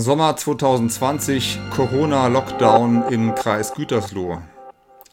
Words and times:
Sommer 0.00 0.36
2020, 0.36 1.58
Corona-Lockdown 1.74 3.04
im 3.10 3.34
Kreis 3.34 3.74
Gütersloh. 3.74 4.40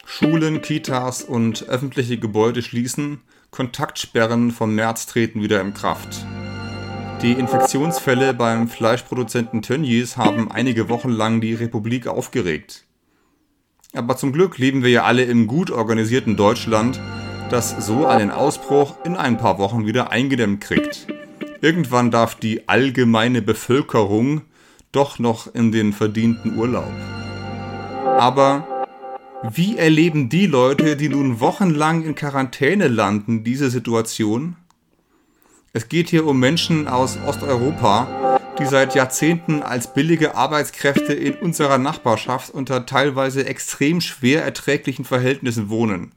Schulen, 0.05 0.61
Kitas 0.61 1.23
und 1.23 1.67
öffentliche 1.69 2.19
Gebäude 2.19 2.61
schließen, 2.61 3.21
Kontaktsperren 3.49 4.51
vom 4.51 4.75
März 4.75 5.07
treten 5.07 5.41
wieder 5.41 5.59
in 5.61 5.73
Kraft. 5.73 6.25
Die 7.23 7.31
Infektionsfälle 7.31 8.35
beim 8.35 8.67
Fleischproduzenten 8.67 9.63
Tönnies 9.63 10.17
haben 10.17 10.51
einige 10.51 10.87
Wochen 10.87 11.09
lang 11.09 11.41
die 11.41 11.55
Republik 11.55 12.05
aufgeregt. 12.05 12.85
Aber 13.93 14.17
zum 14.17 14.33
Glück 14.33 14.59
leben 14.59 14.83
wir 14.83 14.91
ja 14.91 15.03
alle 15.03 15.23
im 15.23 15.47
gut 15.47 15.71
organisierten 15.71 16.35
Deutschland, 16.35 16.99
das 17.49 17.85
so 17.85 18.05
einen 18.05 18.29
Ausbruch 18.29 18.97
in 19.03 19.15
ein 19.15 19.37
paar 19.37 19.57
Wochen 19.57 19.87
wieder 19.87 20.11
eingedämmt 20.11 20.61
kriegt. 20.61 21.07
Irgendwann 21.61 22.11
darf 22.11 22.35
die 22.35 22.67
allgemeine 22.69 23.41
Bevölkerung 23.41 24.41
doch 24.95 25.19
noch 25.19 25.53
in 25.53 25.71
den 25.71 25.93
verdienten 25.93 26.57
Urlaub. 26.57 26.91
Aber 28.17 28.67
wie 29.51 29.77
erleben 29.77 30.29
die 30.29 30.45
Leute, 30.47 30.95
die 30.95 31.09
nun 31.09 31.39
wochenlang 31.39 32.03
in 32.03 32.15
Quarantäne 32.15 32.87
landen, 32.87 33.43
diese 33.43 33.69
Situation? 33.69 34.55
Es 35.73 35.89
geht 35.89 36.09
hier 36.09 36.25
um 36.25 36.39
Menschen 36.39 36.87
aus 36.87 37.17
Osteuropa, 37.27 38.39
die 38.57 38.65
seit 38.65 38.95
Jahrzehnten 38.95 39.61
als 39.61 39.93
billige 39.93 40.35
Arbeitskräfte 40.35 41.13
in 41.13 41.33
unserer 41.33 41.77
Nachbarschaft 41.77 42.51
unter 42.51 42.85
teilweise 42.85 43.45
extrem 43.45 43.99
schwer 43.99 44.43
erträglichen 44.43 45.03
Verhältnissen 45.03 45.69
wohnen 45.69 46.13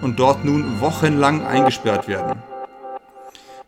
und 0.00 0.18
dort 0.18 0.44
nun 0.44 0.80
wochenlang 0.80 1.44
eingesperrt 1.44 2.08
werden. 2.08 2.42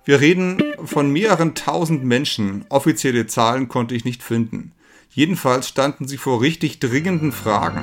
Wir 0.06 0.20
reden 0.20 0.62
von 0.84 1.10
mehreren 1.10 1.56
tausend 1.56 2.04
Menschen. 2.04 2.64
Offizielle 2.68 3.26
Zahlen 3.26 3.66
konnte 3.66 3.96
ich 3.96 4.04
nicht 4.04 4.22
finden. 4.22 4.70
Jedenfalls 5.10 5.68
standen 5.68 6.06
sie 6.06 6.16
vor 6.16 6.40
richtig 6.40 6.78
dringenden 6.78 7.32
Fragen. 7.32 7.82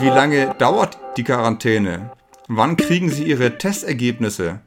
Wie 0.00 0.06
lange 0.06 0.54
dauert 0.60 1.00
die 1.16 1.24
Quarantäne? 1.24 2.12
Wann 2.46 2.76
kriegen 2.76 3.10
sie 3.10 3.24
ihre 3.24 3.58
Testergebnisse? 3.58 4.60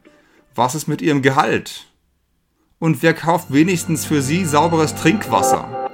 Was 0.53 0.75
ist 0.75 0.89
mit 0.89 1.01
ihrem 1.01 1.21
Gehalt? 1.21 1.87
Und 2.77 3.03
wer 3.03 3.13
kauft 3.13 3.53
wenigstens 3.53 4.03
für 4.03 4.21
sie 4.21 4.43
sauberes 4.43 4.95
Trinkwasser? 4.95 5.89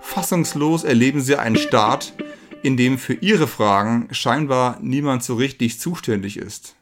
Fassungslos 0.00 0.82
erleben 0.82 1.20
sie 1.20 1.36
einen 1.36 1.56
Staat, 1.56 2.14
in 2.62 2.78
dem 2.78 2.96
für 2.96 3.14
ihre 3.14 3.46
Fragen 3.46 4.08
scheinbar 4.12 4.78
niemand 4.80 5.22
so 5.24 5.34
richtig 5.34 5.78
zuständig 5.78 6.38
ist. 6.38 6.74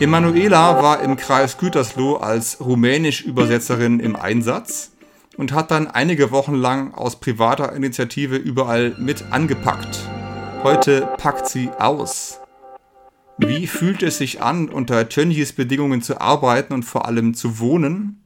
Emanuela 0.00 0.82
war 0.82 1.02
im 1.02 1.16
Kreis 1.16 1.58
Gütersloh 1.58 2.16
als 2.16 2.58
Rumänisch-Übersetzerin 2.58 4.00
im 4.00 4.16
Einsatz 4.16 4.92
und 5.36 5.52
hat 5.52 5.70
dann 5.70 5.88
einige 5.88 6.30
Wochen 6.30 6.54
lang 6.54 6.94
aus 6.94 7.20
privater 7.20 7.74
Initiative 7.74 8.36
überall 8.36 8.96
mit 8.98 9.30
angepackt. 9.30 9.98
Heute 10.62 11.06
packt 11.18 11.48
sie 11.48 11.68
aus. 11.78 12.40
Wie 13.36 13.66
fühlt 13.66 14.02
es 14.02 14.16
sich 14.16 14.40
an, 14.40 14.70
unter 14.70 15.10
Tönnies 15.10 15.52
Bedingungen 15.52 16.00
zu 16.00 16.18
arbeiten 16.18 16.72
und 16.72 16.84
vor 16.84 17.04
allem 17.04 17.34
zu 17.34 17.58
wohnen? 17.58 18.24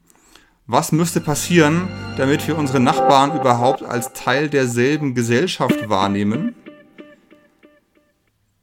Was 0.68 0.92
müsste 0.92 1.20
passieren, 1.20 1.88
damit 2.16 2.46
wir 2.46 2.56
unsere 2.56 2.78
Nachbarn 2.78 3.36
überhaupt 3.36 3.82
als 3.82 4.12
Teil 4.12 4.48
derselben 4.48 5.16
Gesellschaft 5.16 5.88
wahrnehmen? 5.88 6.54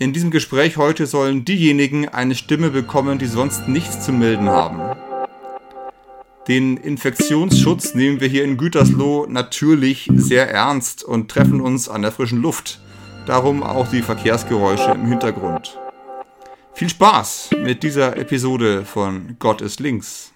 In 0.01 0.13
diesem 0.13 0.31
Gespräch 0.31 0.77
heute 0.77 1.05
sollen 1.05 1.45
diejenigen 1.45 2.09
eine 2.09 2.33
Stimme 2.33 2.71
bekommen, 2.71 3.19
die 3.19 3.27
sonst 3.27 3.67
nichts 3.67 4.03
zu 4.03 4.11
melden 4.11 4.49
haben. 4.49 4.97
Den 6.47 6.75
Infektionsschutz 6.75 7.93
nehmen 7.93 8.19
wir 8.19 8.27
hier 8.27 8.43
in 8.43 8.57
Gütersloh 8.57 9.27
natürlich 9.29 10.09
sehr 10.15 10.49
ernst 10.49 11.03
und 11.03 11.29
treffen 11.29 11.61
uns 11.61 11.87
an 11.87 12.01
der 12.01 12.11
frischen 12.11 12.41
Luft. 12.41 12.79
Darum 13.27 13.61
auch 13.61 13.91
die 13.91 14.01
Verkehrsgeräusche 14.01 14.89
im 14.89 15.05
Hintergrund. 15.05 15.77
Viel 16.73 16.89
Spaß 16.89 17.51
mit 17.63 17.83
dieser 17.83 18.17
Episode 18.17 18.85
von 18.85 19.35
Gott 19.37 19.61
ist 19.61 19.79
links. 19.79 20.33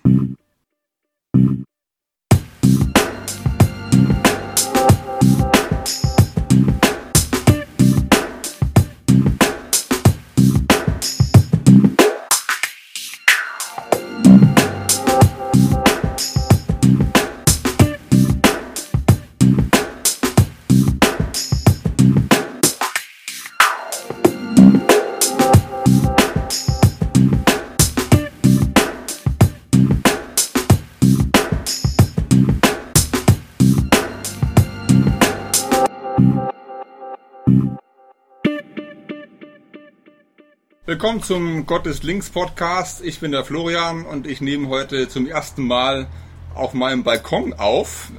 Willkommen 41.05 41.21
zum 41.21 41.65
Gottes 41.67 42.01
Links 42.01 42.31
Podcast. 42.31 43.05
Ich 43.05 43.19
bin 43.19 43.31
der 43.31 43.45
Florian 43.45 44.07
und 44.07 44.25
ich 44.25 44.41
nehme 44.41 44.69
heute 44.69 45.07
zum 45.07 45.27
ersten 45.27 45.61
Mal 45.61 46.07
auf 46.55 46.73
meinem 46.73 47.03
Balkon 47.03 47.53
auf. 47.53 48.11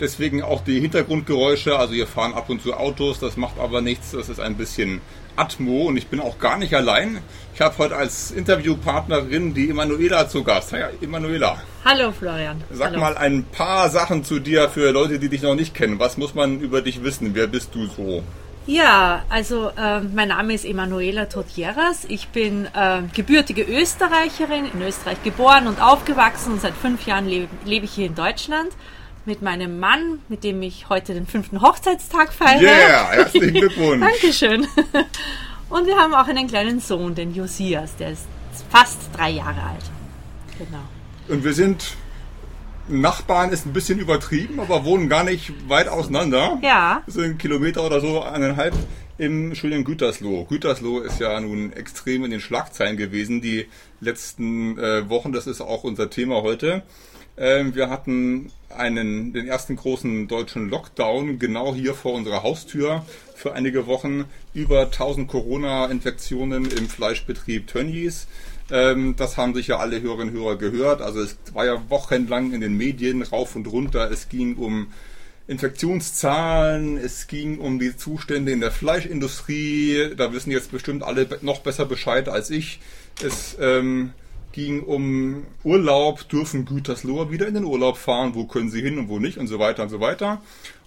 Deswegen 0.00 0.42
auch 0.42 0.64
die 0.64 0.80
Hintergrundgeräusche. 0.80 1.78
Also 1.78 1.94
hier 1.94 2.08
fahren 2.08 2.34
ab 2.34 2.50
und 2.50 2.60
zu 2.60 2.74
Autos, 2.74 3.20
das 3.20 3.36
macht 3.36 3.60
aber 3.60 3.82
nichts. 3.82 4.10
Das 4.10 4.28
ist 4.28 4.40
ein 4.40 4.56
bisschen 4.56 5.00
Atmo 5.36 5.84
und 5.84 5.96
ich 5.96 6.08
bin 6.08 6.18
auch 6.18 6.40
gar 6.40 6.58
nicht 6.58 6.74
allein. 6.74 7.20
Ich 7.54 7.60
habe 7.60 7.78
heute 7.78 7.94
als 7.94 8.32
Interviewpartnerin 8.32 9.54
die 9.54 9.70
Emanuela 9.70 10.28
zu 10.28 10.42
Gast. 10.42 10.72
Hi, 10.72 10.86
Emanuela. 11.00 11.62
Hallo 11.84 12.10
Florian. 12.10 12.64
Sag 12.72 12.88
Hallo. 12.88 12.98
mal 12.98 13.16
ein 13.16 13.44
paar 13.44 13.90
Sachen 13.90 14.24
zu 14.24 14.40
dir 14.40 14.68
für 14.70 14.90
Leute, 14.90 15.20
die 15.20 15.28
dich 15.28 15.42
noch 15.42 15.54
nicht 15.54 15.72
kennen. 15.72 16.00
Was 16.00 16.16
muss 16.16 16.34
man 16.34 16.58
über 16.58 16.82
dich 16.82 17.04
wissen? 17.04 17.36
Wer 17.36 17.46
bist 17.46 17.76
du 17.76 17.86
so? 17.86 18.24
Ja, 18.66 19.24
also 19.28 19.68
äh, 19.76 20.00
mein 20.00 20.28
Name 20.28 20.54
ist 20.54 20.64
Emanuela 20.64 21.26
Totjeras. 21.26 22.06
Ich 22.08 22.28
bin 22.28 22.66
äh, 22.74 23.02
gebürtige 23.14 23.62
Österreicherin, 23.62 24.64
in 24.72 24.80
Österreich 24.80 25.22
geboren 25.22 25.66
und 25.66 25.82
aufgewachsen. 25.82 26.58
Seit 26.58 26.74
fünf 26.74 27.06
Jahren 27.06 27.26
lebe, 27.26 27.48
lebe 27.66 27.84
ich 27.84 27.92
hier 27.92 28.06
in 28.06 28.14
Deutschland 28.14 28.70
mit 29.26 29.42
meinem 29.42 29.78
Mann, 29.80 30.20
mit 30.28 30.44
dem 30.44 30.62
ich 30.62 30.88
heute 30.88 31.12
den 31.12 31.26
fünften 31.26 31.60
Hochzeitstag 31.60 32.32
feiere. 32.32 32.62
Yeah, 32.62 33.10
herzlichen 33.10 33.52
Glückwunsch. 33.54 34.00
Dankeschön. 34.00 34.66
Und 35.68 35.86
wir 35.86 35.96
haben 35.96 36.14
auch 36.14 36.26
einen 36.26 36.46
kleinen 36.46 36.80
Sohn, 36.80 37.14
den 37.14 37.34
Josias, 37.34 37.96
der 37.96 38.12
ist 38.12 38.26
fast 38.70 38.98
drei 39.14 39.30
Jahre 39.30 39.62
alt. 39.62 39.84
Genau. 40.58 40.84
Und 41.28 41.44
wir 41.44 41.52
sind 41.52 41.96
Nachbarn 42.88 43.50
ist 43.50 43.66
ein 43.66 43.72
bisschen 43.72 43.98
übertrieben, 43.98 44.60
aber 44.60 44.84
wohnen 44.84 45.08
gar 45.08 45.24
nicht 45.24 45.68
weit 45.68 45.88
auseinander. 45.88 46.58
Ja. 46.62 47.02
Sind 47.06 47.38
Kilometer 47.38 47.84
oder 47.84 48.00
so, 48.00 48.22
eineinhalb 48.22 48.74
im 49.16 49.54
schönen 49.54 49.84
Gütersloh. 49.84 50.44
Gütersloh 50.44 51.00
ist 51.00 51.20
ja 51.20 51.40
nun 51.40 51.72
extrem 51.72 52.24
in 52.24 52.30
den 52.30 52.40
Schlagzeilen 52.40 52.96
gewesen 52.96 53.40
die 53.40 53.66
letzten 54.00 54.78
äh, 54.78 55.08
Wochen. 55.08 55.32
Das 55.32 55.46
ist 55.46 55.60
auch 55.60 55.84
unser 55.84 56.10
Thema 56.10 56.42
heute. 56.42 56.82
Ähm, 57.36 57.74
wir 57.74 57.90
hatten 57.90 58.52
einen, 58.68 59.32
den 59.32 59.46
ersten 59.46 59.76
großen 59.76 60.28
deutschen 60.28 60.68
Lockdown 60.68 61.38
genau 61.38 61.74
hier 61.74 61.94
vor 61.94 62.12
unserer 62.12 62.42
Haustür 62.42 63.04
für 63.34 63.54
einige 63.54 63.86
Wochen. 63.86 64.24
Über 64.52 64.82
1000 64.82 65.28
Corona-Infektionen 65.28 66.70
im 66.70 66.88
Fleischbetrieb 66.88 67.66
Tönnies. 67.66 68.26
Ähm, 68.70 69.14
das 69.16 69.36
haben 69.36 69.54
sicher 69.54 69.80
alle 69.80 70.00
Hörerinnen 70.00 70.34
und 70.34 70.40
Hörer 70.40 70.56
gehört. 70.56 71.02
Also 71.02 71.20
es 71.20 71.36
war 71.52 71.66
ja 71.66 71.90
wochenlang 71.90 72.52
in 72.52 72.60
den 72.60 72.76
Medien 72.76 73.22
rauf 73.22 73.56
und 73.56 73.66
runter. 73.66 74.10
Es 74.10 74.28
ging 74.28 74.56
um 74.56 74.88
Infektionszahlen, 75.46 76.96
es 76.96 77.26
ging 77.26 77.58
um 77.58 77.78
die 77.78 77.96
Zustände 77.96 78.52
in 78.52 78.60
der 78.60 78.70
Fleischindustrie. 78.70 80.14
Da 80.16 80.32
wissen 80.32 80.50
jetzt 80.50 80.72
bestimmt 80.72 81.02
alle 81.02 81.28
noch 81.42 81.60
besser 81.60 81.84
Bescheid 81.84 82.28
als 82.28 82.48
ich. 82.50 82.80
Es 83.22 83.56
ähm, 83.60 84.12
ging 84.52 84.82
um 84.82 85.46
Urlaub, 85.62 86.28
dürfen 86.28 86.64
Gütersloher 86.64 87.30
wieder 87.30 87.46
in 87.46 87.54
den 87.54 87.64
Urlaub 87.64 87.98
fahren, 87.98 88.34
wo 88.34 88.46
können 88.46 88.70
sie 88.70 88.80
hin 88.80 88.98
und 88.98 89.08
wo 89.08 89.18
nicht 89.18 89.36
und 89.36 89.48
so 89.48 89.58
weiter 89.58 89.82
und 89.82 89.90
so 89.90 90.00
weiter. 90.00 90.40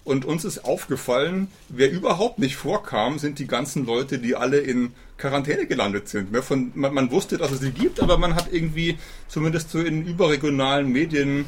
Und 0.07 0.23
uns 0.23 0.45
ist 0.45 0.63
aufgefallen, 0.63 1.49
wer 1.67 1.91
überhaupt 1.91 2.39
nicht 2.39 2.55
vorkam, 2.55 3.19
sind 3.19 3.39
die 3.39 3.45
ganzen 3.45 3.85
Leute, 3.85 4.19
die 4.19 4.37
alle 4.37 4.59
in 4.59 4.93
Quarantäne 5.17 5.65
gelandet 5.65 6.07
sind. 6.07 6.31
Ne? 6.31 6.41
Von, 6.41 6.71
man, 6.75 6.93
man, 6.93 7.11
wusste, 7.11 7.37
dass 7.37 7.51
es 7.51 7.59
sie 7.59 7.71
gibt, 7.71 7.99
aber 7.99 8.17
man 8.17 8.33
hat 8.33 8.53
irgendwie 8.53 8.97
zumindest 9.27 9.69
so 9.69 9.79
in 9.79 10.07
überregionalen 10.07 10.89
Medien 10.89 11.43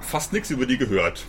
fast 0.00 0.32
nichts 0.32 0.50
über 0.50 0.66
die 0.66 0.78
gehört. 0.78 1.24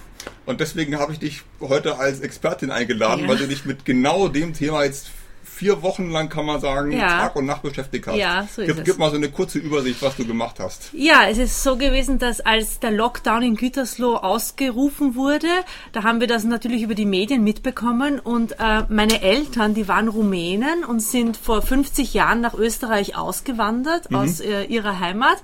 Und 0.45 0.59
deswegen 0.59 0.99
habe 0.99 1.13
ich 1.13 1.17
dich 1.17 1.41
heute 1.61 1.97
als 1.97 2.19
Expertin 2.19 2.69
eingeladen, 2.69 3.23
Ja. 3.23 3.27
weil 3.27 3.37
du 3.37 3.47
dich 3.47 3.65
mit 3.65 3.83
genau 3.83 4.27
dem 4.27 4.53
Thema 4.53 4.83
jetzt 4.83 5.07
vier 5.55 5.81
Wochen 5.81 6.11
lang, 6.11 6.27
kann 6.29 6.45
man 6.45 6.59
sagen, 6.59 6.91
Ja. 6.91 7.19
Tag 7.19 7.35
und 7.35 7.45
Nacht 7.45 7.61
beschäftigt 7.63 8.07
hast. 8.07 8.17
Ja, 8.17 8.47
so 8.53 8.61
ist 8.61 8.67
gib, 8.67 8.77
es. 8.77 8.83
Gib 8.83 8.97
mal 8.97 9.09
so 9.09 9.15
eine 9.15 9.29
kurze 9.29 9.57
Übersicht, 9.59 10.01
was 10.01 10.15
du 10.17 10.25
gemacht 10.25 10.57
hast. 10.59 10.89
Ja, 10.93 11.27
es 11.29 11.37
ist 11.37 11.63
so 11.63 11.77
gewesen, 11.77 12.19
dass 12.19 12.41
als 12.41 12.79
der 12.79 12.91
Lockdown 12.91 13.41
in 13.41 13.55
Gütersloh 13.55 14.15
ausgerufen 14.15 15.15
wurde, 15.15 15.47
da 15.93 16.03
haben 16.03 16.19
wir 16.19 16.27
das 16.27 16.43
natürlich 16.43 16.81
über 16.83 16.95
die 16.95 17.05
Medien 17.05 17.43
mitbekommen 17.43 18.19
und 18.19 18.59
äh, 18.59 18.83
meine 18.89 19.21
Eltern, 19.21 19.73
die 19.73 19.87
waren 19.87 20.09
Rumänen 20.09 20.83
und 20.83 20.99
sind 20.99 21.37
vor 21.37 21.61
50 21.61 22.13
Jahren 22.13 22.41
nach 22.41 22.53
Österreich 22.53 23.15
ausgewandert 23.15 24.13
aus 24.13 24.41
äh, 24.41 24.63
ihrer 24.65 24.99
Heimat. 24.99 25.37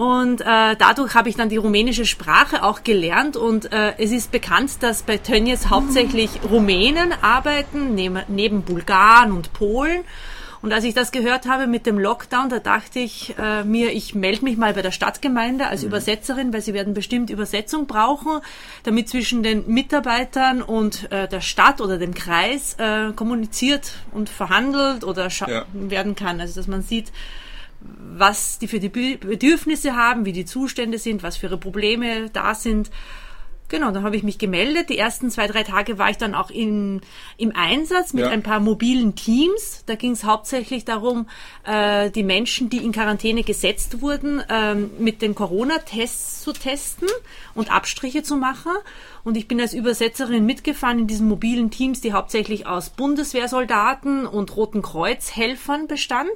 Und 0.00 0.40
äh, 0.40 0.76
dadurch 0.78 1.14
habe 1.14 1.28
ich 1.28 1.36
dann 1.36 1.50
die 1.50 1.58
rumänische 1.58 2.06
Sprache 2.06 2.62
auch 2.62 2.84
gelernt 2.84 3.36
und 3.36 3.70
äh, 3.70 3.92
es 3.98 4.12
ist 4.12 4.32
bekannt, 4.32 4.82
dass 4.82 5.02
bei 5.02 5.18
Tönnies 5.18 5.68
hauptsächlich 5.68 6.30
Rumänen 6.50 7.12
arbeiten, 7.20 7.94
neben, 7.94 8.18
neben 8.28 8.62
Bulgaren 8.62 9.30
und 9.30 9.52
Polen. 9.52 10.00
Und 10.62 10.72
als 10.72 10.84
ich 10.84 10.94
das 10.94 11.12
gehört 11.12 11.46
habe 11.46 11.66
mit 11.66 11.84
dem 11.84 11.98
Lockdown, 11.98 12.48
da 12.48 12.60
dachte 12.60 12.98
ich 12.98 13.34
äh, 13.38 13.62
mir, 13.62 13.92
ich 13.92 14.14
melde 14.14 14.42
mich 14.42 14.56
mal 14.56 14.72
bei 14.72 14.80
der 14.80 14.90
Stadtgemeinde 14.90 15.66
als 15.66 15.82
Übersetzerin, 15.82 16.50
weil 16.54 16.62
sie 16.62 16.72
werden 16.72 16.94
bestimmt 16.94 17.28
Übersetzung 17.28 17.86
brauchen, 17.86 18.40
damit 18.84 19.10
zwischen 19.10 19.42
den 19.42 19.66
Mitarbeitern 19.66 20.62
und 20.62 21.12
äh, 21.12 21.28
der 21.28 21.42
Stadt 21.42 21.82
oder 21.82 21.98
dem 21.98 22.14
Kreis 22.14 22.74
äh, 22.78 23.12
kommuniziert 23.12 23.92
und 24.12 24.30
verhandelt 24.30 25.04
oder 25.04 25.28
Ja. 25.28 25.66
werden 25.74 26.14
kann. 26.14 26.40
Also 26.40 26.54
dass 26.58 26.68
man 26.68 26.80
sieht, 26.80 27.12
was 27.80 28.58
die 28.58 28.68
für 28.68 28.80
die 28.80 28.88
Bedürfnisse 28.88 29.96
haben, 29.96 30.24
wie 30.24 30.32
die 30.32 30.44
Zustände 30.44 30.98
sind, 30.98 31.22
was 31.22 31.38
für 31.38 31.46
ihre 31.46 31.58
Probleme 31.58 32.28
da 32.30 32.54
sind. 32.54 32.90
Genau, 33.70 33.92
dann 33.92 34.02
habe 34.02 34.16
ich 34.16 34.24
mich 34.24 34.38
gemeldet. 34.38 34.90
Die 34.90 34.98
ersten 34.98 35.30
zwei, 35.30 35.46
drei 35.46 35.62
Tage 35.62 35.96
war 35.96 36.10
ich 36.10 36.16
dann 36.18 36.34
auch 36.34 36.50
in, 36.50 37.02
im 37.36 37.54
Einsatz 37.54 38.12
mit 38.12 38.24
Ja. 38.24 38.30
ein 38.30 38.42
paar 38.42 38.58
mobilen 38.58 39.14
Teams. 39.14 39.84
Da 39.86 39.94
ging 39.94 40.10
es 40.10 40.24
hauptsächlich 40.24 40.84
darum, 40.84 41.28
äh, 41.64 42.10
die 42.10 42.24
Menschen, 42.24 42.68
die 42.68 42.78
in 42.78 42.90
Quarantäne 42.90 43.44
gesetzt 43.44 44.02
wurden, 44.02 44.42
ähm, 44.48 44.90
mit 44.98 45.22
den 45.22 45.36
Corona-Tests 45.36 46.42
zu 46.42 46.52
testen 46.52 47.06
und 47.54 47.70
Abstriche 47.70 48.24
zu 48.24 48.36
machen. 48.36 48.72
Und 49.22 49.36
ich 49.36 49.46
bin 49.46 49.60
als 49.60 49.72
Übersetzerin 49.72 50.44
mitgefahren 50.44 50.98
in 50.98 51.06
diesen 51.06 51.28
mobilen 51.28 51.70
Teams, 51.70 52.00
die 52.00 52.12
hauptsächlich 52.12 52.66
aus 52.66 52.90
Bundeswehrsoldaten 52.90 54.26
und 54.26 54.56
Roten 54.56 54.82
Kreuz-Helfern 54.82 55.86
bestand. 55.86 56.32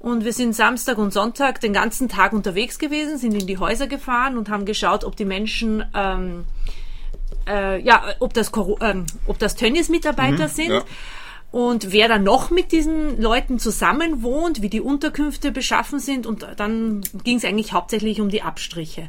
Und 0.00 0.24
wir 0.24 0.32
sind 0.32 0.54
Samstag 0.54 0.96
und 0.98 1.12
Sonntag 1.12 1.60
den 1.60 1.72
ganzen 1.72 2.08
Tag 2.08 2.32
unterwegs 2.32 2.78
gewesen, 2.78 3.18
sind 3.18 3.34
in 3.34 3.46
die 3.46 3.58
Häuser 3.58 3.88
gefahren 3.88 4.38
und 4.38 4.48
haben 4.48 4.64
geschaut, 4.64 5.04
ob 5.04 5.16
die 5.16 5.24
Menschen, 5.24 5.84
ähm, 5.94 6.44
äh, 7.48 7.80
ja, 7.80 8.04
ob 8.20 8.32
das, 8.32 8.52
ähm, 8.80 9.06
ob 9.26 9.38
das 9.38 9.56
Tönnies-Mitarbeiter 9.56 10.48
sind. 10.48 10.70
ja. 10.70 10.84
Und 11.50 11.92
wer 11.92 12.08
dann 12.08 12.24
noch 12.24 12.50
mit 12.50 12.72
diesen 12.72 13.22
Leuten 13.22 13.58
zusammen 13.58 14.22
wohnt, 14.22 14.60
wie 14.60 14.68
die 14.68 14.82
Unterkünfte 14.82 15.50
beschaffen 15.50 15.98
sind. 15.98 16.26
Und 16.26 16.46
dann 16.58 17.00
ging 17.24 17.38
es 17.38 17.44
eigentlich 17.46 17.72
hauptsächlich 17.72 18.20
um 18.20 18.28
die 18.28 18.42
Abstriche. 18.42 19.08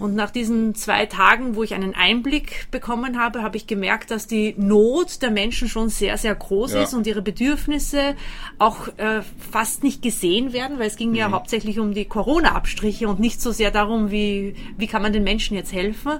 Und 0.00 0.16
nach 0.16 0.32
diesen 0.32 0.74
zwei 0.74 1.06
Tagen, 1.06 1.54
wo 1.54 1.62
ich 1.62 1.72
einen 1.74 1.94
Einblick 1.94 2.66
bekommen 2.72 3.20
habe, 3.20 3.42
habe 3.42 3.56
ich 3.56 3.68
gemerkt, 3.68 4.10
dass 4.10 4.26
die 4.26 4.54
Not 4.58 5.22
der 5.22 5.30
Menschen 5.30 5.68
schon 5.68 5.90
sehr, 5.90 6.18
sehr 6.18 6.34
groß 6.34 6.72
Ja. 6.72 6.82
ist 6.82 6.92
und 6.92 7.06
ihre 7.06 7.22
Bedürfnisse 7.22 8.16
auch 8.58 8.88
äh, 8.96 9.22
fast 9.52 9.84
nicht 9.84 10.02
gesehen 10.02 10.52
werden, 10.52 10.80
weil 10.80 10.88
es 10.88 10.96
ging 10.96 11.14
ja 11.14 11.30
hauptsächlich 11.30 11.78
um 11.78 11.94
die 11.94 12.04
Corona-Abstriche 12.04 13.06
und 13.08 13.20
nicht 13.20 13.40
so 13.40 13.52
sehr 13.52 13.70
darum, 13.70 14.10
wie, 14.10 14.56
wie 14.76 14.88
kann 14.88 15.02
man 15.02 15.12
den 15.12 15.22
Menschen 15.22 15.56
jetzt 15.56 15.72
helfen. 15.72 16.18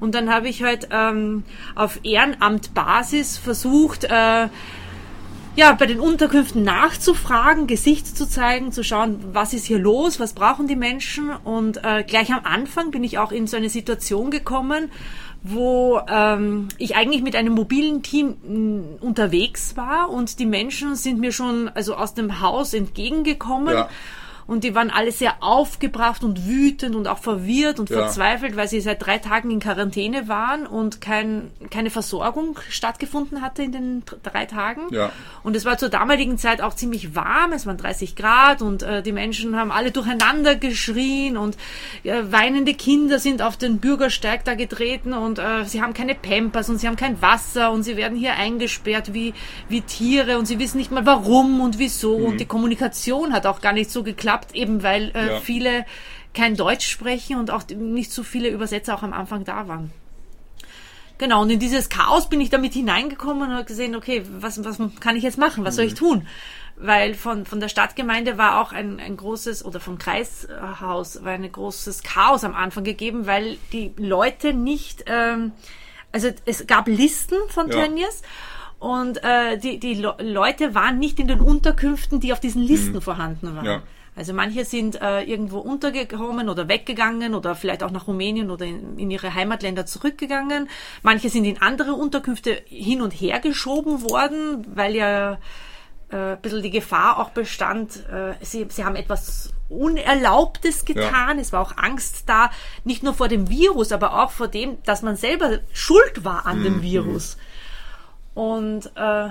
Und 0.00 0.14
dann 0.14 0.28
habe 0.30 0.48
ich 0.48 0.62
halt 0.64 0.88
ähm, 0.90 1.44
auf 1.76 2.00
Ehrenamtbasis 2.02 3.38
versucht, 3.38 4.04
äh, 4.04 4.48
ja, 5.54 5.72
bei 5.72 5.86
den 5.86 6.00
Unterkünften 6.00 6.64
nachzufragen, 6.64 7.66
Gesicht 7.66 8.16
zu 8.16 8.26
zeigen, 8.26 8.72
zu 8.72 8.82
schauen, 8.82 9.20
was 9.32 9.52
ist 9.52 9.66
hier 9.66 9.78
los, 9.78 10.18
was 10.18 10.32
brauchen 10.32 10.66
die 10.66 10.76
Menschen. 10.76 11.30
Und 11.44 11.84
äh, 11.84 12.04
gleich 12.04 12.32
am 12.32 12.44
Anfang 12.44 12.90
bin 12.90 13.04
ich 13.04 13.18
auch 13.18 13.32
in 13.32 13.46
so 13.46 13.56
eine 13.56 13.68
Situation 13.68 14.30
gekommen, 14.30 14.90
wo 15.42 16.00
ähm, 16.08 16.68
ich 16.78 16.96
eigentlich 16.96 17.22
mit 17.22 17.36
einem 17.36 17.52
mobilen 17.52 18.02
Team 18.02 18.36
mh, 18.42 19.04
unterwegs 19.06 19.76
war 19.76 20.10
und 20.10 20.38
die 20.38 20.46
Menschen 20.46 20.94
sind 20.94 21.18
mir 21.18 21.32
schon 21.32 21.68
also 21.68 21.96
aus 21.96 22.14
dem 22.14 22.40
Haus 22.40 22.72
entgegengekommen. 22.72 23.74
Ja. 23.74 23.88
Und 24.46 24.64
die 24.64 24.74
waren 24.74 24.90
alle 24.90 25.12
sehr 25.12 25.34
aufgebracht 25.42 26.24
und 26.24 26.46
wütend 26.46 26.94
und 26.96 27.06
auch 27.08 27.18
verwirrt 27.18 27.78
und 27.80 27.90
Ja. 27.90 27.98
verzweifelt, 28.02 28.56
weil 28.56 28.68
sie 28.68 28.80
seit 28.80 29.04
drei 29.04 29.18
Tagen 29.18 29.50
in 29.50 29.60
Quarantäne 29.60 30.28
waren 30.28 30.66
und 30.66 31.00
kein, 31.00 31.50
keine 31.70 31.90
Versorgung 31.90 32.58
stattgefunden 32.68 33.40
hatte 33.42 33.62
in 33.62 33.72
den 33.72 34.04
dr- 34.04 34.18
drei 34.22 34.46
Tagen. 34.46 34.82
Ja. 34.90 35.10
Und 35.42 35.56
es 35.56 35.64
war 35.64 35.78
zur 35.78 35.88
damaligen 35.88 36.38
Zeit 36.38 36.60
auch 36.60 36.74
ziemlich 36.74 37.14
warm, 37.14 37.52
es 37.52 37.66
waren 37.66 37.76
30 37.76 38.16
Grad 38.16 38.62
und 38.62 38.82
äh, 38.82 39.02
die 39.02 39.12
Menschen 39.12 39.56
haben 39.56 39.70
alle 39.70 39.90
durcheinander 39.90 40.56
geschrien 40.56 41.36
und 41.36 41.56
äh, 42.04 42.22
weinende 42.30 42.74
Kinder 42.74 43.18
sind 43.18 43.42
auf 43.42 43.56
den 43.56 43.78
Bürgersteig 43.78 44.44
da 44.44 44.54
getreten 44.54 45.12
und 45.12 45.38
äh, 45.38 45.64
sie 45.64 45.80
haben 45.82 45.94
keine 45.94 46.14
Pampers 46.14 46.68
und 46.68 46.78
sie 46.78 46.86
haben 46.88 46.96
kein 46.96 47.20
Wasser 47.22 47.70
und 47.70 47.82
sie 47.84 47.96
werden 47.96 48.16
hier 48.18 48.34
eingesperrt 48.34 49.14
wie, 49.14 49.34
wie 49.68 49.80
Tiere 49.82 50.38
und 50.38 50.46
sie 50.46 50.58
wissen 50.58 50.78
nicht 50.78 50.90
mal 50.90 51.06
warum 51.06 51.60
und 51.60 51.78
wieso 51.78 52.14
und 52.16 52.38
die 52.40 52.46
Kommunikation 52.46 53.32
hat 53.32 53.46
auch 53.46 53.60
gar 53.60 53.72
nicht 53.72 53.90
so 53.90 54.02
geklappt, 54.02 54.31
eben 54.54 54.82
weil 54.82 55.12
äh, 55.14 55.28
Ja. 55.28 55.40
viele 55.40 55.84
kein 56.34 56.56
Deutsch 56.56 56.88
sprechen 56.88 57.36
und 57.38 57.50
auch 57.50 57.62
nicht 57.68 58.10
so 58.10 58.22
viele 58.22 58.48
Übersetzer 58.48 58.94
auch 58.94 59.02
am 59.02 59.12
Anfang 59.12 59.44
da 59.44 59.68
waren. 59.68 59.92
Genau, 61.18 61.42
und 61.42 61.50
in 61.50 61.60
dieses 61.60 61.88
Chaos 61.88 62.28
bin 62.28 62.40
ich 62.40 62.50
damit 62.50 62.72
hineingekommen 62.72 63.50
und 63.50 63.54
habe 63.54 63.64
gesehen, 63.64 63.94
okay, 63.94 64.24
was, 64.40 64.64
was 64.64 64.78
kann 64.98 65.14
ich 65.14 65.22
jetzt 65.22 65.38
machen? 65.38 65.64
Was 65.64 65.76
soll 65.76 65.84
ich 65.84 65.94
tun? 65.94 66.26
Weil 66.76 67.14
von, 67.14 67.44
von 67.44 67.60
der 67.60 67.68
Stadtgemeinde 67.68 68.38
war 68.38 68.60
auch 68.60 68.72
ein, 68.72 68.98
ein 68.98 69.16
großes, 69.16 69.64
oder 69.64 69.78
vom 69.78 69.98
Kreishaus 69.98 71.22
war 71.22 71.32
ein 71.32 71.52
großes 71.52 72.02
Chaos 72.02 72.42
am 72.44 72.54
Anfang 72.54 72.82
gegeben, 72.82 73.26
weil 73.26 73.56
die 73.72 73.92
Leute 73.98 74.52
nicht, 74.52 75.04
ähm, 75.06 75.52
also 76.10 76.28
es 76.46 76.66
gab 76.66 76.88
Listen 76.88 77.36
von 77.48 77.70
Ja. 77.70 77.84
Und 78.80 79.22
äh, 79.22 79.58
die, 79.58 79.78
die 79.78 79.94
Le 79.94 80.16
Leute 80.18 80.74
waren 80.74 80.98
nicht 80.98 81.20
in 81.20 81.28
den 81.28 81.40
Unterkünften, 81.40 82.18
die 82.18 82.32
auf 82.32 82.40
diesen 82.40 82.62
Listen 82.62 83.00
vorhanden 83.00 83.54
waren. 83.54 83.64
Ja. 83.64 83.82
Also 84.14 84.34
manche 84.34 84.64
sind 84.64 85.00
äh, 85.00 85.22
irgendwo 85.22 85.58
untergekommen 85.58 86.50
oder 86.50 86.68
weggegangen 86.68 87.34
oder 87.34 87.54
vielleicht 87.54 87.82
auch 87.82 87.90
nach 87.90 88.06
Rumänien 88.06 88.50
oder 88.50 88.66
in, 88.66 88.98
in 88.98 89.10
ihre 89.10 89.34
Heimatländer 89.34 89.86
zurückgegangen. 89.86 90.68
Manche 91.02 91.30
sind 91.30 91.46
in 91.46 91.62
andere 91.62 91.94
Unterkünfte 91.94 92.62
hin 92.66 93.00
und 93.00 93.12
her 93.12 93.40
geschoben 93.40 94.02
worden, 94.02 94.66
weil 94.74 94.94
ja 94.94 95.38
äh, 96.10 96.32
ein 96.32 96.40
bisschen 96.42 96.62
die 96.62 96.70
Gefahr 96.70 97.18
auch 97.18 97.30
bestand, 97.30 98.06
äh, 98.10 98.34
sie, 98.42 98.66
sie 98.68 98.84
haben 98.84 98.96
etwas 98.96 99.54
Unerlaubtes 99.70 100.84
getan. 100.84 101.38
Es 101.38 101.54
war 101.54 101.62
auch 101.62 101.78
Angst 101.78 102.28
da, 102.28 102.50
nicht 102.84 103.02
nur 103.02 103.14
vor 103.14 103.28
dem 103.28 103.48
Virus, 103.48 103.92
aber 103.92 104.22
auch 104.22 104.30
vor 104.30 104.48
dem, 104.48 104.82
dass 104.82 105.00
man 105.00 105.16
selber 105.16 105.60
schuld 105.72 106.22
war 106.22 106.44
an 106.44 106.62
dem 106.62 106.82
Virus. 106.82 107.38
Und 108.34 108.92
äh, 108.94 109.28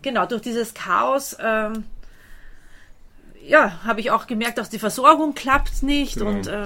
genau, 0.00 0.24
durch 0.24 0.40
dieses 0.40 0.72
Chaos 0.72 1.36
ähm, 1.38 1.84
ja, 3.46 3.80
habe 3.84 4.00
ich 4.00 4.10
auch 4.10 4.26
gemerkt, 4.26 4.58
dass 4.58 4.70
die 4.70 4.78
Versorgung 4.78 5.34
klappt 5.34 5.82
nicht 5.82 6.14
Genau. 6.18 6.30
und 6.30 6.46
äh, 6.46 6.64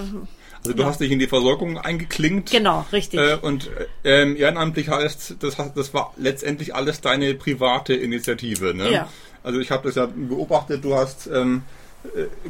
Also 0.64 0.72
du 0.76 0.84
hast 0.84 1.00
dich 1.00 1.10
in 1.12 1.18
die 1.18 1.26
Versorgung 1.28 1.78
eingeklinkt. 1.78 2.50
genau, 2.50 2.84
richtig. 2.92 3.20
Äh, 3.20 3.36
und 3.40 3.70
äh, 4.04 4.22
ähm, 4.22 4.36
ehrenamtlich 4.36 4.88
heißt, 4.88 5.36
das, 5.40 5.56
das 5.74 5.94
war 5.94 6.12
letztendlich 6.16 6.74
alles 6.74 7.00
deine 7.00 7.34
private 7.34 7.94
Initiative. 7.94 8.74
Ne? 8.74 8.90
Ja. 8.92 9.08
Also 9.42 9.60
ich 9.60 9.70
habe 9.70 9.86
das 9.88 9.94
ja 9.94 10.06
beobachtet, 10.06 10.84
du 10.84 10.94
hast 10.96 11.28
ähm, 11.28 11.62
äh, 11.62 11.85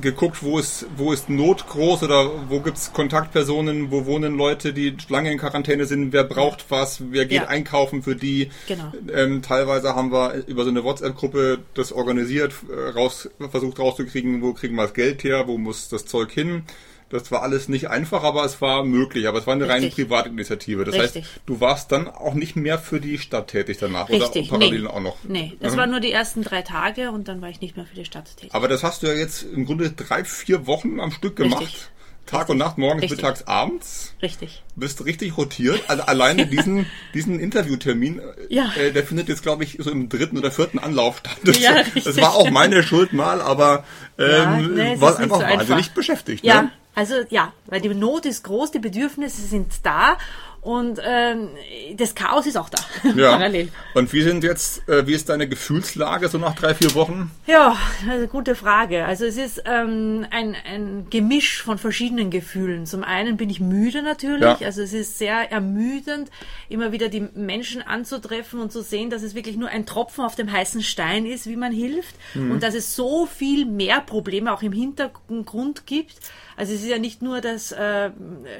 geguckt, 0.00 0.42
wo 0.42 0.58
ist, 0.58 0.86
wo 0.96 1.12
ist 1.12 1.28
Not 1.28 1.66
groß 1.68 2.02
oder 2.02 2.48
wo 2.48 2.60
gibt's 2.60 2.92
Kontaktpersonen, 2.92 3.90
wo 3.90 4.06
wohnen 4.06 4.36
Leute, 4.36 4.72
die 4.72 4.96
lange 5.08 5.30
in 5.32 5.38
Quarantäne 5.38 5.86
sind, 5.86 6.12
wer 6.12 6.24
braucht 6.24 6.66
was, 6.70 7.02
wer 7.10 7.24
geht 7.26 7.42
Ja. 7.42 7.48
einkaufen 7.48 8.02
für 8.02 8.16
die. 8.16 8.50
Genau. 8.68 8.92
Ähm, 9.12 9.42
teilweise 9.42 9.94
haben 9.94 10.12
wir 10.12 10.44
über 10.46 10.64
so 10.64 10.70
eine 10.70 10.84
WhatsApp-Gruppe 10.84 11.58
das 11.74 11.92
organisiert, 11.92 12.52
äh, 12.70 12.90
raus, 12.90 13.28
versucht 13.50 13.78
rauszukriegen, 13.78 14.42
wo 14.42 14.52
kriegen 14.52 14.76
wir 14.76 14.82
das 14.82 14.94
Geld 14.94 15.24
her, 15.24 15.44
wo 15.46 15.58
muss 15.58 15.88
das 15.88 16.06
Zeug 16.06 16.30
hin. 16.30 16.62
Das 17.08 17.30
war 17.30 17.42
alles 17.42 17.68
nicht 17.68 17.88
einfach, 17.88 18.24
aber 18.24 18.44
es 18.44 18.60
war 18.60 18.82
möglich. 18.84 19.28
Aber 19.28 19.38
es 19.38 19.46
war 19.46 19.54
eine 19.54 19.68
reine 19.68 19.86
Richtig. 19.86 20.06
Privatinitiative. 20.06 20.84
Das 20.84 20.94
Richtig. 20.96 21.24
heißt, 21.24 21.40
du 21.46 21.60
warst 21.60 21.92
dann 21.92 22.08
auch 22.08 22.34
nicht 22.34 22.56
mehr 22.56 22.78
für 22.78 23.00
die 23.00 23.18
Stadt 23.18 23.48
tätig 23.48 23.78
danach 23.78 24.08
richtig. 24.08 24.50
oder 24.50 24.58
parallel 24.58 24.82
nee. 24.82 24.88
auch 24.88 25.00
noch. 25.00 25.16
Nee, 25.22 25.52
das 25.60 25.74
Mhm. 25.74 25.76
waren 25.78 25.90
nur 25.90 26.00
die 26.00 26.10
ersten 26.10 26.42
drei 26.42 26.62
Tage 26.62 27.12
und 27.12 27.28
dann 27.28 27.40
war 27.40 27.48
ich 27.48 27.60
nicht 27.60 27.76
mehr 27.76 27.86
für 27.86 27.94
die 27.94 28.04
Stadt 28.04 28.36
tätig. 28.36 28.54
Aber 28.54 28.66
das 28.66 28.82
hast 28.82 29.02
du 29.02 29.06
ja 29.06 29.12
jetzt 29.14 29.42
im 29.44 29.66
Grunde 29.66 29.90
drei, 29.92 30.24
vier 30.24 30.66
Wochen 30.66 30.98
am 30.98 31.12
Stück 31.12 31.36
gemacht. 31.36 31.90
Tag 32.26 32.48
und 32.48 32.58
Nacht, 32.58 32.76
morgens, 32.76 33.02
Richtig. 33.04 33.18
mittags, 33.18 33.46
abends. 33.46 34.12
Richtig. 34.20 34.62
Bist 34.74 35.04
richtig 35.04 35.36
rotiert. 35.38 35.80
Also 35.88 36.02
alleine 36.02 36.46
diesen, 36.46 36.86
diesen 37.14 37.38
Interviewtermin, 37.38 38.18
äh, 38.18 38.22
Ja. 38.48 38.72
äh, 38.76 38.92
der 38.92 39.04
findet 39.04 39.28
jetzt, 39.28 39.42
glaube 39.42 39.62
ich, 39.64 39.76
so 39.80 39.90
im 39.90 40.08
dritten 40.08 40.36
oder 40.36 40.50
vierten 40.50 40.78
Anlauf 40.78 41.18
statt. 41.18 41.36
Das, 41.44 41.58
Ja, 41.60 41.82
das 41.94 42.16
war 42.20 42.34
auch 42.34 42.50
meine 42.50 42.82
Schuld 42.82 43.12
mal, 43.12 43.40
aber 43.40 43.84
Ja, 44.18 44.58
ähm, 44.58 44.74
nee, 44.74 44.94
es 44.94 45.00
war 45.00 45.18
einfach 45.18 45.36
so 45.38 45.42
einfach. 45.44 45.58
wahnsinnig 45.60 45.90
beschäftigt. 45.92 46.44
Ja, 46.44 46.62
Ne? 46.62 46.72
also 46.94 47.14
ja, 47.30 47.52
weil 47.66 47.80
die 47.80 47.88
Not 47.90 48.26
ist 48.26 48.42
groß, 48.44 48.72
die 48.72 48.78
Bedürfnisse 48.80 49.42
sind 49.42 49.72
da 49.84 50.18
Und 50.66 51.00
ähm, 51.00 51.50
das 51.96 52.16
Chaos 52.16 52.44
ist 52.44 52.56
auch 52.56 52.68
da, 52.68 52.78
ja. 53.14 53.30
parallel. 53.36 53.68
Und 53.94 54.12
wie 54.12 54.22
sind 54.22 54.42
jetzt, 54.42 54.88
äh, 54.88 55.06
wie 55.06 55.12
ist 55.12 55.28
deine 55.28 55.48
Gefühlslage 55.48 56.28
so 56.28 56.38
nach 56.38 56.56
drei, 56.56 56.74
vier 56.74 56.92
Wochen? 56.96 57.30
Ja, 57.46 57.76
eine 58.10 58.26
gute 58.26 58.56
Frage. 58.56 59.04
Also 59.04 59.26
es 59.26 59.36
ist 59.36 59.62
ähm, 59.64 60.26
ein, 60.32 60.56
ein 60.68 61.06
Gemisch 61.08 61.62
von 61.62 61.78
verschiedenen 61.78 62.30
Gefühlen. 62.30 62.84
Zum 62.84 63.04
einen 63.04 63.36
bin 63.36 63.48
ich 63.48 63.60
müde 63.60 64.02
natürlich. 64.02 64.58
Ja. 64.58 64.66
Also 64.66 64.82
es 64.82 64.92
ist 64.92 65.18
sehr 65.18 65.52
ermüdend, 65.52 66.32
immer 66.68 66.90
wieder 66.90 67.08
die 67.10 67.28
Menschen 67.36 67.80
anzutreffen 67.80 68.58
und 68.58 68.72
zu 68.72 68.82
sehen, 68.82 69.08
dass 69.08 69.22
es 69.22 69.36
wirklich 69.36 69.56
nur 69.56 69.68
ein 69.68 69.86
Tropfen 69.86 70.24
auf 70.24 70.34
dem 70.34 70.50
heißen 70.50 70.82
Stein 70.82 71.26
ist, 71.26 71.46
wie 71.46 71.54
man 71.54 71.70
hilft. 71.70 72.16
Mhm. 72.34 72.50
Und 72.50 72.64
dass 72.64 72.74
es 72.74 72.96
so 72.96 73.26
viel 73.26 73.66
mehr 73.66 74.00
Probleme 74.00 74.52
auch 74.52 74.62
im 74.62 74.72
Hintergrund 74.72 75.86
gibt. 75.86 76.16
Also 76.56 76.72
es 76.72 76.82
ist 76.82 76.88
ja 76.88 76.98
nicht 76.98 77.20
nur 77.22 77.40
das 77.40 77.70
äh, 77.70 78.10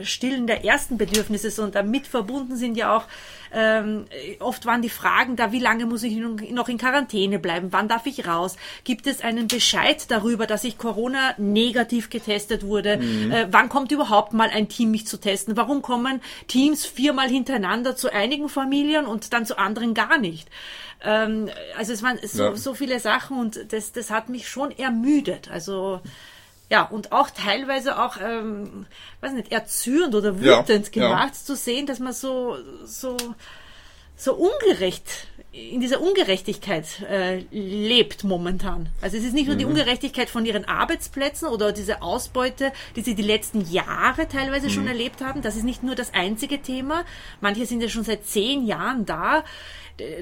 Stillen 0.03 0.47
der 0.47 0.65
ersten 0.65 0.99
Bedürfnisse, 0.99 1.51
sondern 1.51 1.91
damit 1.97 2.07
verbunden 2.07 2.57
sind 2.57 2.77
ja 2.77 2.97
auch 2.97 3.05
ähm, 3.53 4.07
oft 4.41 4.67
waren 4.67 4.83
die 4.83 4.91
Fragen 4.91 5.37
da, 5.37 5.53
wie 5.53 5.61
lange 5.61 5.87
muss 5.87 6.03
ich 6.03 6.17
noch 6.17 6.69
in 6.69 6.79
Quarantäne 6.79 7.39
bleiben, 7.39 7.69
wann 7.71 7.89
darf 7.89 8.05
ich 8.07 8.27
raus, 8.27 8.57
gibt 8.85 9.07
es 9.07 9.21
einen 9.23 9.47
Bescheid 9.47 10.11
darüber, 10.11 10.47
dass 10.47 10.65
ich 10.65 10.79
Corona 10.79 11.35
negativ 11.39 12.11
getestet 12.11 12.65
wurde, 12.65 12.99
mhm. 12.99 13.33
äh, 13.33 13.47
wann 13.51 13.69
kommt 13.69 13.93
überhaupt 13.93 14.33
mal 14.33 14.51
ein 14.51 14.69
Team 14.69 14.91
mich 14.91 15.07
zu 15.07 15.19
testen, 15.19 15.57
warum 15.57 15.81
kommen 15.81 16.21
Teams 16.49 16.85
viermal 16.85 17.29
hintereinander 17.29 17.97
zu 17.97 18.13
einigen 18.13 18.49
Familien 18.49 19.07
und 19.07 19.33
dann 19.33 19.47
zu 19.47 19.59
anderen 19.59 19.95
gar 19.95 20.19
nicht. 20.19 20.49
Ähm, 21.03 21.49
also 21.79 21.93
es 21.93 22.03
waren 22.03 22.19
so, 22.23 22.43
ja. 22.43 22.57
so 22.57 22.75
viele 22.75 23.01
Sachen 23.01 23.39
und 23.39 23.73
das, 23.73 23.93
das 23.93 24.11
hat 24.11 24.29
mich 24.29 24.49
schon 24.49 24.71
ermüdet. 24.77 25.51
Also 25.51 26.01
ja, 26.69 26.83
und 26.83 27.13
auch 27.13 27.31
teilweise 27.31 28.03
auch, 28.03 28.17
ähm, 28.21 28.87
weiß 29.21 29.33
nicht, 29.33 29.53
erzürnt 29.53 30.15
oder 30.15 30.41
wütend 30.41 30.95
ja, 30.95 31.09
gemacht, 31.09 31.35
ja. 31.35 31.45
zu 31.45 31.55
sehen, 31.55 31.87
dass 31.87 32.01
man 32.01 32.13
so, 32.13 32.57
so, 32.85 33.17
so 34.17 34.35
ungerecht, 34.35 35.29
in 35.57 35.81
dieser 35.81 36.01
Ungerechtigkeit 36.01 37.03
äh, 37.09 37.39
lebt 37.51 38.25
momentan. 38.25 38.89
Also 39.01 39.17
es 39.17 39.25
ist 39.25 39.33
nicht 39.33 39.47
nur 39.47 39.55
mhm. 39.55 39.61
die 39.61 39.65
Ungerechtigkeit 39.65 40.29
von 40.29 40.45
ihren 40.45 40.67
Arbeitsplätzen 40.67 41.49
oder 41.49 41.73
diese 41.73 42.03
Ausbeute, 42.03 42.73
die 42.95 43.01
sie 43.01 43.15
die 43.15 43.23
letzten 43.23 43.63
Jahre 43.71 44.29
teilweise 44.29 44.67
mhm. 44.67 44.71
schon 44.71 44.87
erlebt 44.87 45.23
haben. 45.23 45.43
Das 45.43 45.57
ist 45.57 45.65
nicht 45.65 45.83
nur 45.83 45.95
das 45.95 46.13
einzige 46.13 46.61
Thema. 46.61 47.05
Manche 47.41 47.65
sind 47.65 47.81
ja 47.81 47.89
schon 47.89 48.05
seit 48.05 48.27
zehn 48.27 48.67
Jahren 48.67 49.07
da 49.07 49.45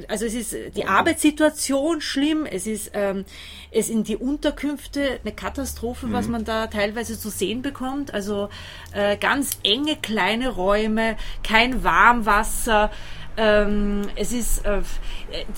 also 0.08 0.24
es 0.24 0.34
ist 0.34 0.76
die 0.76 0.86
Arbeitssituation 0.86 2.00
schlimm, 2.00 2.46
es 2.46 2.66
ist 2.66 2.92
ähm, 2.94 3.24
es 3.70 3.88
sind 3.88 4.06
die 4.06 4.16
Unterkünfte 4.16 5.18
eine 5.22 5.34
Katastrophe, 5.34 6.06
mhm. 6.06 6.12
was 6.12 6.28
man 6.28 6.44
da 6.44 6.68
teilweise 6.68 7.18
zu 7.18 7.28
sehen 7.28 7.62
bekommt. 7.62 8.14
Also 8.14 8.50
äh, 8.92 9.16
ganz 9.16 9.58
enge 9.64 9.96
kleine 9.96 10.50
Räume, 10.50 11.16
kein 11.42 11.82
Warmwasser. 11.82 12.90
Ähm, 13.36 14.02
es 14.14 14.32
ist 14.32 14.64
äh, 14.64 14.80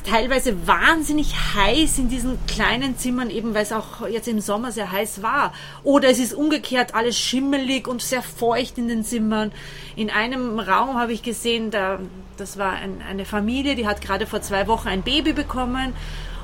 teilweise 0.08 0.66
wahnsinnig 0.66 1.34
heiß 1.54 1.98
in 1.98 2.08
diesen 2.08 2.38
kleinen 2.46 2.96
Zimmern, 2.96 3.28
eben 3.28 3.54
weil 3.54 3.64
es 3.64 3.72
auch 3.72 4.06
jetzt 4.08 4.28
im 4.28 4.40
Sommer 4.40 4.72
sehr 4.72 4.90
heiß 4.90 5.22
war. 5.22 5.52
Oder 5.82 6.08
es 6.08 6.18
ist 6.18 6.32
umgekehrt 6.32 6.94
alles 6.94 7.18
schimmelig 7.18 7.86
und 7.86 8.00
sehr 8.00 8.22
feucht 8.22 8.78
in 8.78 8.88
den 8.88 9.04
Zimmern. 9.04 9.52
In 9.94 10.10
einem 10.10 10.58
Raum 10.58 10.98
habe 10.98 11.12
ich 11.12 11.22
gesehen, 11.22 11.70
da, 11.70 11.98
das 12.38 12.56
war 12.56 12.72
ein, 12.72 13.02
eine 13.06 13.26
Familie, 13.26 13.74
die 13.74 13.86
hat 13.86 14.00
gerade 14.00 14.26
vor 14.26 14.40
zwei 14.40 14.66
Wochen 14.68 14.88
ein 14.88 15.02
Baby 15.02 15.34
bekommen 15.34 15.92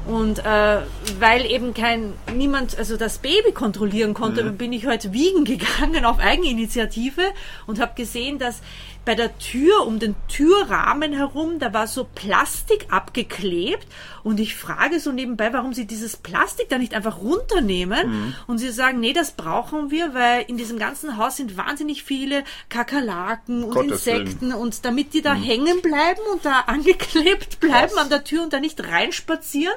und 0.06 0.40
äh, 0.40 0.78
weil 1.20 1.46
eben 1.46 1.74
kein 1.74 2.14
niemand 2.34 2.76
also 2.76 2.96
das 2.96 3.18
Baby 3.18 3.52
kontrollieren 3.52 4.14
konnte, 4.14 4.42
mhm. 4.42 4.56
bin 4.56 4.72
ich 4.72 4.86
heute 4.86 5.12
wiegen 5.12 5.44
gegangen 5.44 6.04
auf 6.04 6.18
Eigeninitiative 6.18 7.22
und 7.66 7.80
habe 7.80 7.92
gesehen, 7.94 8.38
dass 8.38 8.60
bei 9.04 9.14
der 9.14 9.36
Tür 9.38 9.84
um 9.86 9.98
den 9.98 10.14
Türrahmen 10.28 11.12
herum, 11.12 11.58
da 11.58 11.72
war 11.72 11.86
so 11.86 12.06
Plastik 12.14 12.86
abgeklebt 12.90 13.86
und 14.22 14.38
ich 14.38 14.54
frage 14.54 15.00
so 15.00 15.10
nebenbei, 15.10 15.52
warum 15.52 15.74
sie 15.74 15.86
dieses 15.86 16.16
Plastik 16.16 16.68
da 16.68 16.78
nicht 16.78 16.94
einfach 16.94 17.20
runternehmen 17.20 18.10
mhm. 18.10 18.34
und 18.46 18.58
sie 18.58 18.70
sagen, 18.70 19.00
nee, 19.00 19.12
das 19.12 19.32
brauchen 19.32 19.90
wir, 19.90 20.14
weil 20.14 20.44
in 20.46 20.56
diesem 20.56 20.78
ganzen 20.78 21.16
Haus 21.16 21.36
sind 21.36 21.56
wahnsinnig 21.56 22.04
viele 22.04 22.44
Kakerlaken 22.68 23.64
und 23.64 23.74
Gottes 23.74 24.06
Insekten 24.06 24.50
Willen. 24.50 24.60
und 24.60 24.84
damit 24.84 25.14
die 25.14 25.22
da 25.22 25.34
mhm. 25.34 25.42
hängen 25.42 25.82
bleiben 25.82 26.20
und 26.32 26.44
da 26.44 26.60
angeklebt 26.66 27.58
bleiben 27.58 27.92
Was? 27.94 28.02
an 28.02 28.08
der 28.08 28.22
Tür 28.22 28.44
und 28.44 28.52
da 28.52 28.60
nicht 28.60 28.82
reinspazieren, 28.86 29.74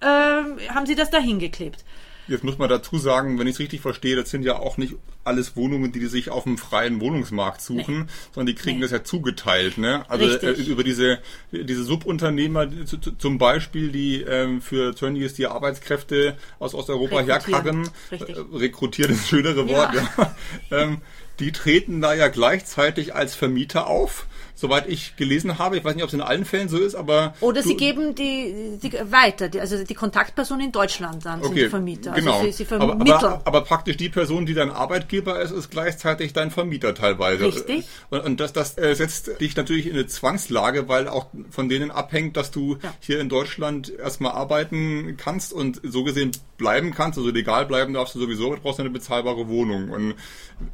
äh, 0.00 0.68
haben 0.68 0.86
sie 0.86 0.94
das 0.94 1.10
da 1.10 1.18
hingeklebt. 1.18 1.84
Jetzt 2.30 2.44
muss 2.44 2.58
man 2.58 2.68
dazu 2.68 2.96
sagen, 2.96 3.40
wenn 3.40 3.48
ich 3.48 3.54
es 3.54 3.58
richtig 3.58 3.80
verstehe, 3.80 4.14
das 4.14 4.30
sind 4.30 4.44
ja 4.44 4.56
auch 4.56 4.76
nicht 4.76 4.94
alles 5.24 5.56
Wohnungen, 5.56 5.90
die 5.90 6.06
sich 6.06 6.30
auf 6.30 6.44
dem 6.44 6.58
freien 6.58 7.00
Wohnungsmarkt 7.00 7.60
suchen, 7.60 8.02
nee. 8.02 8.06
sondern 8.32 8.54
die 8.54 8.60
kriegen 8.60 8.76
nee. 8.76 8.82
das 8.82 8.92
ja 8.92 9.02
zugeteilt. 9.02 9.78
Ne? 9.78 10.04
Also 10.08 10.26
äh, 10.26 10.52
über 10.52 10.84
diese, 10.84 11.18
diese 11.50 11.82
Subunternehmer 11.82 12.68
zu, 12.86 12.98
zum 12.98 13.38
Beispiel, 13.38 13.90
die 13.90 14.22
ähm, 14.22 14.62
für 14.62 14.94
Tönnies 14.94 15.34
die 15.34 15.48
Arbeitskräfte 15.48 16.36
aus 16.60 16.72
Osteuropa 16.72 17.20
herkarren, 17.20 17.90
äh, 18.10 18.16
rekrutieren 18.54 19.10
ist 19.10 19.22
das 19.22 19.28
schönere 19.28 19.68
Wort, 19.68 19.92
ja. 19.94 20.08
ja. 20.16 20.36
ähm, 20.82 20.98
die 21.40 21.50
treten 21.50 22.00
da 22.00 22.14
ja 22.14 22.28
gleichzeitig 22.28 23.12
als 23.14 23.34
Vermieter 23.34 23.88
auf 23.88 24.26
soweit 24.60 24.88
ich 24.88 25.16
gelesen 25.16 25.58
habe. 25.58 25.78
Ich 25.78 25.84
weiß 25.84 25.94
nicht, 25.94 26.04
ob 26.04 26.08
es 26.08 26.14
in 26.14 26.20
allen 26.20 26.44
Fällen 26.44 26.68
so 26.68 26.78
ist, 26.78 26.94
aber. 26.94 27.34
Oder 27.40 27.62
sie 27.62 27.76
geben 27.76 28.14
die, 28.14 28.78
die 28.82 28.92
weiter, 29.10 29.48
die, 29.48 29.60
also 29.60 29.82
die 29.82 29.94
Kontaktperson 29.94 30.60
in 30.60 30.72
Deutschland 30.72 31.24
dann 31.24 31.40
okay, 31.40 31.48
sind 31.48 31.56
die 31.56 31.68
Vermieter. 31.68 32.12
Also 32.12 32.24
genau. 32.24 32.42
Sie, 32.44 32.52
sie 32.52 32.66
aber, 32.70 32.92
aber, 32.92 33.42
aber, 33.44 33.60
praktisch 33.62 33.96
die 33.96 34.08
Person, 34.08 34.46
die 34.46 34.54
dein 34.54 34.70
Arbeitgeber 34.70 35.40
ist, 35.40 35.50
ist 35.50 35.70
gleichzeitig 35.70 36.32
dein 36.32 36.50
Vermieter 36.50 36.94
teilweise. 36.94 37.46
Richtig. 37.46 37.86
Und, 38.10 38.20
und 38.20 38.40
das, 38.40 38.52
das 38.52 38.76
äh, 38.78 38.94
setzt 38.94 39.40
dich 39.40 39.56
natürlich 39.56 39.86
in 39.86 39.94
eine 39.94 40.06
Zwangslage, 40.06 40.88
weil 40.88 41.08
auch 41.08 41.26
von 41.50 41.68
denen 41.68 41.90
abhängt, 41.90 42.36
dass 42.36 42.50
du 42.50 42.78
ja. 42.82 42.94
hier 43.00 43.20
in 43.20 43.28
Deutschland 43.28 43.90
erstmal 43.90 44.32
arbeiten 44.32 45.16
kannst 45.16 45.52
und 45.52 45.80
so 45.82 46.04
gesehen 46.04 46.32
bleiben 46.60 46.92
kannst, 46.92 47.18
also 47.18 47.30
legal 47.30 47.64
bleiben 47.66 47.94
darfst 47.94 48.14
du 48.14 48.20
sowieso, 48.20 48.54
brauchst 48.62 48.78
du 48.78 48.82
eine 48.82 48.90
bezahlbare 48.90 49.48
Wohnung. 49.48 49.90
Und 49.90 50.14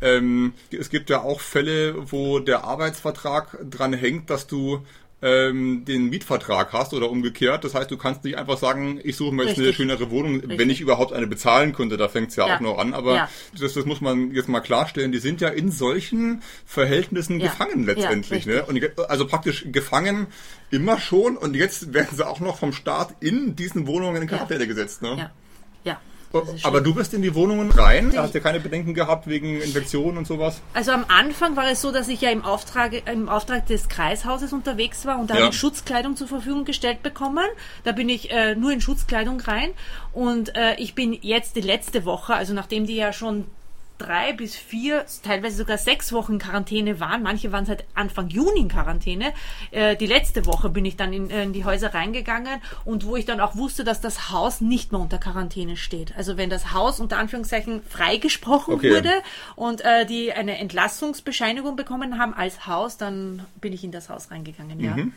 ähm, 0.02 0.52
es 0.70 0.90
gibt 0.90 1.10
ja 1.10 1.22
auch 1.22 1.40
Fälle, 1.40 2.10
wo 2.10 2.40
der 2.40 2.64
Arbeitsvertrag 2.64 3.56
dran 3.76 3.92
hängt, 3.92 4.30
dass 4.30 4.46
du 4.46 4.84
ähm, 5.22 5.84
den 5.86 6.10
Mietvertrag 6.10 6.72
hast 6.72 6.92
oder 6.92 7.10
umgekehrt. 7.10 7.64
Das 7.64 7.74
heißt, 7.74 7.90
du 7.90 7.96
kannst 7.96 8.24
nicht 8.24 8.36
einfach 8.36 8.58
sagen, 8.58 9.00
ich 9.02 9.16
suche 9.16 9.34
mir 9.34 9.44
jetzt 9.44 9.58
eine 9.58 9.72
schönere 9.72 10.10
Wohnung, 10.10 10.34
Richtig. 10.34 10.58
wenn 10.58 10.68
ich 10.68 10.80
überhaupt 10.80 11.12
eine 11.12 11.26
bezahlen 11.26 11.72
könnte. 11.72 11.96
Da 11.96 12.08
fängt 12.08 12.30
es 12.30 12.36
ja, 12.36 12.46
ja, 12.46 12.56
auch 12.56 12.60
noch 12.60 12.78
an. 12.78 12.92
Aber 12.92 13.14
ja. 13.14 13.28
das, 13.58 13.72
das 13.72 13.86
muss 13.86 14.00
man 14.00 14.32
jetzt 14.32 14.48
mal 14.48 14.60
klarstellen. 14.60 15.12
Die 15.12 15.18
sind 15.18 15.40
ja 15.40 15.48
in 15.48 15.70
solchen 15.72 16.42
Verhältnissen 16.66 17.40
ja. 17.40 17.46
gefangen 17.48 17.86
letztendlich. 17.86 18.44
ne? 18.46 18.64
Und 18.66 18.80
also 19.08 19.26
praktisch 19.26 19.66
gefangen 19.72 20.26
immer 20.70 20.98
schon. 21.00 21.36
Und 21.38 21.56
jetzt 21.56 21.94
werden 21.94 22.14
sie 22.14 22.26
auch 22.26 22.40
noch 22.40 22.58
vom 22.58 22.72
Staat 22.72 23.14
in 23.20 23.56
diesen 23.56 23.86
Wohnungen 23.86 24.20
in 24.20 24.28
Quarantäne 24.28 24.66
gesetzt. 24.66 25.00
Ne? 25.00 25.16
Ja. 25.16 25.30
ja. 25.84 26.00
Aber 26.62 26.80
du 26.80 26.94
bist 26.94 27.14
in 27.14 27.22
die 27.22 27.34
Wohnungen 27.34 27.70
rein? 27.70 28.12
Da 28.12 28.22
hast 28.22 28.34
du 28.34 28.40
keine 28.40 28.60
Bedenken 28.60 28.94
gehabt 28.94 29.26
wegen 29.26 29.60
Infektionen 29.60 30.18
und 30.18 30.26
sowas? 30.26 30.60
Also 30.74 30.92
am 30.92 31.04
Anfang 31.08 31.56
war 31.56 31.70
es 31.70 31.80
so, 31.80 31.92
dass 31.92 32.08
ich 32.08 32.20
ja 32.20 32.30
im 32.30 32.44
Auftrag, 32.44 32.92
im 33.10 33.28
Auftrag 33.28 33.66
des 33.66 33.88
Kreishauses 33.88 34.52
unterwegs 34.52 35.06
war 35.06 35.18
und 35.18 35.30
da 35.30 35.34
ja. 35.34 35.40
habe 35.40 35.50
ich 35.50 35.58
Schutzkleidung 35.58 36.16
zur 36.16 36.28
Verfügung 36.28 36.64
gestellt 36.64 37.02
bekommen. 37.02 37.46
Da 37.84 37.92
bin 37.92 38.08
ich 38.08 38.30
äh, 38.30 38.54
nur 38.54 38.72
in 38.72 38.80
Schutzkleidung 38.80 39.40
rein 39.40 39.70
und 40.12 40.54
äh, 40.56 40.74
ich 40.76 40.94
bin 40.94 41.12
jetzt 41.12 41.56
die 41.56 41.60
letzte 41.60 42.04
Woche, 42.04 42.34
also 42.34 42.54
nachdem 42.54 42.86
die 42.86 42.96
ja 42.96 43.12
schon 43.12 43.46
drei 43.98 44.32
bis 44.32 44.56
vier, 44.56 45.04
teilweise 45.22 45.56
sogar 45.56 45.78
sechs 45.78 46.12
Wochen 46.12 46.38
Quarantäne 46.38 47.00
waren. 47.00 47.22
Manche 47.22 47.52
waren 47.52 47.66
seit 47.66 47.84
Anfang 47.94 48.28
Juni 48.28 48.60
in 48.60 48.68
Quarantäne. 48.68 49.32
Äh, 49.70 49.96
die 49.96 50.06
letzte 50.06 50.46
Woche 50.46 50.68
bin 50.68 50.84
ich 50.84 50.96
dann 50.96 51.12
in, 51.12 51.30
äh, 51.30 51.42
in, 51.42 51.52
die 51.52 51.64
Häuser 51.64 51.94
reingegangen 51.94 52.60
und 52.84 53.06
wo 53.06 53.16
ich 53.16 53.24
dann 53.24 53.40
auch 53.40 53.56
wusste, 53.56 53.84
dass 53.84 54.00
das 54.00 54.30
Haus 54.30 54.60
nicht 54.60 54.92
mehr 54.92 55.00
unter 55.00 55.18
Quarantäne 55.18 55.76
steht. 55.76 56.16
Also 56.16 56.36
wenn 56.36 56.50
das 56.50 56.72
Haus 56.72 57.00
unter 57.00 57.18
Anführungszeichen 57.18 57.82
freigesprochen 57.82 58.74
okay. 58.74 58.94
wurde 58.94 59.12
und 59.54 59.82
äh, 59.82 60.06
die 60.06 60.32
eine 60.32 60.58
Entlassungsbescheinigung 60.58 61.76
bekommen 61.76 62.18
haben 62.18 62.34
als 62.34 62.66
Haus, 62.66 62.96
dann 62.96 63.44
bin 63.60 63.72
ich 63.72 63.84
in 63.84 63.92
das 63.92 64.08
Haus 64.08 64.30
reingegangen, 64.30 64.80
ja. 64.80 64.96
Mhm. 64.96 65.12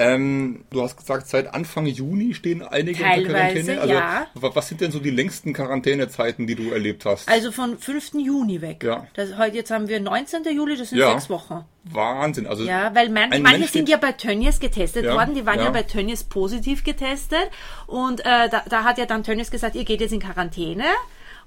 Ähm, 0.00 0.64
du 0.70 0.80
hast 0.80 0.96
gesagt, 0.96 1.28
seit 1.28 1.52
Anfang 1.52 1.84
Juni 1.84 2.32
stehen 2.32 2.62
einige 2.62 3.02
Teilweise, 3.02 3.20
unter 3.20 3.38
Quarantäne. 3.38 3.80
Also, 3.82 3.94
ja. 3.94 4.26
Was 4.54 4.68
sind 4.68 4.80
denn 4.80 4.92
so 4.92 4.98
die 4.98 5.10
längsten 5.10 5.52
Quarantänezeiten, 5.52 6.46
die 6.46 6.54
du 6.54 6.70
erlebt 6.70 7.04
hast? 7.04 7.28
Also 7.28 7.52
von 7.52 7.76
5. 7.76 8.14
Juni 8.14 8.62
weg. 8.62 8.82
Ja. 8.82 9.06
Das, 9.12 9.36
heute, 9.36 9.56
jetzt 9.56 9.70
haben 9.70 9.88
wir 9.88 10.00
19. 10.00 10.44
Juli, 10.54 10.78
das 10.78 10.88
sind 10.88 10.98
ja. 10.98 11.12
sechs 11.12 11.28
Wochen. 11.28 11.66
Wahnsinn. 11.84 12.46
Also 12.46 12.64
ja, 12.64 12.94
weil 12.94 13.10
man, 13.10 13.42
manche 13.42 13.68
sind 13.68 13.90
ja 13.90 13.98
bei 13.98 14.12
Tönnies 14.12 14.58
getestet 14.58 15.04
ja, 15.04 15.14
worden, 15.14 15.34
die 15.34 15.44
waren 15.44 15.58
ja. 15.58 15.66
ja 15.66 15.70
bei 15.70 15.82
Tönnies 15.82 16.24
positiv 16.24 16.82
getestet 16.82 17.50
und 17.86 18.20
äh, 18.20 18.48
da, 18.50 18.64
da 18.68 18.84
hat 18.84 18.96
ja 18.96 19.04
dann 19.04 19.22
Tönnies 19.22 19.50
gesagt, 19.50 19.76
ihr 19.76 19.84
geht 19.84 20.00
jetzt 20.00 20.12
in 20.12 20.20
Quarantäne. 20.20 20.84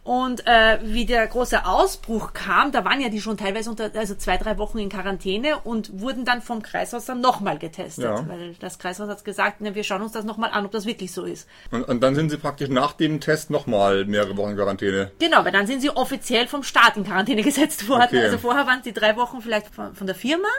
Und 0.04 0.46
äh, 0.46 0.80
wie 0.84 1.06
der 1.06 1.26
große 1.28 1.66
Ausbruch 1.66 2.34
kam, 2.34 2.74
da 2.74 2.84
waren 2.84 3.00
ja 3.00 3.08
die 3.08 3.22
schon 3.22 3.38
teilweise 3.38 3.70
unter, 3.70 3.90
also 3.96 4.16
zwei, 4.16 4.36
drei 4.36 4.58
Wochen 4.58 4.78
in 4.78 4.90
Quarantäne 4.90 5.60
und 5.64 6.02
wurden 6.02 6.26
dann 6.26 6.42
vom 6.42 6.62
Kreishaus 6.62 7.06
dann 7.06 7.22
nochmal 7.22 7.58
getestet. 7.58 8.04
Ja. 8.04 8.28
Weil 8.28 8.56
das 8.60 8.80
Kreishaus 8.80 9.08
hat 9.08 9.24
gesagt, 9.24 9.62
ne, 9.62 9.76
wir 9.76 9.84
schauen 9.86 10.02
uns 10.02 10.12
das 10.12 10.26
nochmal 10.26 10.52
an, 10.52 10.66
ob 10.66 10.72
das 10.72 10.86
wirklich 10.86 11.14
so 11.14 11.24
ist. 11.24 11.48
Und, 11.72 11.84
und 11.84 12.02
dann 12.02 12.16
sind 12.16 12.30
sie 12.32 12.38
praktisch 12.38 12.68
nach 12.68 12.92
dem 12.92 13.22
Test 13.22 13.50
nochmal 13.50 14.04
mehrere 14.04 14.36
Wochen 14.36 14.52
in 14.52 14.58
Quarantäne. 14.58 15.12
Genau, 15.20 15.46
weil 15.46 15.54
dann 15.54 15.68
sind 15.68 15.80
sie 15.80 15.90
offiziell 15.90 16.48
vom 16.48 16.64
Staat 16.64 16.98
in 16.98 17.06
Quarantäne 17.06 17.42
gesetzt 17.44 17.88
worden. 17.88 18.04
Okay. 18.04 18.24
Also 18.24 18.38
vorher 18.40 18.68
waren 18.68 18.84
sie 18.84 18.92
drei 18.92 19.16
Wochen 19.16 19.42
vielleicht 19.42 19.74
von, 19.74 19.96
von 19.96 20.06
der 20.06 20.16
Firma 20.16 20.50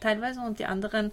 teilweise 0.00 0.40
und 0.40 0.58
die 0.58 0.66
anderen 0.66 1.10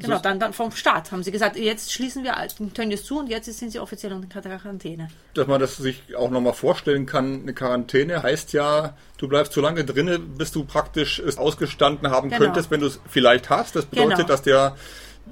Genau, 0.00 0.18
dann, 0.18 0.40
dann 0.40 0.52
vom 0.52 0.70
Staat 0.70 1.12
haben 1.12 1.22
sie 1.22 1.30
gesagt, 1.30 1.56
jetzt 1.56 1.92
schließen 1.92 2.24
wir 2.24 2.34
Tönnies 2.74 3.04
zu 3.04 3.18
und 3.18 3.28
jetzt 3.28 3.46
sind 3.52 3.70
sie 3.70 3.78
offiziell 3.78 4.12
unter 4.12 4.40
Quarantäne. 4.40 5.08
Dass 5.34 5.46
man 5.46 5.60
das 5.60 5.76
sich 5.76 6.16
auch 6.16 6.30
nochmal 6.30 6.52
vorstellen 6.52 7.06
kann, 7.06 7.42
eine 7.42 7.54
Quarantäne 7.54 8.22
heißt 8.22 8.52
ja, 8.52 8.96
du 9.18 9.28
bleibst 9.28 9.52
so 9.52 9.60
lange 9.60 9.84
drinnen, 9.84 10.36
bis 10.36 10.52
du 10.52 10.64
praktisch 10.64 11.18
es 11.18 11.38
ausgestanden 11.38 12.10
haben 12.10 12.30
genau. 12.30 12.44
könntest, 12.44 12.70
wenn 12.70 12.80
du 12.80 12.86
es 12.86 13.00
vielleicht 13.08 13.50
hast. 13.50 13.76
Das 13.76 13.86
bedeutet, 13.86 14.16
genau. 14.16 14.28
dass 14.28 14.42
der 14.42 14.76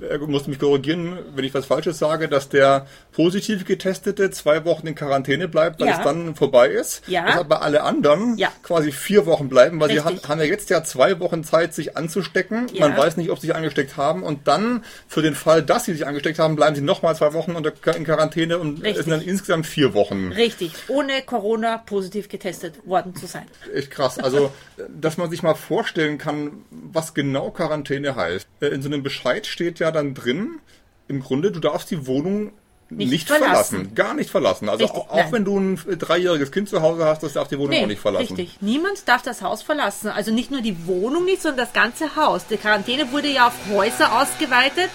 er 0.01 0.19
musste 0.19 0.51
mich 0.51 0.59
korrigieren, 0.59 1.19
wenn 1.35 1.45
ich 1.45 1.55
was 1.55 1.67
Falsches 1.67 1.99
sage, 1.99 2.29
dass 2.29 2.49
der 2.49 2.87
positiv 3.13 3.65
getestete 3.65 4.31
zwei 4.31 4.65
Wochen 4.65 4.87
in 4.87 4.95
Quarantäne 4.95 5.49
bleibt, 5.49 5.81
weil 5.81 5.89
ja. 5.89 5.99
es 5.99 6.05
dann 6.05 6.35
vorbei 6.35 6.69
ist. 6.69 7.03
Ja. 7.07 7.27
Dass 7.27 7.37
aber 7.37 7.63
alle 7.63 7.83
anderen 7.83 8.37
ja. 8.39 8.51
quasi 8.63 8.93
vier 8.93 9.27
Wochen 9.27 9.49
bleiben, 9.49 9.81
weil 9.81 9.91
Richtig. 9.91 10.23
sie 10.23 10.29
haben 10.29 10.41
ja 10.41 10.47
jetzt 10.47 10.71
ja 10.71 10.83
zwei 10.85 11.21
Wochen 11.21 11.45
Zeit, 11.45 11.75
sich 11.75 11.97
anzustecken. 11.97 12.69
Ja. 12.73 12.89
Man 12.89 12.97
weiß 12.97 13.17
nicht, 13.17 13.31
ob 13.31 13.39
sie 13.39 13.49
sich 13.49 13.57
angesteckt 13.57 13.97
haben. 13.97 14.23
Und 14.23 14.49
dann 14.49 14.85
für 15.07 15.23
den 15.23 15.35
Fall, 15.35 15.63
dass 15.63 15.85
sie 15.85 15.93
sich 15.93 16.07
angesteckt 16.07 16.39
haben, 16.39 16.57
bleiben 16.57 16.75
sie 16.75 16.83
nochmal 16.83 17.15
zwei 17.15 17.33
Wochen 17.35 17.55
in 17.55 18.05
Quarantäne 18.05 18.59
und 18.59 18.77
Richtig. 18.77 18.99
es 18.99 19.05
sind 19.05 19.11
dann 19.11 19.23
insgesamt 19.23 19.67
vier 19.67 19.95
Wochen. 19.95 20.33
Richtig, 20.33 20.73
ohne 20.89 21.23
Corona 21.23 21.79
positiv 21.79 22.29
getestet 22.29 22.87
worden 22.87 23.15
zu 23.15 23.27
sein. 23.27 23.47
Echt 23.75 23.91
krass. 23.91 24.19
Also, 24.19 24.53
dass 24.89 25.19
man 25.19 25.31
sich 25.31 25.43
mal 25.43 25.55
vorstellen 25.55 26.19
kann, 26.19 26.65
was 26.71 27.15
genau 27.15 27.51
Quarantäne 27.51 28.17
heißt. 28.17 28.47
Äh, 28.61 28.69
in 28.69 28.83
so 28.83 28.89
einem 28.89 29.03
Bescheid 29.03 29.47
steht 29.47 29.81
ja 29.83 29.91
dann 29.91 30.15
drin, 30.15 30.61
im 31.09 31.21
Grunde, 31.21 31.53
du 31.53 31.61
darfst 31.61 31.91
die 31.91 32.07
Wohnung 32.07 32.53
nicht, 32.97 33.11
nicht 33.11 33.29
verlassen. 33.29 33.77
verlassen. 33.77 33.95
Gar 33.95 34.15
nicht 34.15 34.31
verlassen. 34.31 34.69
Also 34.69 34.85
richtig, 34.85 35.01
auch, 35.01 35.11
auch 35.11 35.33
wenn 35.33 35.45
du 35.45 35.59
ein 35.59 35.79
dreijähriges 35.99 36.53
Kind 36.53 36.69
zu 36.69 36.83
Hause 36.83 37.05
hast, 37.05 37.23
das 37.23 37.33
darf 37.33 37.49
die 37.49 37.59
Wohnung 37.59 37.71
nee, 37.71 37.83
auch 37.83 37.87
nicht 37.87 38.01
verlassen. 38.01 38.37
Richtig. 38.37 38.59
Niemand 38.61 39.09
darf 39.09 39.23
das 39.23 39.43
Haus 39.43 39.63
verlassen. 39.63 40.09
Also 40.09 40.31
nicht 40.31 40.51
nur 40.51 40.61
die 40.61 40.87
Wohnung 40.87 41.25
nicht, 41.25 41.43
sondern 41.43 41.65
das 41.65 41.73
ganze 41.73 42.17
Haus. 42.17 42.47
Die 42.47 42.57
Quarantäne 42.57 43.11
wurde 43.13 43.29
ja 43.29 43.47
auf 43.49 43.55
Häuser 43.71 44.21
ausgeweitet. 44.21 44.91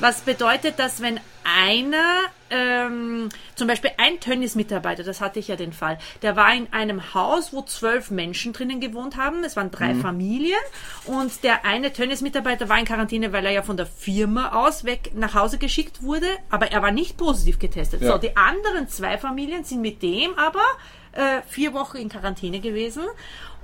Was 0.00 0.20
bedeutet, 0.22 0.78
dass 0.78 1.00
wenn 1.00 1.20
einer, 1.44 2.20
ähm, 2.50 3.28
zum 3.54 3.68
Beispiel 3.68 3.90
ein 3.98 4.18
Tönnies-Mitarbeiter, 4.18 5.02
das 5.04 5.20
hatte 5.20 5.38
ich 5.38 5.48
ja 5.48 5.56
den 5.56 5.72
Fall, 5.72 5.98
der 6.22 6.36
war 6.36 6.52
in 6.54 6.72
einem 6.72 7.14
Haus, 7.14 7.52
wo 7.52 7.62
zwölf 7.62 8.10
Menschen 8.10 8.52
drinnen 8.52 8.80
gewohnt 8.80 9.16
haben. 9.16 9.44
Es 9.44 9.56
waren 9.56 9.70
drei 9.70 9.94
mhm. 9.94 10.00
Familien 10.00 10.60
und 11.04 11.44
der 11.44 11.64
eine 11.64 11.92
Tönnies-Mitarbeiter 11.92 12.68
war 12.68 12.78
in 12.78 12.86
Quarantäne, 12.86 13.32
weil 13.32 13.46
er 13.46 13.52
ja 13.52 13.62
von 13.62 13.76
der 13.76 13.86
Firma 13.86 14.52
aus 14.52 14.84
weg 14.84 15.12
nach 15.14 15.34
Hause 15.34 15.58
geschickt 15.58 16.02
wurde, 16.02 16.26
aber 16.50 16.72
er 16.72 16.82
war 16.82 16.90
nicht 16.90 17.16
positiv 17.16 17.58
getestet. 17.58 18.02
Ja. 18.02 18.12
So, 18.12 18.18
die 18.18 18.36
anderen 18.36 18.88
zwei 18.88 19.18
Familien 19.18 19.64
sind 19.64 19.80
mit 19.80 20.02
dem 20.02 20.34
aber 20.36 20.64
äh, 21.12 21.42
vier 21.46 21.72
Wochen 21.74 21.98
in 21.98 22.08
Quarantäne 22.08 22.60
gewesen 22.60 23.04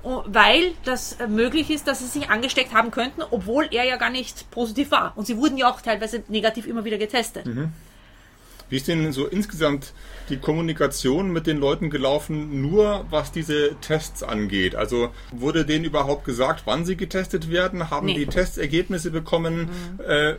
weil 0.03 0.73
das 0.83 1.13
äh, 1.13 1.27
möglich 1.27 1.69
ist, 1.69 1.87
dass 1.87 1.99
sie 1.99 2.07
sich 2.07 2.29
angesteckt 2.29 2.73
haben 2.73 2.91
könnten, 2.91 3.21
obwohl 3.29 3.67
er 3.71 3.83
ja 3.83 3.97
gar 3.97 4.09
nicht 4.09 4.49
positiv 4.51 4.91
war. 4.91 5.13
Und 5.15 5.27
sie 5.27 5.37
wurden 5.37 5.57
ja 5.57 5.69
auch 5.69 5.81
teilweise 5.81 6.23
negativ 6.27 6.67
immer 6.67 6.85
wieder 6.85 6.97
getestet. 6.97 7.45
Mhm. 7.45 7.71
Wie 8.69 8.77
ist 8.77 8.87
denn 8.87 9.11
so 9.11 9.27
insgesamt 9.27 9.93
die 10.31 10.37
Kommunikation 10.37 11.31
mit 11.31 11.45
den 11.45 11.57
Leuten 11.57 11.89
gelaufen, 11.89 12.61
nur 12.61 13.05
was 13.09 13.31
diese 13.31 13.75
Tests 13.81 14.23
angeht? 14.23 14.75
Also 14.75 15.09
wurde 15.31 15.65
denen 15.65 15.85
überhaupt 15.85 16.25
gesagt, 16.25 16.63
wann 16.65 16.85
sie 16.85 16.95
getestet 16.95 17.51
werden? 17.51 17.91
Haben 17.91 18.07
nee. 18.07 18.15
die 18.15 18.25
Testergebnisse 18.25 19.11
bekommen? 19.11 19.69
Mhm. 19.97 20.03
Äh, 20.03 20.35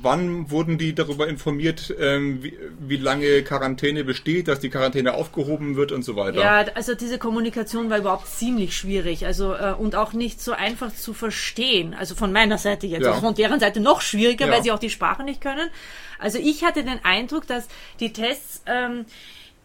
wann 0.00 0.50
wurden 0.50 0.78
die 0.78 0.94
darüber 0.94 1.28
informiert, 1.28 1.90
äh, 1.90 2.20
wie, 2.42 2.56
wie, 2.78 2.96
lange 2.96 3.42
Quarantäne 3.42 4.04
besteht, 4.04 4.48
dass 4.48 4.60
die 4.60 4.70
Quarantäne 4.70 5.14
aufgehoben 5.14 5.76
wird 5.76 5.92
und 5.92 6.04
so 6.04 6.16
weiter? 6.16 6.40
Ja, 6.40 6.64
also 6.74 6.94
diese 6.94 7.18
Kommunikation 7.18 7.90
war 7.90 7.98
überhaupt 7.98 8.28
ziemlich 8.28 8.76
schwierig 8.76 9.26
also 9.26 9.54
äh, 9.54 9.74
und 9.76 9.96
auch 9.96 10.12
nicht 10.12 10.40
so 10.40 10.52
einfach 10.52 10.94
zu 10.94 11.12
verstehen. 11.12 11.94
Also 11.94 12.14
von 12.14 12.32
meiner 12.32 12.58
Seite 12.58 12.86
jetzt, 12.86 13.02
ja. 13.02 13.10
also 13.10 13.20
von 13.20 13.34
deren 13.34 13.60
Seite 13.60 13.80
noch 13.80 14.00
schwieriger, 14.00 14.46
ja. 14.46 14.52
weil 14.52 14.62
sie 14.62 14.72
auch 14.72 14.78
die 14.78 14.90
Sprache 14.90 15.24
nicht 15.24 15.40
können. 15.40 15.68
Also 16.24 16.38
ich 16.38 16.64
hatte 16.64 16.82
den 16.84 17.04
Eindruck, 17.04 17.46
dass 17.46 17.68
die 18.00 18.12
Tests, 18.12 18.62
ähm, 18.66 19.04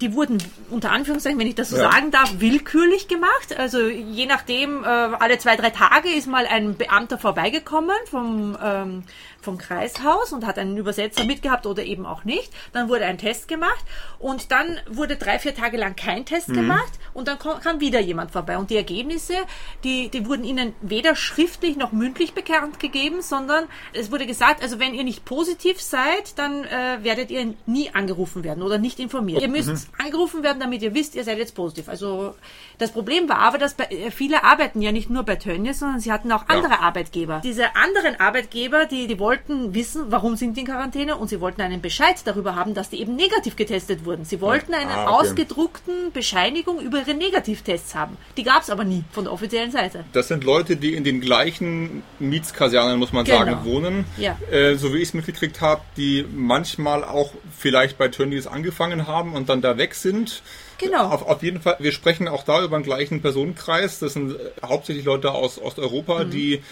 die 0.02 0.14
wurden 0.14 0.38
unter 0.70 0.92
Anführungszeichen, 0.92 1.40
wenn 1.40 1.48
ich 1.48 1.56
das 1.56 1.70
so 1.70 1.78
ja. 1.78 1.92
sagen 1.92 2.12
darf, 2.12 2.40
willkürlich 2.40 3.08
gemacht. 3.08 3.58
Also 3.58 3.88
je 3.88 4.26
nachdem, 4.26 4.84
äh, 4.84 4.88
alle 4.88 5.38
zwei, 5.40 5.56
drei 5.56 5.70
Tage 5.70 6.10
ist 6.10 6.28
mal 6.28 6.46
ein 6.46 6.76
Beamter 6.76 7.18
vorbeigekommen 7.18 7.96
vom 8.06 8.58
ähm, 8.62 9.04
vom 9.42 9.58
Kreishaus 9.58 10.34
und 10.34 10.46
hat 10.46 10.58
einen 10.58 10.78
Übersetzer 10.78 11.24
mitgehabt 11.24 11.66
oder 11.66 11.84
eben 11.84 12.06
auch 12.06 12.24
nicht. 12.24 12.52
Dann 12.74 12.90
wurde 12.90 13.06
ein 13.06 13.18
Test 13.18 13.48
gemacht 13.48 13.84
und 14.20 14.52
dann 14.52 14.80
wurde 14.90 15.16
drei, 15.16 15.40
vier 15.40 15.56
Tage 15.56 15.78
lang 15.78 15.96
kein 15.96 16.26
Test 16.26 16.50
mhm. 16.50 16.56
gemacht 16.56 17.00
und 17.14 17.28
dann 17.28 17.40
kam 17.40 17.80
wieder 17.80 18.00
jemand 18.00 18.32
vorbei. 18.32 18.58
Und 18.58 18.70
die 18.70 18.78
Ergebnisse, 18.78 19.36
die, 19.84 20.10
die 20.10 20.26
wurden 20.26 20.44
ihnen 20.44 20.74
weder 20.82 21.16
schriftlich 21.16 21.78
noch 21.78 21.92
mündlich 21.92 22.34
bekannt 22.34 22.80
gegeben, 22.80 23.22
sondern 23.22 23.66
es 23.94 24.12
wurde 24.12 24.26
gesagt, 24.26 24.62
also 24.62 24.80
wenn 24.80 24.94
ihr 24.94 25.04
nicht 25.04 25.26
positiv 25.26 25.82
seid, 25.82 26.38
dann 26.38 26.64
äh, 26.66 27.04
werdet 27.04 27.32
ihr 27.32 27.54
nie 27.66 27.90
angerufen 27.94 28.44
werden 28.44 28.64
oder 28.64 28.78
nicht 28.78 29.00
informiert. 29.00 29.42
Ihr 29.42 29.50
müsst 29.50 29.70
mhm. 29.70 30.06
angerufen 30.06 30.44
werden, 30.44 30.60
damit 30.60 30.82
ihr 30.82 30.94
wisst, 30.94 31.16
ihr 31.16 31.24
seid 31.24 31.38
jetzt 31.38 31.56
positiv. 31.56 31.90
Also 31.90 32.36
das 32.78 32.92
Problem 32.92 33.30
war 33.30 33.40
aber, 33.40 33.58
dass 33.58 33.74
bei, 33.74 33.86
äh, 33.86 34.12
viele 34.12 34.44
arbeiten 34.44 34.82
ja 34.82 34.92
nicht 34.92 35.10
nur 35.10 35.24
bei 35.24 35.36
Tönnies, 35.36 35.80
sondern 35.80 36.00
sie 36.00 36.12
hatten 36.12 36.32
auch 36.32 36.48
andere 36.48 36.74
ja. 36.74 36.80
Arbeitgeber. 36.80 37.42
Diese 37.44 37.76
anderen 37.76 38.20
Arbeitgeber, 38.20 38.86
die, 38.86 39.08
die 39.08 39.20
wollten 39.20 39.29
wollten 39.30 39.76
wissen, 39.76 40.06
warum 40.10 40.36
sind 40.38 40.58
die 40.58 40.62
in 40.62 40.66
Quarantäne 40.66 41.16
und 41.16 41.28
sie 41.28 41.40
wollten 41.40 41.62
einen 41.62 41.82
Bescheid 41.82 42.16
darüber 42.26 42.56
haben, 42.56 42.74
dass 42.74 42.90
die 42.90 43.00
eben 43.00 43.16
negativ 43.16 43.56
getestet 43.56 44.04
wurden. 44.04 44.26
Sie 44.26 44.42
wollten 44.42 44.74
eine 44.74 44.90
ah, 44.90 45.04
okay. 45.04 45.12
ausgedruckten 45.12 46.12
Bescheinigung 46.12 46.80
über 46.80 46.98
ihre 46.98 47.14
Negativtests 47.14 47.94
haben. 47.94 48.18
Die 48.38 48.44
gab 48.44 48.64
es 48.64 48.72
aber 48.72 48.86
nie 48.86 49.04
von 49.12 49.26
der 49.26 49.34
offiziellen 49.34 49.70
Seite. 49.70 50.04
Das 50.14 50.30
sind 50.30 50.44
Leute, 50.44 50.78
die 50.78 50.96
in 50.96 51.04
den 51.04 51.22
gleichen 51.22 52.02
Mietskasernen, 52.18 52.98
muss 52.98 53.14
man 53.14 53.24
genau. 53.24 53.38
sagen, 53.38 53.66
wohnen. 53.66 54.06
Ja. 54.18 54.36
Äh, 54.50 54.78
so 54.78 54.96
wie 54.96 54.98
ich 54.98 55.10
es 55.10 55.14
mitgekriegt 55.14 55.62
habe, 55.62 55.82
die 55.96 56.26
manchmal 56.34 57.04
auch 57.04 57.32
vielleicht 57.56 58.00
bei 58.00 58.08
Tönnies 58.08 58.48
angefangen 58.48 59.06
haben 59.06 59.36
und 59.36 59.48
dann 59.48 59.62
da 59.62 59.78
weg 59.78 59.94
sind. 59.94 60.42
Genau. 60.80 61.04
Auf, 61.04 61.28
auf, 61.28 61.44
jeden 61.44 61.62
Fall, 61.62 61.76
wir 61.78 61.92
sprechen 61.92 62.28
auch 62.28 62.44
da 62.44 62.64
über 62.64 62.80
den 62.80 62.84
gleichen 62.84 63.22
Personenkreis. 63.22 64.00
Das 64.00 64.14
sind 64.14 64.36
hauptsächlich 64.66 65.06
Leute 65.06 65.34
aus 65.34 65.62
Osteuropa, 65.62 66.24
mhm. 66.24 66.32
die 66.32 66.64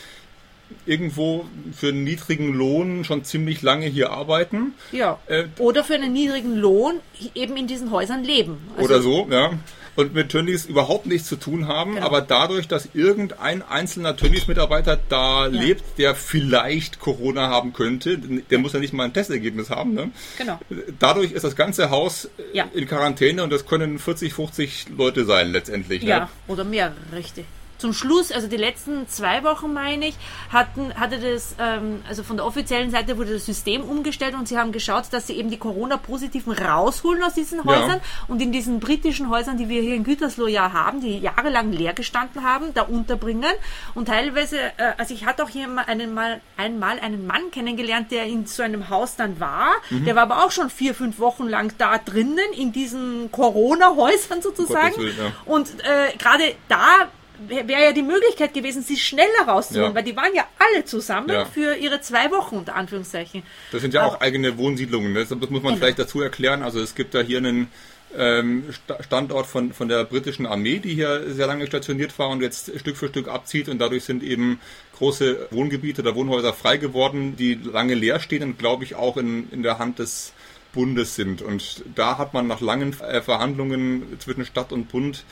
irgendwo 0.86 1.46
für 1.74 1.90
einen 1.90 2.04
niedrigen 2.04 2.54
Lohn 2.54 3.04
schon 3.04 3.24
ziemlich 3.24 3.62
lange 3.62 3.86
hier 3.86 4.12
arbeiten. 4.12 4.74
Ja. 4.92 5.20
Äh, 5.28 5.46
oder 5.60 5.84
für 5.84 5.96
einen 5.96 6.14
niedrigen 6.14 6.56
Lohn 6.56 7.00
eben 7.36 7.58
in 7.58 7.68
diesen 7.68 7.92
Häusern 7.92 8.24
leben. 8.24 8.58
Also 8.76 8.86
oder 8.86 9.02
so, 9.02 9.28
ja. 9.30 9.52
Und 9.96 10.14
mit 10.14 10.30
Tönnies 10.30 10.68
überhaupt 10.68 11.08
nichts 11.08 11.28
zu 11.28 11.38
tun 11.38 11.68
haben, 11.68 11.96
genau. 11.96 12.06
aber 12.06 12.22
dadurch, 12.22 12.68
dass 12.68 12.90
irgendein 12.94 13.64
einzelner 13.64 14.16
Tönnies-Mitarbeiter 14.16 15.00
da 15.10 15.48
ja. 15.48 15.60
lebt, 15.60 15.98
der 15.98 16.14
vielleicht 16.14 17.00
Corona 17.00 17.50
haben 17.50 17.74
könnte, 17.74 18.20
der 18.20 18.60
muss 18.60 18.74
ja 18.74 18.80
nicht 18.80 18.94
mal 18.94 19.06
ein 19.06 19.14
Testergebnis 19.14 19.72
haben, 19.72 19.96
ne? 19.96 20.12
Genau. 20.38 20.60
Dadurch 21.00 21.32
ist 21.32 21.44
das 21.44 21.56
ganze 21.56 21.90
Haus 21.90 22.30
ja. 22.54 22.66
in 22.76 22.88
Quarantäne 22.88 23.42
und 23.42 23.50
das 23.50 23.66
können 23.66 23.98
40, 23.98 24.34
50 24.34 24.86
Leute 24.96 25.26
sein 25.26 25.52
letztendlich. 25.52 26.04
Ja, 26.04 26.20
ne? 26.20 26.28
oder 26.48 26.64
mehr, 26.64 26.94
richtig 27.12 27.46
zum 27.78 27.94
Schluss, 27.94 28.32
also 28.32 28.48
die 28.48 28.58
letzten 28.58 29.08
zwei 29.08 29.44
Wochen 29.44 29.74
meine 29.74 30.08
ich, 30.08 30.16
hatten, 30.52 30.94
hatte 30.96 31.20
das, 31.20 31.56
ähm, 31.60 32.02
also 32.08 32.24
von 32.24 32.38
der 32.38 32.46
offiziellen 32.46 32.90
Seite 32.92 33.18
wurde 33.18 33.34
das 33.34 33.46
System 33.46 33.84
umgestellt 33.84 34.36
und 34.36 34.48
sie 34.48 34.58
haben 34.58 34.72
geschaut, 34.72 35.06
dass 35.12 35.28
sie 35.28 35.34
eben 35.34 35.50
die 35.50 35.58
Corona-Positiven 35.58 36.54
rausholen 36.54 37.24
aus 37.24 37.34
diesen 37.34 37.64
Häusern 37.64 37.90
ja. 37.90 38.02
und 38.28 38.42
in 38.42 38.52
diesen 38.52 38.80
britischen 38.80 39.30
Häusern, 39.30 39.58
die 39.58 39.70
wir 39.70 39.82
hier 39.82 39.96
in 39.96 40.04
Gütersloh 40.04 40.48
ja 40.48 40.74
haben, 40.74 41.02
die 41.02 41.20
jahrelang 41.20 41.72
leer 41.72 41.94
gestanden 41.94 42.44
haben, 42.44 42.74
da 42.74 42.84
unterbringen 42.84 43.54
und 43.94 44.08
teilweise, 44.08 44.60
äh, 44.78 44.94
also 44.98 45.14
ich 45.14 45.26
hatte 45.26 45.44
auch 45.44 45.50
hier 45.50 45.68
einen 45.86 46.14
mal, 46.14 46.42
einmal 46.58 47.00
einen 47.00 47.28
Mann 47.28 47.52
kennengelernt, 47.52 48.12
der 48.12 48.26
in 48.26 48.46
so 48.48 48.64
einem 48.64 48.90
Haus 48.90 49.16
dann 49.16 49.40
war, 49.40 49.72
mhm. 49.90 50.06
der 50.06 50.16
war 50.16 50.24
aber 50.24 50.46
auch 50.46 50.52
schon 50.52 50.70
vier, 50.70 50.96
fünf 50.96 51.20
Wochen 51.20 51.48
lang 51.48 51.74
da 51.78 51.98
drinnen 51.98 52.54
in 52.58 52.72
diesen 52.72 53.32
Corona-Häusern 53.32 54.42
sozusagen 54.42 54.98
Willen, 54.98 55.16
ja. 55.18 55.32
und 55.46 55.70
äh, 55.82 56.16
gerade 56.18 56.56
da 56.68 57.08
wäre 57.48 57.84
ja 57.84 57.92
die 57.92 58.04
Möglichkeit 58.04 58.54
gewesen, 58.54 58.82
sie 58.82 58.98
schneller 58.98 59.48
rauszuholen, 59.48 59.92
ja. 59.92 59.96
weil 59.96 60.04
die 60.04 60.16
waren 60.16 60.34
ja 60.36 60.46
alle 60.58 60.86
zusammen 60.86 61.30
ja. 61.30 61.46
für 61.46 61.76
ihre 61.76 62.02
zwei 62.02 62.32
Wochen, 62.32 62.58
unter 62.58 62.76
Anführungszeichen. 62.76 63.44
Das 63.72 63.82
sind 63.82 63.94
ja 63.94 64.06
auch, 64.06 64.16
auch 64.16 64.22
eigene 64.22 64.58
Wohnsiedlungen, 64.58 65.14
ne? 65.14 65.20
das 65.20 65.30
muss 65.30 65.50
man 65.50 65.62
genau. 65.62 65.76
vielleicht 65.76 66.00
dazu 66.00 66.22
erklären. 66.22 66.64
Also 66.64 66.80
es 66.80 66.96
gibt 66.96 67.14
da 67.14 67.22
hier 67.22 67.40
einen 67.40 67.70
ähm, 68.16 68.64
Standort 69.02 69.48
von, 69.48 69.74
von 69.74 69.88
der 69.88 70.06
britischen 70.06 70.46
Armee, 70.46 70.80
die 70.80 70.94
hier 70.94 71.32
sehr 71.32 71.48
lange 71.48 71.68
stationiert 71.68 72.18
war 72.20 72.30
und 72.30 72.42
jetzt 72.42 72.72
Stück 72.80 72.96
für 72.96 73.10
Stück 73.10 73.28
abzieht 73.28 73.70
und 73.70 73.80
dadurch 73.80 74.04
sind 74.04 74.24
eben 74.24 74.60
große 74.98 75.48
Wohngebiete 75.52 76.02
oder 76.02 76.16
Wohnhäuser 76.16 76.54
frei 76.54 76.78
geworden, 76.78 77.36
die 77.36 77.56
lange 77.56 77.96
leer 77.96 78.20
stehen 78.20 78.44
und 78.44 78.60
glaube 78.60 78.84
ich 78.84 78.96
auch 78.96 79.18
in, 79.18 79.50
in 79.52 79.64
der 79.64 79.80
Hand 79.80 80.00
des 80.00 80.34
Bundes 80.74 81.16
sind. 81.16 81.42
Und 81.42 81.84
da 81.96 82.18
hat 82.18 82.34
man 82.34 82.48
nach 82.48 82.62
langen 82.62 82.96
äh, 83.02 83.22
Verhandlungen 83.22 84.18
zwischen 84.20 84.46
Stadt 84.46 84.72
und 84.72 84.90
Bund 84.90 85.24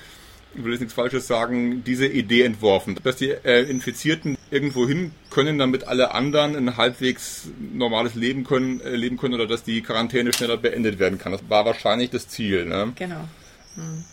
ich 0.57 0.63
will 0.63 0.71
jetzt 0.71 0.81
nichts 0.81 0.93
Falsches 0.93 1.27
sagen, 1.27 1.83
diese 1.83 2.07
Idee 2.07 2.43
entworfen, 2.43 2.97
dass 3.03 3.17
die 3.17 3.29
äh, 3.29 3.63
Infizierten 3.69 4.37
irgendwo 4.51 4.87
hin 4.87 5.11
können, 5.29 5.57
damit 5.57 5.87
alle 5.87 6.13
anderen 6.13 6.55
ein 6.55 6.77
halbwegs 6.77 7.49
normales 7.73 8.15
Leben 8.15 8.43
können, 8.43 8.79
äh, 8.81 8.95
leben 8.95 9.17
können 9.17 9.33
oder 9.33 9.47
dass 9.47 9.63
die 9.63 9.81
Quarantäne 9.81 10.33
schneller 10.33 10.57
beendet 10.57 10.99
werden 10.99 11.17
kann. 11.19 11.31
Das 11.31 11.41
war 11.49 11.65
wahrscheinlich 11.65 12.09
das 12.09 12.27
Ziel. 12.27 12.65
Ne? 12.65 12.93
Genau. 12.95 13.27
Hm. 13.75 14.03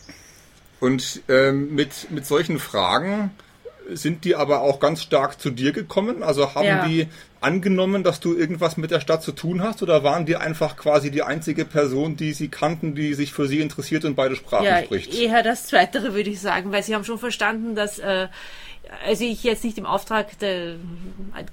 Und 0.81 1.23
ähm, 1.29 1.75
mit, 1.75 2.11
mit 2.11 2.27
solchen 2.27 2.59
Fragen 2.59 3.31
sind 3.97 4.25
die 4.25 4.35
aber 4.37 4.61
auch 4.63 4.81
ganz 4.81 5.03
stark 5.03 5.41
zu 5.41 5.51
dir 5.51 5.73
gekommen? 5.73 6.23
Also 6.23 6.55
haben 6.55 6.67
Ja. 6.67 6.87
die 6.87 7.09
angenommen, 7.41 8.05
dass 8.05 8.21
du 8.21 8.37
irgendwas 8.37 8.77
mit 8.77 8.91
der 8.91 9.01
Stadt 9.01 9.23
zu 9.23 9.33
tun 9.33 9.63
hast 9.63 9.83
oder 9.83 10.05
waren 10.05 10.27
die 10.27 10.37
einfach 10.37 10.77
quasi 10.77 11.11
die 11.11 11.23
einzige 11.23 11.65
Person, 11.65 12.17
die 12.17 12.33
sie 12.33 12.49
kannten, 12.49 12.95
die 12.95 13.15
sich 13.15 13.33
für 13.33 13.49
sie 13.49 13.61
interessiert 13.61 14.05
und 14.05 14.15
beide 14.15 14.37
Sprachen 14.37 14.65
Ja, 14.65 14.83
spricht? 14.83 15.13
eher 15.15 15.43
das 15.43 15.67
Zweitere 15.67 16.15
würde 16.15 16.31
ich 16.31 16.41
sagen, 16.41 16.71
weil 16.73 16.83
sie 16.83 16.95
haben 16.95 17.05
schon 17.05 17.19
verstanden, 17.19 17.75
dass 17.75 17.99
äh, 17.99 18.29
also 19.07 19.25
ich 19.25 19.43
jetzt 19.45 19.65
nicht 19.65 19.79
im 19.79 19.87
Auftrag, 19.87 20.39
der, 20.41 20.77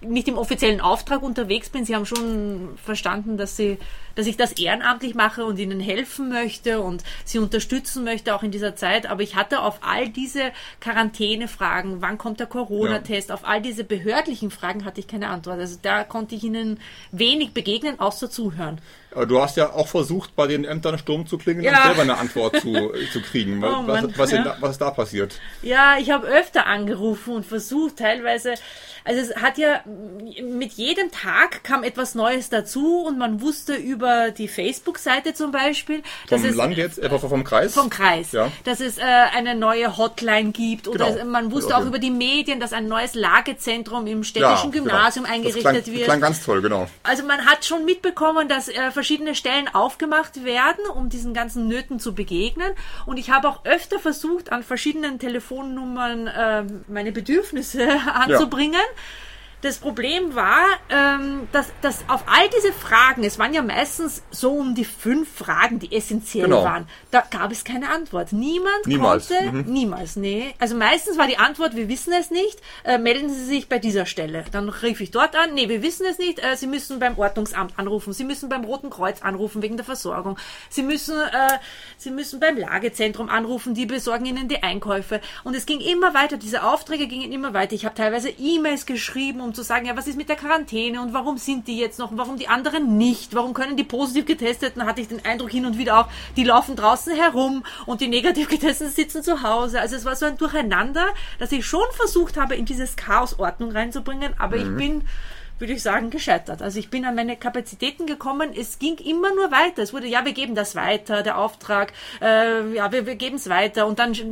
nicht 0.01 0.27
im 0.27 0.37
offiziellen 0.37 0.81
Auftrag 0.81 1.21
unterwegs 1.21 1.69
bin. 1.69 1.85
Sie 1.85 1.95
haben 1.95 2.05
schon 2.05 2.77
verstanden, 2.83 3.37
dass 3.37 3.55
sie, 3.55 3.77
dass 4.15 4.27
ich 4.27 4.35
das 4.35 4.53
ehrenamtlich 4.53 5.15
mache 5.15 5.45
und 5.45 5.59
ihnen 5.59 5.79
helfen 5.79 6.29
möchte 6.29 6.81
und 6.81 7.03
sie 7.25 7.39
unterstützen 7.39 8.03
möchte 8.03 8.35
auch 8.35 8.43
in 8.43 8.51
dieser 8.51 8.75
Zeit. 8.75 9.05
Aber 9.05 9.21
ich 9.21 9.35
hatte 9.35 9.61
auf 9.61 9.79
all 9.81 10.09
diese 10.09 10.51
Quarantänefragen, 10.79 12.01
wann 12.01 12.17
kommt 12.17 12.39
der 12.39 12.47
Corona-Test, 12.47 13.31
auf 13.31 13.47
all 13.47 13.61
diese 13.61 13.83
behördlichen 13.83 14.51
Fragen 14.51 14.83
hatte 14.83 14.99
ich 14.99 15.07
keine 15.07 15.29
Antwort. 15.29 15.59
Also 15.59 15.77
da 15.81 16.03
konnte 16.03 16.35
ich 16.35 16.43
ihnen 16.43 16.79
wenig 17.11 17.53
begegnen, 17.53 17.99
außer 17.99 18.29
zuhören. 18.29 18.81
Aber 19.11 19.25
du 19.25 19.41
hast 19.41 19.57
ja 19.57 19.73
auch 19.73 19.87
versucht, 19.87 20.35
bei 20.35 20.45
den 20.47 20.65
Ämtern 20.65 20.97
Sturm 20.99 21.25
zu 21.25 21.37
klingen 21.37 21.63
Ja. 21.63 21.71
und 21.77 21.83
selber 21.87 22.01
eine 22.03 22.17
Antwort 22.17 22.57
zu, 22.61 22.91
zu 23.11 23.21
kriegen. 23.21 23.63
Oh 23.69 23.83
was, 23.87 24.17
was, 24.17 24.31
ja. 24.31 24.55
was 24.59 24.71
ist 24.71 24.81
da 24.81 24.91
passiert? 24.91 25.39
Ja, 25.61 25.97
ich 25.99 26.11
habe 26.11 26.27
öfter 26.27 26.65
angerufen 26.67 27.33
und 27.35 27.45
versucht, 27.45 27.97
teilweise. 27.97 28.53
Also 29.05 29.21
es 29.21 29.35
hat 29.41 29.57
ja 29.57 29.81
mit 30.43 30.73
jedem 30.73 31.09
Tag 31.11 31.63
kam 31.63 31.83
etwas 31.83 32.13
Neues 32.15 32.49
dazu 32.49 33.03
und 33.05 33.17
man 33.17 33.41
wusste 33.41 33.73
über 33.75 34.29
die 34.31 34.47
Facebook-Seite 34.47 35.33
zum 35.33 35.51
Beispiel, 35.51 36.03
dass 36.29 36.41
Vom 36.41 36.49
es 36.49 36.55
Land 36.55 36.77
jetzt, 36.77 36.99
äh, 36.99 37.09
vom 37.09 37.43
Kreis? 37.43 37.73
vom 37.73 37.89
Kreis, 37.89 38.31
Ja. 38.33 38.51
dass 38.65 38.79
es 38.81 38.97
äh, 38.97 39.01
eine 39.01 39.55
neue 39.55 39.97
Hotline 39.97 40.51
gibt 40.51 40.87
oder 40.87 41.05
Genau. 41.05 41.17
es, 41.17 41.25
man 41.25 41.51
wusste 41.51 41.73
Okay. 41.73 41.83
auch 41.83 41.87
über 41.87 41.99
die 41.99 42.11
Medien, 42.11 42.59
dass 42.59 42.73
ein 42.73 42.87
neues 42.87 43.15
Lagezentrum 43.15 44.05
im 44.07 44.23
städtischen 44.23 44.71
Gymnasium 44.71 45.25
genau. 45.25 45.35
eingerichtet 45.35 45.65
das 45.65 45.71
klang, 45.83 45.85
wird. 45.85 45.99
Das 46.01 46.05
klang 46.05 46.21
ganz 46.21 46.43
toll, 46.43 46.61
genau. 46.61 46.87
Also 47.03 47.23
man 47.23 47.45
hat 47.45 47.65
schon 47.65 47.85
mitbekommen, 47.85 48.47
dass 48.47 48.67
äh, 48.67 48.91
verschiedene 48.99 49.33
Stellen 49.33 49.69
aufgemacht 49.69 50.43
werden, 50.43 50.85
um 50.93 51.07
diesen 51.07 51.33
ganzen 51.33 51.69
Nöten 51.69 52.01
zu 52.01 52.13
begegnen. 52.13 52.73
Und 53.05 53.15
ich 53.15 53.31
habe 53.31 53.47
auch 53.47 53.63
öfter 53.63 53.97
versucht, 53.97 54.51
an 54.51 54.61
verschiedenen 54.61 55.19
Telefonnummern 55.19 56.27
äh, 56.27 56.65
meine 56.89 57.13
Bedürfnisse 57.13 57.87
anzubringen. 58.13 58.81
Das 59.61 59.77
Problem 59.79 60.35
war, 60.35 60.65
ähm, 60.89 61.49
dass, 61.51 61.67
dass 61.81 62.05
auf 62.07 62.23
all 62.27 62.47
diese 62.55 62.71
Fragen, 62.71 63.25
es 63.25 63.37
waren 63.39 63.53
ja 63.53 63.61
meistens 63.61 64.23
so 64.31 64.51
um 64.53 64.73
die 64.73 64.85
fünf 64.85 65.29
Fragen, 65.35 65.79
die 65.79 65.93
essentiell 65.93 66.45
Genau. 66.45 66.63
waren, 66.63 66.87
da 67.11 67.25
gab 67.29 67.51
es 67.51 67.65
keine 67.65 67.89
Antwort. 67.89 68.31
Niemand 68.31 68.87
Niemals. 68.87 69.27
konnte, 69.27 69.51
Mhm. 69.51 69.73
niemals, 69.73 70.15
nee. 70.15 70.55
Also 70.59 70.75
meistens 70.75 71.17
war 71.17 71.27
die 71.27 71.37
Antwort, 71.37 71.75
wir 71.75 71.89
wissen 71.89 72.13
es 72.13 72.31
nicht, 72.31 72.57
äh, 72.85 72.97
melden 72.97 73.29
Sie 73.29 73.43
sich 73.43 73.67
bei 73.67 73.79
dieser 73.79 74.05
Stelle. 74.05 74.45
Dann 74.53 74.69
rief 74.69 75.01
ich 75.01 75.11
dort 75.11 75.35
an, 75.35 75.53
nee, 75.53 75.67
wir 75.67 75.81
wissen 75.83 76.05
es 76.09 76.17
nicht, 76.19 76.39
äh, 76.39 76.55
Sie 76.55 76.67
müssen 76.67 76.99
beim 76.99 77.17
Ordnungsamt 77.19 77.77
anrufen, 77.77 78.13
Sie 78.13 78.23
müssen 78.23 78.47
beim 78.47 78.63
Roten 78.63 78.89
Kreuz 78.89 79.21
anrufen 79.21 79.61
wegen 79.61 79.75
der 79.75 79.85
Versorgung, 79.85 80.37
Sie 80.69 80.83
müssen, 80.83 81.19
äh, 81.19 81.57
Sie 81.97 82.11
müssen 82.11 82.39
beim 82.39 82.55
Lagezentrum 82.57 83.27
anrufen, 83.27 83.73
die 83.73 83.85
besorgen 83.85 84.25
Ihnen 84.25 84.47
die 84.47 84.63
Einkäufe. 84.63 85.19
Und 85.43 85.53
es 85.53 85.65
ging 85.65 85.81
immer 85.81 86.13
weiter, 86.13 86.37
diese 86.37 86.63
Aufträge 86.63 87.07
gingen 87.07 87.33
immer 87.33 87.53
weiter. 87.53 87.73
Ich 87.75 87.83
habe 87.83 87.95
teilweise 87.95 88.29
E-Mails 88.29 88.85
geschrieben, 88.85 89.41
um 89.41 89.48
zu 89.53 89.63
sagen, 89.63 89.85
ja, 89.85 89.95
was 89.97 90.07
ist 90.07 90.17
mit 90.17 90.29
der 90.29 90.35
Quarantäne 90.35 91.01
und 91.01 91.13
warum 91.13 91.37
sind 91.37 91.67
die 91.67 91.77
jetzt 91.77 91.99
noch, 91.99 92.11
und 92.11 92.17
warum 92.17 92.37
die 92.37 92.47
anderen 92.47 92.97
nicht, 92.97 93.35
warum 93.35 93.53
können 93.53 93.77
die 93.77 93.83
positiv 93.83 94.25
getesteten, 94.25 94.85
hatte 94.85 95.01
ich 95.01 95.07
den 95.07 95.23
Eindruck 95.25 95.49
hin 95.49 95.65
und 95.65 95.77
wieder 95.77 95.99
auch, 95.99 96.07
die 96.35 96.43
laufen 96.43 96.75
draußen 96.75 97.15
herum 97.15 97.63
und 97.85 98.01
die 98.01 98.07
negativ 98.07 98.47
getesteten 98.49 98.93
sitzen 98.93 99.23
zu 99.23 99.43
Hause. 99.43 99.79
Also 99.79 99.95
es 99.95 100.05
war 100.05 100.15
so 100.15 100.25
ein 100.25 100.37
Durcheinander, 100.37 101.07
dass 101.39 101.51
ich 101.51 101.65
schon 101.65 101.85
versucht 101.93 102.37
habe, 102.37 102.55
in 102.55 102.65
dieses 102.65 102.95
Chaos 102.95 103.37
Ordnung 103.39 103.71
reinzubringen, 103.71 104.33
aber 104.37 104.57
ich 104.57 104.75
bin 104.75 105.03
würde 105.59 105.73
ich 105.73 105.83
sagen, 105.83 106.09
gescheitert. 106.09 106.61
Also 106.61 106.79
ich 106.79 106.89
bin 106.89 107.05
an 107.05 107.15
meine 107.15 107.35
Kapazitäten 107.37 108.05
gekommen. 108.05 108.51
Es 108.55 108.79
ging 108.79 108.97
immer 108.97 109.33
nur 109.33 109.51
weiter. 109.51 109.81
Es 109.81 109.93
wurde, 109.93 110.07
ja, 110.07 110.25
wir 110.25 110.33
geben 110.33 110.55
das 110.55 110.75
weiter, 110.75 111.23
der 111.23 111.37
Auftrag, 111.37 111.93
äh, 112.21 112.73
ja, 112.73 112.91
wir, 112.91 113.05
wir 113.05 113.15
geben 113.15 113.35
es 113.35 113.49
weiter. 113.49 113.87
Und 113.87 113.99
dann, 113.99 114.13
ich 114.13 114.23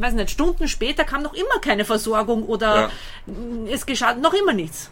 weiß 0.00 0.14
nicht, 0.14 0.30
Stunden 0.30 0.68
später 0.68 1.04
kam 1.04 1.22
noch 1.22 1.34
immer 1.34 1.60
keine 1.60 1.84
Versorgung 1.84 2.44
oder 2.44 2.90
es 3.70 3.86
geschah 3.86 4.14
noch 4.14 4.34
immer 4.34 4.52
nichts. 4.52 4.90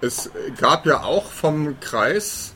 Es 0.00 0.30
gab 0.58 0.86
ja 0.86 1.02
auch 1.02 1.30
vom 1.30 1.78
Kreis 1.80 2.54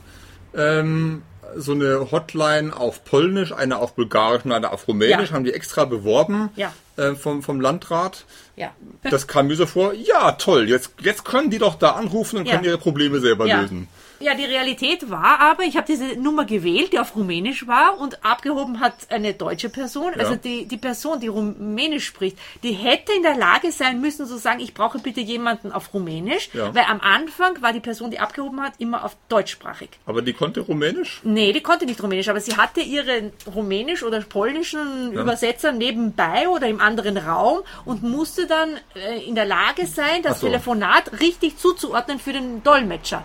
ähm, 0.55 1.23
so 1.57 1.71
eine 1.73 2.11
Hotline 2.11 2.75
auf 2.75 3.03
Polnisch, 3.05 3.51
eine 3.51 3.77
auf 3.79 3.93
Bulgarisch 3.95 4.45
und 4.45 4.51
eine 4.51 4.71
auf 4.71 4.87
Rumänisch, 4.87 5.29
Ja. 5.29 5.35
haben 5.35 5.43
die 5.43 5.53
extra 5.53 5.85
beworben 5.85 6.49
Ja. 6.55 6.73
äh, 6.97 7.15
vom, 7.15 7.41
vom 7.43 7.59
Landrat. 7.61 8.25
Ja. 8.55 8.71
Das 9.03 9.27
kam 9.27 9.47
mir 9.47 9.55
so 9.55 9.65
vor, 9.65 9.93
ja 9.93 10.33
toll, 10.33 10.69
jetzt, 10.69 10.91
jetzt 11.01 11.25
können 11.25 11.49
die 11.49 11.57
doch 11.59 11.75
da 11.75 11.91
anrufen 11.91 12.37
und 12.37 12.47
können 12.47 12.63
ihre 12.63 12.77
Probleme 12.77 13.19
selber 13.19 13.47
lösen. 13.61 13.87
Ja, 14.23 14.35
die 14.35 14.45
Realität 14.45 15.09
war 15.09 15.39
aber, 15.41 15.63
ich 15.63 15.75
habe 15.75 15.85
diese 15.85 16.15
Nummer 16.17 16.45
gewählt, 16.45 16.93
die 16.93 16.99
auf 16.99 17.15
Rumänisch 17.15 17.67
war 17.67 17.99
und 17.99 18.23
abgehoben 18.23 18.79
hat 18.79 18.93
eine 19.09 19.33
deutsche 19.33 19.67
Person. 19.69 20.13
Also 20.17 20.35
die, 20.35 20.65
die 20.65 20.77
Person, 20.77 21.19
die 21.19 21.27
Rumänisch 21.27 22.05
spricht, 22.05 22.37
die 22.63 22.71
hätte 22.71 23.11
in 23.11 23.23
der 23.23 23.35
Lage 23.35 23.71
sein 23.73 23.99
müssen 23.99 24.25
zu 24.25 24.37
sagen, 24.37 24.61
ich 24.61 24.73
brauche 24.73 24.99
bitte 24.99 25.19
jemanden 25.19 25.73
auf 25.73 25.93
Rumänisch, 25.93 26.49
Ja. 26.53 26.73
weil 26.73 26.85
am 26.87 27.01
Anfang 27.01 27.61
war 27.61 27.73
die 27.73 27.81
Person, 27.81 28.11
die 28.11 28.19
abgehoben 28.19 28.61
hat, 28.61 28.73
immer 28.77 29.03
auf 29.03 29.17
deutschsprachig. 29.27 29.89
Aber 30.05 30.21
die 30.21 30.31
konnte 30.33 30.61
Rumänisch? 30.61 31.19
Nee, 31.23 31.51
die 31.51 31.61
konnte 31.61 31.85
nicht 31.85 32.01
Rumänisch, 32.01 32.29
aber 32.29 32.39
sie 32.39 32.55
hatte 32.55 32.79
ihren 32.79 33.33
rumänisch 33.53 34.03
oder 34.03 34.21
polnischen 34.21 35.11
Übersetzer 35.11 35.73
nebenbei 35.73 36.47
oder 36.47 36.67
im 36.67 36.79
anderen 36.79 37.17
Raum 37.17 37.59
und 37.83 38.03
musste 38.03 38.47
dann 38.47 38.69
äh, 38.95 39.21
in 39.27 39.35
der 39.35 39.45
Lage 39.45 39.85
sein, 39.85 40.21
das 40.23 40.39
so. 40.39 40.47
Telefonat 40.47 41.19
richtig 41.19 41.57
zuzuordnen 41.57 42.19
für 42.19 42.31
den 42.31 42.63
Dolmetscher. 42.63 43.23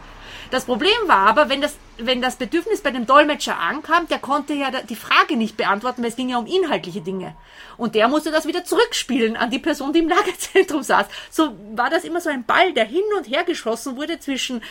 Das 0.50 0.64
Problem 0.64 0.96
war 1.06 1.26
aber, 1.26 1.48
wenn 1.48 1.61
das, 1.61 1.76
wenn 1.98 2.22
das 2.22 2.37
Bedürfnis 2.37 2.80
bei 2.80 2.90
dem 2.90 3.06
Dolmetscher 3.06 3.58
ankam, 3.58 4.08
der 4.08 4.18
konnte 4.18 4.54
ja 4.54 4.70
die 4.70 4.96
Frage 4.96 5.37
nicht 5.37 5.56
beantworten, 5.56 6.02
weil 6.02 6.08
es 6.08 6.16
ging 6.16 6.30
ja 6.30 6.38
um 6.38 6.46
inhaltliche 6.46 7.02
Dinge. 7.02 7.34
Und 7.76 7.94
der 7.94 8.08
musste 8.08 8.30
das 8.30 8.46
wieder 8.46 8.64
zurückspielen 8.64 9.37
an 9.37 9.50
die 9.50 9.58
Person, 9.58 9.92
die 9.92 9.98
im 9.98 10.08
Lagerzentrum 10.08 10.82
saß. 10.82 11.06
So 11.30 11.54
war 11.74 11.90
das 11.90 12.04
immer 12.04 12.20
so 12.20 12.30
ein 12.30 12.44
Ball, 12.44 12.72
der 12.72 12.84
hin 12.84 13.04
und 13.16 13.28
her 13.28 13.44
geschossen 13.44 13.96
wurde 13.96 14.18
zwischen 14.20 14.62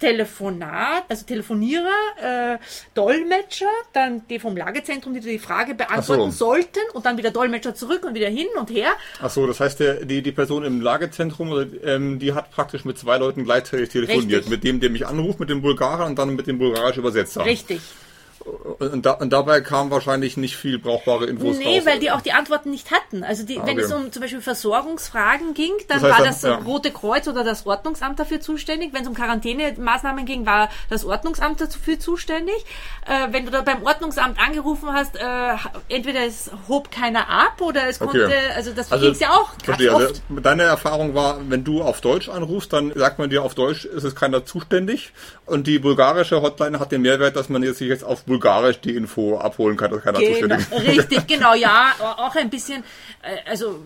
Telefonat, 0.00 1.04
also 1.08 1.26
Telefonierer, 1.26 2.54
äh, 2.54 2.58
Dolmetscher, 2.94 3.70
dann 3.92 4.26
die 4.28 4.38
vom 4.38 4.56
Lagezentrum, 4.56 5.14
die 5.14 5.20
die 5.20 5.38
Frage 5.38 5.74
beantworten 5.74 6.32
so. 6.32 6.46
sollten 6.46 6.80
und 6.94 7.06
dann 7.06 7.18
wieder 7.18 7.30
Dolmetscher 7.30 7.74
zurück 7.74 8.04
und 8.04 8.14
wieder 8.14 8.28
hin 8.28 8.48
und 8.58 8.70
her. 8.70 8.92
Ach 9.20 9.30
so, 9.30 9.46
das 9.46 9.60
heißt, 9.60 9.78
der, 9.80 10.04
die, 10.06 10.22
die 10.22 10.32
Person 10.32 10.64
im 10.64 10.80
Lagezentrum, 10.80 11.70
ähm, 11.84 12.18
die 12.18 12.32
hat 12.32 12.50
praktisch 12.50 12.84
mit 12.84 12.98
zwei 12.98 13.18
Leuten 13.18 13.44
gleichzeitig 13.44 13.90
telefoniert. 13.90 14.40
Richtig. 14.40 14.50
Mit 14.50 14.64
dem, 14.64 14.80
der 14.80 14.90
mich 14.90 15.06
anruft, 15.06 15.38
mit 15.38 15.50
dem 15.50 15.62
Bulgarer 15.62 16.06
und 16.06 16.18
dann 16.18 16.34
mit 16.34 16.46
dem 16.46 16.58
bulgarischen 16.58 17.00
Übersetzer. 17.00 17.44
Richtig. 17.44 17.80
Und, 18.78 19.04
da, 19.04 19.12
und 19.12 19.30
dabei 19.32 19.60
kam 19.60 19.90
wahrscheinlich 19.90 20.38
nicht 20.38 20.56
viel 20.56 20.78
brauchbare 20.78 21.26
Infos 21.26 21.58
Nee, 21.58 21.76
raus. 21.78 21.86
weil 21.86 21.98
die 21.98 22.10
auch 22.10 22.22
die 22.22 22.32
Antworten 22.32 22.70
nicht 22.70 22.90
hatten. 22.90 23.22
Also 23.22 23.44
die, 23.44 23.56
wenn 23.56 23.76
okay. 23.76 23.80
es 23.80 23.92
um 23.92 24.10
zum 24.10 24.22
Beispiel 24.22 24.40
Versorgungsfragen 24.40 25.52
ging, 25.52 25.72
dann 25.88 26.00
Das 26.00 26.10
heißt 26.10 26.18
war 26.20 26.26
das 26.26 26.42
ja. 26.42 26.54
Rote 26.56 26.90
Kreuz 26.90 27.28
oder 27.28 27.44
das 27.44 27.66
Ordnungsamt 27.66 28.18
dafür 28.18 28.40
zuständig. 28.40 28.94
Wenn 28.94 29.02
es 29.02 29.08
um 29.08 29.14
Quarantänemaßnahmen 29.14 30.24
ging, 30.24 30.46
war 30.46 30.70
das 30.88 31.04
Ordnungsamt 31.04 31.60
dafür 31.60 31.98
zuständig. 31.98 32.54
Äh, 33.06 33.28
wenn 33.32 33.44
du 33.44 33.50
da 33.50 33.60
beim 33.60 33.82
Ordnungsamt 33.82 34.38
angerufen 34.40 34.90
hast, 34.90 35.16
äh, 35.16 35.56
entweder 35.94 36.24
es 36.24 36.50
hob 36.66 36.90
keiner 36.90 37.28
ab 37.28 37.60
oder 37.60 37.88
es 37.88 38.00
Okay. 38.00 38.20
konnte, 38.20 38.36
also 38.56 38.72
das 38.72 38.88
ging 38.88 39.14
ja 39.20 39.30
auch 39.32 39.50
verstehe. 39.62 39.92
oft. 39.94 40.22
Also, 40.30 40.40
deine 40.40 40.62
Erfahrung 40.62 41.14
war, 41.14 41.38
wenn 41.50 41.62
du 41.64 41.82
auf 41.82 42.00
Deutsch 42.00 42.30
anrufst, 42.30 42.72
dann 42.72 42.92
sagt 42.94 43.18
man 43.18 43.28
dir 43.28 43.42
auf 43.42 43.54
Deutsch, 43.54 43.84
ist 43.84 44.04
es 44.04 44.14
keiner 44.14 44.46
zuständig. 44.46 45.12
Und 45.44 45.66
die 45.66 45.78
bulgarische 45.78 46.40
Hotline 46.40 46.80
hat 46.80 46.90
den 46.90 47.02
Mehrwert, 47.02 47.36
dass 47.36 47.50
man 47.50 47.62
jetzt 47.62 47.78
sich 47.78 47.88
jetzt 47.88 48.04
auf 48.04 48.24
Bulgarisch 48.30 48.80
die 48.80 48.94
Info 48.94 49.36
abholen 49.38 49.76
kann, 49.76 49.90
dass 49.90 50.02
keiner 50.04 50.20
Genau, 50.20 50.30
zuständig 50.30 50.58
ist. 50.60 50.72
richtig, 50.86 51.26
genau, 51.26 51.52
ja, 51.54 51.92
auch 52.00 52.36
ein 52.36 52.48
bisschen, 52.48 52.84
äh, 53.22 53.50
also, 53.50 53.80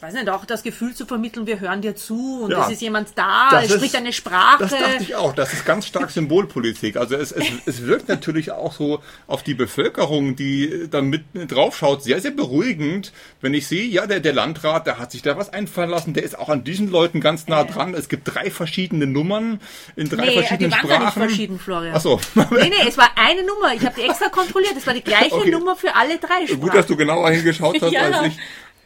weiß 0.00 0.12
nicht, 0.14 0.28
auch 0.28 0.44
das 0.44 0.62
Gefühl 0.62 0.94
zu 0.94 1.06
vermitteln, 1.06 1.46
wir 1.46 1.58
hören 1.58 1.80
dir 1.80 1.96
zu 1.96 2.42
und 2.44 2.50
Ja. 2.50 2.66
es 2.66 2.72
ist 2.72 2.82
jemand 2.82 3.08
da, 3.16 3.48
Das 3.50 3.64
es 3.64 3.72
spricht 3.72 3.94
ist- 3.94 3.96
eine 3.96 4.12
Sprache. 4.12 4.58
Das 4.64 4.70
dachte 4.70 4.98
ich 5.02 5.14
auch. 5.14 5.34
Das 5.34 5.52
ist 5.54 5.64
ganz 5.64 5.86
stark 5.86 6.10
Symbolpolitik. 6.10 6.96
Also 6.96 7.16
es, 7.16 7.32
es, 7.32 7.44
es 7.66 7.86
wirkt 7.86 8.08
natürlich 8.08 8.52
auch 8.52 8.72
so 8.74 9.00
auf 9.26 9.42
die 9.42 9.54
Bevölkerung, 9.54 10.36
die 10.36 10.86
da 10.90 11.00
mit 11.00 11.24
draufschaut, 11.34 12.02
sehr, 12.02 12.20
sehr 12.20 12.30
beruhigend, 12.32 13.12
wenn 13.40 13.54
ich 13.54 13.66
sehe, 13.66 13.84
ja, 13.86 14.06
der, 14.06 14.20
der 14.20 14.34
Landrat, 14.34 14.86
der 14.86 14.98
hat 14.98 15.12
sich 15.12 15.22
da 15.22 15.36
was 15.38 15.50
einfallen 15.52 15.90
lassen, 15.90 16.12
der 16.14 16.24
ist 16.24 16.38
auch 16.38 16.48
an 16.50 16.62
diesen 16.62 16.90
Leuten 16.90 17.20
ganz 17.20 17.48
nah 17.48 17.64
dran. 17.64 17.94
Es 17.94 18.08
gibt 18.08 18.22
drei 18.34 18.50
verschiedene 18.50 19.06
Nummern 19.06 19.60
in 19.96 20.08
drei 20.10 20.26
Nee, 20.26 20.32
verschiedenen 20.34 20.70
die 20.70 20.76
waren 20.76 20.88
gar 20.88 20.98
nicht 21.00 21.10
Sprachen. 21.12 21.28
verschieden, 21.28 21.58
Florian. 21.58 21.94
Ach 21.96 22.00
so. 22.00 22.20
Nee, 22.34 22.68
nee, 22.68 22.86
es 22.88 22.98
war 22.98 23.08
eine 23.16 23.42
Nummer. 23.44 23.72
Ich 23.74 23.84
habe 23.84 23.94
die 23.98 24.02
extra 24.06 24.28
kontrolliert. 24.28 24.74
Es 24.76 24.86
war 24.86 24.94
die 24.94 25.02
gleiche 25.02 25.34
Okay. 25.34 25.50
Nummer 25.50 25.74
für 25.74 25.94
alle 25.94 26.18
drei 26.18 26.46
Sprachen. 26.46 26.60
Gut, 26.60 26.74
dass 26.74 26.86
du 26.86 26.96
genauer 26.96 27.30
hingeschaut 27.30 27.80
hast 27.80 27.92
Ja. 27.92 28.02
als 28.02 28.26
ich. 28.28 28.38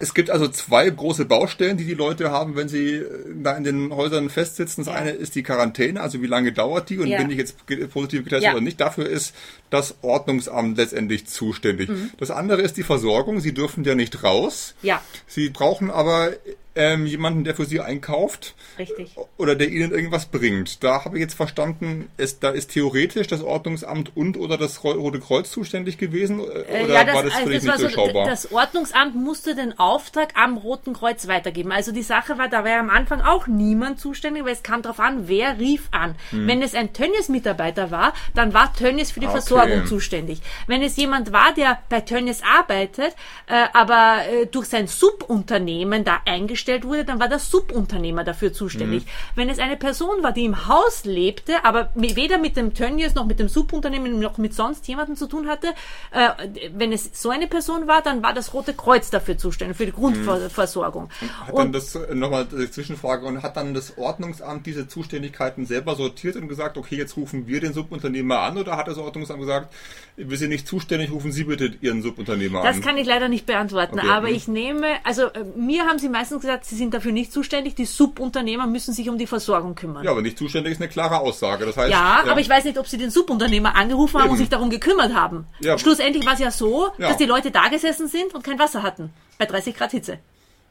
Es 0.02 0.14
gibt 0.14 0.30
also 0.30 0.48
zwei 0.48 0.88
große 0.88 1.26
Baustellen, 1.26 1.76
die 1.76 1.84
die 1.84 1.94
Leute 1.94 2.30
haben, 2.30 2.56
wenn 2.56 2.68
sie 2.68 2.94
äh, 2.94 3.06
da 3.42 3.54
in 3.56 3.64
den 3.64 3.94
Häusern 3.94 4.30
festsitzen. 4.30 4.84
Das 4.84 4.92
Ja. 4.94 4.98
eine 4.98 5.10
ist 5.10 5.34
die 5.34 5.42
Quarantäne, 5.42 6.00
also 6.00 6.22
wie 6.22 6.26
lange 6.26 6.52
dauert 6.52 6.88
die 6.88 6.98
und 6.98 7.06
Ja. 7.06 7.18
bin 7.18 7.30
ich 7.30 7.36
jetzt 7.36 7.56
positiv 7.92 8.24
getestet 8.24 8.44
Ja. 8.44 8.52
oder 8.52 8.62
nicht. 8.62 8.80
Dafür 8.80 9.06
ist 9.06 9.34
das 9.68 9.96
Ordnungsamt 10.00 10.78
letztendlich 10.78 11.26
zuständig. 11.26 11.90
Mhm. 11.90 12.10
Das 12.18 12.30
andere 12.30 12.62
ist 12.62 12.78
die 12.78 12.82
Versorgung. 12.82 13.40
Sie 13.40 13.52
dürfen 13.52 13.84
ja 13.84 13.94
nicht 13.94 14.24
raus. 14.24 14.74
Ja. 14.82 15.02
Sie 15.26 15.50
brauchen 15.50 15.90
aber 15.90 16.30
ähm, 16.76 17.06
jemanden, 17.06 17.44
der 17.44 17.54
für 17.54 17.64
sie 17.64 17.80
einkauft. 17.80 18.54
Richtig. 18.78 19.16
Oder 19.36 19.56
der 19.56 19.68
ihnen 19.68 19.90
irgendwas 19.90 20.26
bringt. 20.26 20.84
Da 20.84 21.04
habe 21.04 21.16
ich 21.16 21.22
jetzt 21.22 21.34
verstanden, 21.34 22.08
ist, 22.16 22.44
da 22.44 22.50
ist 22.50 22.70
theoretisch 22.70 23.26
das 23.26 23.42
Ordnungsamt 23.42 24.16
und 24.16 24.36
oder 24.36 24.56
das 24.56 24.84
Rote 24.84 25.18
Kreuz 25.18 25.50
zuständig 25.50 25.98
gewesen? 25.98 26.40
Äh, 26.40 26.84
oder 26.84 26.94
ja, 26.94 27.04
das, 27.04 27.14
war 27.14 27.22
das 27.24 27.34
also 27.34 27.50
das 27.50 27.66
war 27.66 27.76
so, 27.76 27.82
durchschaubar? 27.84 28.26
das 28.26 28.52
Ordnungsamt 28.52 29.16
musste 29.16 29.54
den 29.54 29.78
Auftrag 29.78 30.36
am 30.36 30.56
Roten 30.56 30.92
Kreuz 30.92 31.26
weitergeben. 31.26 31.72
Also 31.72 31.92
die 31.92 32.02
Sache 32.02 32.38
war, 32.38 32.48
da 32.48 32.64
war 32.64 32.78
am 32.78 32.90
Anfang 32.90 33.20
auch 33.20 33.48
niemand 33.48 33.98
zuständig, 33.98 34.44
weil 34.44 34.52
es 34.52 34.62
kam 34.62 34.82
darauf 34.82 35.00
an, 35.00 35.28
wer 35.28 35.58
rief 35.58 35.88
an. 35.90 36.14
Wenn 36.30 36.62
es 36.62 36.74
ein 36.74 36.92
Tönnies-Mitarbeiter 36.92 37.90
war, 37.90 38.14
dann 38.34 38.54
war 38.54 38.72
Tönnies 38.74 39.10
für 39.10 39.20
die 39.20 39.26
Hm. 39.26 39.32
Okay. 39.32 39.40
Versorgung 39.40 39.86
zuständig. 39.86 40.40
Wenn 40.66 40.82
es 40.82 40.96
jemand 40.96 41.32
war, 41.32 41.52
der 41.54 41.78
bei 41.88 42.00
Tönnies 42.00 42.42
arbeitet, 42.42 43.14
äh, 43.46 43.66
aber 43.72 44.20
äh, 44.30 44.46
durch 44.46 44.66
sein 44.66 44.86
Subunternehmen 44.86 46.04
da 46.04 46.20
eingestellt 46.24 46.59
wurde, 46.68 47.04
dann 47.04 47.20
war 47.20 47.28
der 47.28 47.38
Subunternehmer 47.38 48.24
dafür 48.24 48.52
zuständig. 48.52 49.04
Wenn 49.34 49.48
es 49.48 49.58
eine 49.58 49.76
Person 49.76 50.22
war, 50.22 50.32
die 50.32 50.44
im 50.44 50.66
Haus 50.68 51.04
lebte, 51.04 51.64
aber 51.64 51.90
weder 51.94 52.38
mit 52.38 52.56
dem 52.56 52.74
Tönnies 52.74 53.14
noch 53.14 53.26
mit 53.26 53.38
dem 53.38 53.48
Subunternehmen 53.48 54.18
noch 54.20 54.38
mit 54.38 54.54
sonst 54.54 54.86
jemandem 54.88 55.16
zu 55.16 55.26
tun 55.26 55.48
hatte, 55.48 55.68
äh, 56.10 56.28
wenn 56.74 56.92
es 56.92 57.10
so 57.20 57.30
eine 57.30 57.46
Person 57.46 57.86
war, 57.88 58.02
dann 58.02 58.22
war 58.22 58.34
das 58.34 58.52
Rote 58.54 58.74
Kreuz 58.74 59.10
dafür 59.10 59.38
zuständig, 59.38 59.76
für 59.76 59.86
die 59.86 59.92
Grundversorgung. 59.92 61.08
Hat 61.46 61.56
dann 61.56 61.72
das 61.72 61.94
äh, 61.94 62.14
nochmal 62.14 62.46
die 62.46 62.70
Zwischenfrage 62.70 63.26
und 63.26 63.42
hat 63.42 63.56
dann 63.56 63.74
das 63.74 63.96
Ordnungsamt 63.98 64.66
diese 64.66 64.88
Zuständigkeiten 64.88 65.66
selber 65.66 65.94
sortiert 65.96 66.36
und 66.36 66.48
gesagt, 66.48 66.76
okay, 66.76 66.96
jetzt 66.96 67.16
rufen 67.16 67.46
wir 67.46 67.60
den 67.60 67.72
Subunternehmer 67.72 68.40
an 68.40 68.58
oder 68.58 68.76
hat 68.76 68.88
das 68.88 68.98
Ordnungsamt 68.98 69.40
gesagt, 69.40 69.72
wir 70.16 70.36
sind 70.36 70.50
nicht 70.50 70.66
zuständig, 70.66 71.10
rufen 71.10 71.32
Sie 71.32 71.44
bitte 71.44 71.72
Ihren 71.80 72.02
Subunternehmer 72.02 72.62
Das 72.62 72.76
an? 72.76 72.82
kann 72.82 72.98
ich 72.98 73.06
leider 73.06 73.28
nicht 73.28 73.46
beantworten, 73.46 73.98
Okay, 73.98 74.08
aber 74.10 74.28
ich 74.28 74.48
nehme, 74.48 74.86
also 75.04 75.26
äh, 75.26 75.44
mir 75.56 75.84
haben 75.84 75.98
sie 75.98 76.08
meistens 76.08 76.40
gesagt, 76.40 76.49
sie 76.62 76.76
sind 76.76 76.92
dafür 76.94 77.12
nicht 77.12 77.32
zuständig, 77.32 77.74
die 77.74 77.84
Subunternehmer 77.84 78.66
müssen 78.66 78.92
sich 78.94 79.08
um 79.08 79.18
die 79.18 79.26
Versorgung 79.26 79.74
kümmern. 79.74 80.04
Ja, 80.04 80.10
aber 80.10 80.22
nicht 80.22 80.38
zuständig 80.38 80.72
ist 80.72 80.80
eine 80.80 80.88
klare 80.88 81.18
Aussage. 81.20 81.66
Das 81.66 81.76
heißt, 81.76 81.90
Ja, 81.90 82.22
aber 82.26 82.40
ich 82.40 82.48
weiß 82.48 82.64
nicht, 82.64 82.78
ob 82.78 82.86
sie 82.86 82.98
den 82.98 83.10
Subunternehmer 83.10 83.74
angerufen 83.76 84.18
haben 84.18 84.24
und 84.30 84.36
Eben. 84.36 84.38
sich 84.38 84.48
darum 84.48 84.70
gekümmert 84.70 85.14
haben. 85.14 85.46
Ja. 85.60 85.78
Schlussendlich 85.78 86.24
war 86.26 86.34
es 86.34 86.40
ja 86.40 86.50
so, 86.50 86.90
Ja. 86.98 87.08
dass 87.08 87.16
die 87.16 87.24
Leute 87.26 87.50
da 87.50 87.68
gesessen 87.68 88.08
sind 88.08 88.34
und 88.34 88.42
kein 88.44 88.58
Wasser 88.58 88.82
hatten. 88.82 89.10
Bei 89.38 89.46
30 89.46 89.76
Grad 89.76 89.90
Hitze. 89.92 90.18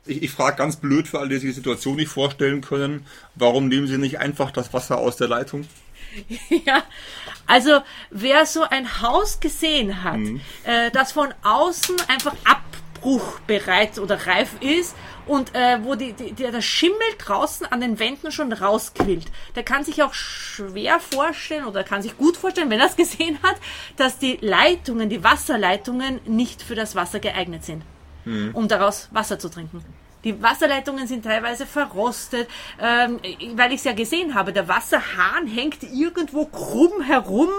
Ich, 0.06 0.24
ich 0.24 0.32
frage 0.32 0.56
ganz 0.58 0.78
blöd 0.78 1.08
für 1.08 1.20
alle, 1.20 1.30
die 1.30 1.36
sich 1.38 1.50
die 1.50 1.56
Situation 1.56 1.96
nicht 1.98 2.10
vorstellen 2.10 2.62
können, 2.62 3.06
warum 3.36 3.68
nehmen 3.68 3.88
Sie 3.88 3.98
nicht 3.98 4.20
einfach 4.20 4.52
das 4.52 4.74
Wasser 4.74 4.98
aus 4.98 5.18
der 5.18 5.28
Leitung? 5.28 5.68
ja, 6.65 6.82
also 7.46 7.82
wer 8.10 8.46
so 8.48 8.63
ein 8.63 9.02
Haus 9.02 9.39
gesehen 9.39 10.04
hat, 10.04 10.18
Mhm. 10.18 10.42
äh, 10.63 10.89
das 10.92 11.12
von 11.12 11.28
außen 11.44 11.96
einfach 12.08 12.34
abbruchbereit 13.00 14.00
oder 14.00 14.28
reif 14.28 14.50
ist 14.62 14.96
und 15.26 15.56
äh, 15.56 15.80
wo 15.84 15.96
die, 15.96 16.14
die, 16.14 16.34
der 16.34 16.62
Schimmel 16.62 16.98
draußen 17.18 17.66
an 17.68 17.82
den 17.82 18.00
Wänden 18.00 18.32
schon 18.32 18.52
rausquillt, 18.52 19.28
der 19.56 19.64
kann 19.64 19.84
sich 19.84 20.04
auch 20.04 20.14
schwer 20.14 21.00
vorstellen 21.00 21.66
oder 21.66 21.84
kann 21.84 22.02
sich 22.02 22.18
gut 22.18 22.38
vorstellen, 22.38 22.70
wenn 22.70 22.80
er 22.80 22.88
es 22.88 22.96
gesehen 22.98 23.40
hat, 23.44 23.56
dass 23.96 24.18
die 24.18 24.38
Leitungen, 24.42 25.10
die 25.10 25.24
Wasserleitungen 25.24 26.20
nicht 26.26 26.62
für 26.62 26.76
das 26.76 26.96
Wasser 26.96 27.20
geeignet 27.20 27.64
sind, 27.64 27.84
um 28.54 28.68
daraus 28.68 29.10
Wasser 29.12 29.40
zu 29.40 29.50
trinken. 29.50 29.84
Die 30.26 30.42
Wasserleitungen 30.44 31.08
sind 31.08 31.24
teilweise 31.24 31.66
verrostet, 31.66 32.50
ähm, 32.82 33.22
weil 33.56 33.72
ich 33.72 33.78
es 33.78 33.84
ja 33.86 33.94
gesehen 33.94 34.36
habe. 34.36 34.52
Der 34.52 34.68
Wasserhahn 34.68 35.48
hängt 35.48 35.82
irgendwo 35.84 36.46
krumm 36.46 37.02
herum. 37.02 37.50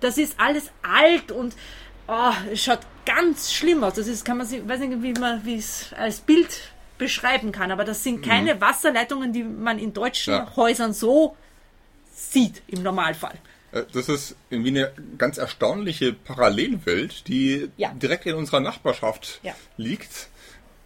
Das 0.00 0.16
ist 0.16 0.40
alles 0.40 0.70
alt 0.82 1.30
und 1.30 1.54
oh, 2.08 2.32
es 2.52 2.62
schaut 2.62 2.80
ganz 3.04 3.52
schlimm 3.52 3.82
aus. 3.84 3.94
Das 3.94 4.06
ist, 4.06 4.24
kann 4.24 4.38
man 4.38 4.46
sich, 4.46 4.66
weiß 4.66 4.80
nicht, 4.80 5.02
wie 5.02 5.12
man 5.18 5.46
es 5.46 5.92
als 5.96 6.20
Bild 6.20 6.72
beschreiben 6.98 7.52
kann. 7.52 7.70
Aber 7.70 7.84
das 7.84 8.02
sind 8.02 8.24
keine 8.24 8.60
Wasserleitungen, 8.60 9.32
die 9.32 9.42
man 9.44 9.78
in 9.78 9.92
deutschen 9.92 10.32
Ja. 10.34 10.56
Häusern 10.56 10.92
so 10.92 11.36
sieht 12.14 12.62
im 12.68 12.82
Normalfall. 12.82 13.34
Äh, 13.72 13.82
Das 13.92 14.08
ist 14.08 14.34
irgendwie 14.50 14.70
eine 14.70 14.92
ganz 15.18 15.36
erstaunliche 15.38 16.12
Parallelwelt, 16.14 17.28
die 17.28 17.70
Ja. 17.76 17.90
direkt 17.94 18.26
in 18.26 18.34
unserer 18.34 18.60
Nachbarschaft 18.60 19.40
Ja. 19.42 19.54
liegt. 19.76 20.28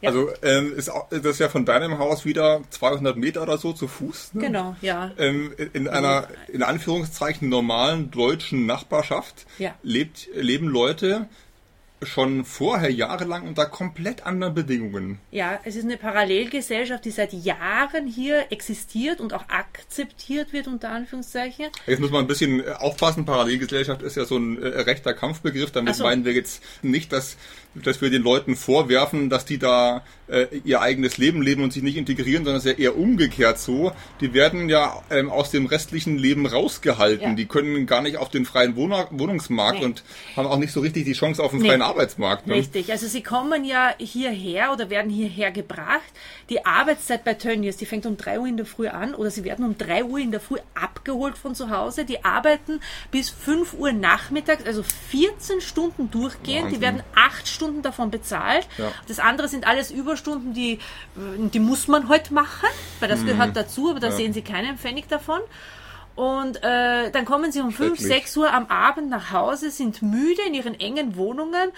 Ja. 0.01 0.11
Also 0.11 0.31
ähm, 0.43 0.75
ist 0.77 0.89
auch, 0.89 1.09
das 1.11 1.25
ist 1.25 1.41
ja 1.41 1.49
von 1.49 1.65
deinem 1.65 1.99
Haus 1.99 2.25
wieder 2.25 2.63
200 2.71 3.17
Meter 3.17 3.43
oder 3.43 3.59
so 3.59 3.73
zu 3.73 3.87
Fuß. 3.89 4.35
Ne? 4.35 4.43
Genau, 4.43 4.77
ja. 4.81 5.11
Ähm, 5.19 5.53
in 5.73 5.89
einer 5.89 6.29
in 6.49 6.63
Anführungszeichen 6.63 7.49
normalen 7.49 8.11
deutschen 8.11 8.67
Nachbarschaft 8.67 9.47
Ja. 9.59 9.75
lebt, 9.83 10.29
leben 10.35 10.69
Leute 10.69 11.29
schon 12.03 12.45
vorher 12.45 12.91
jahrelang 12.91 13.47
unter 13.47 13.67
komplett 13.67 14.27
anderen 14.27 14.55
Bedingungen. 14.55 15.19
Ja, 15.31 15.61
es 15.65 15.77
ist 15.77 15.85
eine 15.85 15.97
Parallelgesellschaft, 15.97 17.05
die 17.05 17.11
seit 17.11 17.33
Jahren 17.33 18.07
hier 18.07 18.51
existiert 18.51 19.21
und 19.21 19.35
auch 19.35 19.49
akzeptiert 19.49 20.53
wird, 20.53 20.67
unter 20.67 20.91
Anführungszeichen. 20.91 21.67
Jetzt 21.87 22.01
muss 22.01 22.11
man 22.11 22.25
ein 22.25 22.27
bisschen 22.27 22.61
äh, 22.61 22.71
aufpassen. 22.73 23.27
Parallelgesellschaft 23.27 24.03
ist 24.03 24.17
ja 24.17 24.25
so 24.25 24.39
ein 24.39 24.63
äh, 24.63 24.67
rechter 24.67 25.13
Kampfbegriff. 25.13 25.73
Damit 25.73 25.95
so. 25.95 26.05
meinen 26.05 26.25
wir 26.25 26.33
jetzt 26.33 26.63
nicht, 26.83 27.13
dass, 27.13 27.37
dass 27.75 28.01
wir 28.01 28.11
den 28.11 28.23
Leuten 28.23 28.57
vorwerfen, 28.57 29.31
dass 29.31 29.45
die 29.45 29.59
da 29.59 30.03
äh, 30.27 30.47
ihr 30.65 30.81
eigenes 30.81 31.19
Leben 31.19 31.41
leben 31.41 31.63
und 31.63 31.73
sich 31.73 31.83
nicht 31.85 31.97
integrieren, 31.97 32.45
sondern 32.45 32.59
es 32.59 32.65
ist 32.67 32.79
ja 32.79 32.85
eher 32.85 32.97
umgekehrt 32.99 33.59
so. 33.61 33.93
Die 34.21 34.35
werden 34.35 34.69
ja 34.69 35.01
ähm, 35.11 35.31
aus 35.31 35.51
dem 35.53 35.67
restlichen 35.67 36.19
Leben 36.19 36.47
rausgehalten. 36.47 37.29
Ja. 37.31 37.35
Die 37.35 37.47
können 37.47 37.87
gar 37.87 38.03
nicht 38.03 38.17
auf 38.17 38.29
den 38.29 38.45
freien 38.45 38.75
Wohner 38.75 39.07
Wohnungsmarkt 39.13 39.79
Nee. 39.81 39.85
und 39.85 40.03
haben 40.37 40.47
auch 40.47 40.59
nicht 40.59 40.73
so 40.73 40.81
richtig 40.81 41.05
die 41.05 41.13
Chance 41.13 41.43
auf 41.43 41.53
den 41.53 41.61
Nee. 41.61 41.69
freien 41.69 41.83
Arbeitsmarkt. 41.83 42.49
Ne? 42.49 42.55
Richtig, 42.55 42.91
also 42.91 43.07
sie 43.07 43.23
kommen 43.23 43.65
ja 43.65 43.95
hierher 43.99 44.73
oder 44.73 44.91
werden 44.91 45.11
hierher 45.11 45.53
gebracht. 45.53 46.01
Die 46.49 46.67
Arbeitszeit 46.67 47.23
bei 47.25 47.35
Tönnies, 47.35 47.77
die 47.77 47.87
fängt 47.87 48.05
um 48.05 48.17
3 48.17 48.41
Uhr 48.41 48.47
in 48.49 48.57
der 48.57 48.67
Früh 48.67 48.89
an 48.89 49.15
oder 49.15 49.31
sie 49.31 49.45
werden 49.45 49.65
um 49.65 49.79
3 49.79 50.05
Uhr 50.05 50.19
in 50.19 50.33
der 50.33 50.41
Früh 50.41 50.59
abgeholt 50.75 51.39
von 51.39 51.55
zu 51.55 51.71
Hause. 51.71 52.05
Die 52.05 52.25
arbeiten 52.25 52.81
bis 53.13 53.31
5 53.31 53.75
Uhr 53.75 53.93
nachmittags, 53.93 54.65
also 54.67 54.83
14 55.11 55.61
Stunden 55.61 56.11
durchgehend. 56.11 56.71
Die 56.71 56.75
Wahnsinn. 56.75 56.81
werden 56.81 57.03
8 57.15 57.47
Stunden 57.47 57.60
davon 57.83 58.11
bezahlt. 58.11 58.67
Ja. 58.79 58.91
Das 59.09 59.19
andere 59.19 59.49
sind 59.49 59.67
alles 59.67 59.91
Überstunden, 59.91 60.53
die, 60.55 60.79
die 61.15 61.61
muss 61.61 61.89
man 61.89 62.09
heute 62.09 62.33
machen, 62.35 62.69
weil 63.01 63.09
das 63.09 63.25
gehört 63.25 63.57
dazu, 63.57 63.91
aber 63.91 64.01
da 64.01 64.09
Mhm. 64.09 64.13
Ja. 64.13 64.17
sehen 64.17 64.33
sie 64.33 64.43
keinen 64.43 64.79
Pfennig 64.79 65.09
davon. 65.09 65.41
Und 66.17 66.63
äh, 66.63 67.11
dann 67.13 67.25
kommen 67.25 67.51
sie 67.53 67.61
um 67.61 67.71
5, 67.73 67.99
Schrecklich. 67.99 68.09
6 68.25 68.37
Uhr 68.39 68.53
am 68.53 68.67
Abend 68.67 69.09
nach 69.09 69.31
Hause, 69.33 69.71
sind 69.71 70.03
müde 70.03 70.43
in 70.47 70.55
ihren 70.55 70.79
engen 70.79 71.17
Wohnungen. 71.17 71.71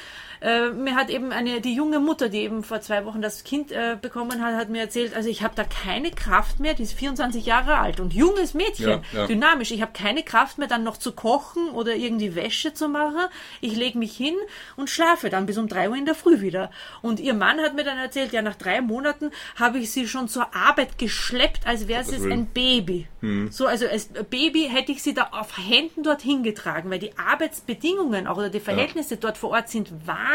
Äh, 0.43 0.71
mir 0.71 0.97
hat 0.97 1.09
eben 1.09 1.31
eine 1.31 1.61
die 1.61 1.75
junge 1.75 2.01
Mutter, 2.01 2.29
die 2.29 2.41
eben 2.41 2.65
vor 2.65 2.81
zwei 2.81 3.05
Wochen 3.05 3.23
das 3.23 3.45
Kind 3.45 3.71
äh, 3.71 3.97
bekommen 4.01 4.43
hat, 4.43 4.57
hat 4.57 4.71
mir 4.71 4.81
erzählt, 4.81 5.15
also 5.15 5.29
ich 5.29 5.43
habe 5.45 5.55
da 5.55 5.63
keine 5.63 6.11
Kraft 6.11 6.59
mehr, 6.59 6.75
die 6.75 6.83
ist 6.83 6.95
24 6.95 7.47
Jahre 7.47 7.79
alt 7.79 8.01
und 8.01 8.13
junges 8.13 8.53
Mädchen, 8.53 9.03
Ja, 9.13 9.21
ja. 9.21 9.27
dynamisch. 9.29 9.71
Ich 9.71 9.83
habe 9.83 9.93
keine 9.93 10.25
Kraft 10.25 10.59
mehr, 10.59 10.67
dann 10.67 10.83
noch 10.83 10.97
zu 10.97 11.13
kochen 11.13 11.71
oder 11.71 11.95
irgendwie 11.95 12.35
Wäsche 12.35 12.75
zu 12.75 12.89
machen. 12.89 13.21
Ich 13.61 13.77
lege 13.77 13.97
mich 13.99 14.17
hin 14.17 14.35
und 14.75 14.91
schlafe 14.91 15.31
dann 15.31 15.47
bis 15.47 15.59
um 15.59 15.69
3 15.69 15.91
Uhr 15.91 15.97
in 15.97 16.07
der 16.07 16.17
Früh 16.17 16.41
wieder. 16.41 16.73
Und 17.03 17.21
ihr 17.21 17.35
Mann 17.35 17.61
hat 17.61 17.75
mir 17.77 17.85
dann 17.85 17.99
erzählt, 17.99 18.33
ja, 18.33 18.43
nach 18.43 18.57
drei 18.57 18.81
Monaten 18.81 19.31
habe 19.55 19.79
ich 19.79 19.93
sie 19.93 20.09
schon 20.09 20.27
zur 20.27 20.55
Arbeit 20.57 20.99
geschleppt, 20.99 21.67
als 21.69 21.87
wäre 21.87 22.03
sie 22.03 22.17
ein 22.33 22.47
Baby. 22.47 23.07
So, 23.51 23.67
also 23.67 23.87
als 23.87 24.09
Baby 24.09 24.69
hätte 24.73 24.91
ich 24.91 25.05
sie 25.05 25.15
da 25.15 25.29
auf 25.31 25.57
Händen 25.57 26.03
dorthin 26.03 26.43
getragen, 26.43 26.91
weil 26.91 26.99
die 26.99 27.17
Arbeitsbedingungen 27.17 28.27
auch 28.27 28.39
oder 28.39 28.51
die 28.51 28.59
Verhältnisse 28.59 29.17
dort 29.19 29.39
vor 29.39 29.51
Ort 29.51 29.69
sind 29.69 29.89
wahnsinnig 30.05 30.32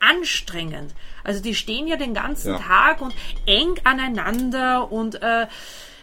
anstrengend. 0.00 0.92
Also 1.24 1.42
die 1.42 1.54
stehen 1.54 1.86
ja 1.86 1.96
den 1.96 2.14
ganzen 2.14 2.52
Ja. 2.52 2.58
Tag 2.58 3.00
und 3.00 3.14
eng 3.46 3.74
aneinander 3.84 4.90
und 4.90 5.22
äh, 5.22 5.46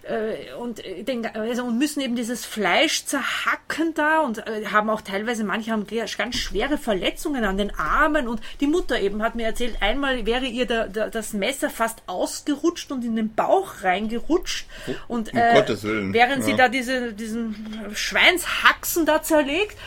äh, 0.04 0.54
und, 0.54 0.84
äh, 0.84 1.04
den, 1.04 1.26
also, 1.26 1.65
und 1.65 1.78
müssen 1.78 2.02
eben 2.02 2.15
dieses 2.15 2.45
Fleisch 2.45 3.06
zerhacken 3.06 3.93
da 3.93 4.22
und 4.22 4.39
äh, 4.39 4.65
haben 4.72 4.89
auch 4.89 5.02
teilweise, 5.02 5.43
manche 5.43 5.72
haben 5.72 5.86
ganz 6.17 6.36
schwere 6.38 6.78
Verletzungen 6.78 7.43
an 7.43 7.58
den 7.58 7.76
Armen 7.78 8.28
und 8.28 8.41
die 8.60 8.65
Mutter 8.67 9.00
eben 9.00 9.22
hat 9.22 9.36
mir 9.36 9.45
erzählt, 9.45 9.76
einmal 9.82 10.26
wäre 10.26 10.45
ihr 10.45 10.65
der, 10.65 10.88
der, 10.88 11.10
das 11.10 11.34
Messer 11.34 11.69
fast 11.69 12.02
ausgerutscht 12.08 12.91
und 12.91 13.04
in 13.06 13.15
den 13.17 13.36
Bauch 13.36 13.84
reingerutscht 13.84 14.67
und 15.08 15.32
um 15.32 15.38
äh, 15.38 15.54
Gottes 15.54 15.84
Willen. 15.84 16.13
während 16.13 16.43
sie 16.43 16.52
Ja. 16.52 16.58
da 16.58 16.69
diese, 16.69 17.13
diesen 17.13 17.91
Schweinshaxen 17.93 19.06
da 19.06 19.22
zerlegt 19.22 19.78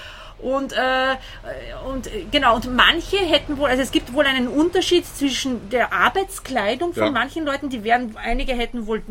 und, 0.42 0.72
äh, 0.72 1.16
und 1.88 2.06
äh, 2.08 2.24
genau, 2.30 2.56
und 2.56 2.74
manche 2.74 3.16
hätten 3.16 3.56
wohl, 3.58 3.70
also 3.70 3.82
es 3.82 3.92
gibt 3.92 4.12
wohl 4.12 4.26
einen 4.26 4.48
Unterschied 4.48 5.06
zwischen 5.06 5.70
der 5.70 5.92
Arbeitskleidung 5.92 6.92
von 6.92 7.04
Ja. 7.04 7.10
manchen 7.10 7.44
Leuten, 7.44 7.70
die 7.70 7.84
werden, 7.84 8.16
einige 8.16 8.52
hätten 8.52 8.86
wohl 8.86 9.02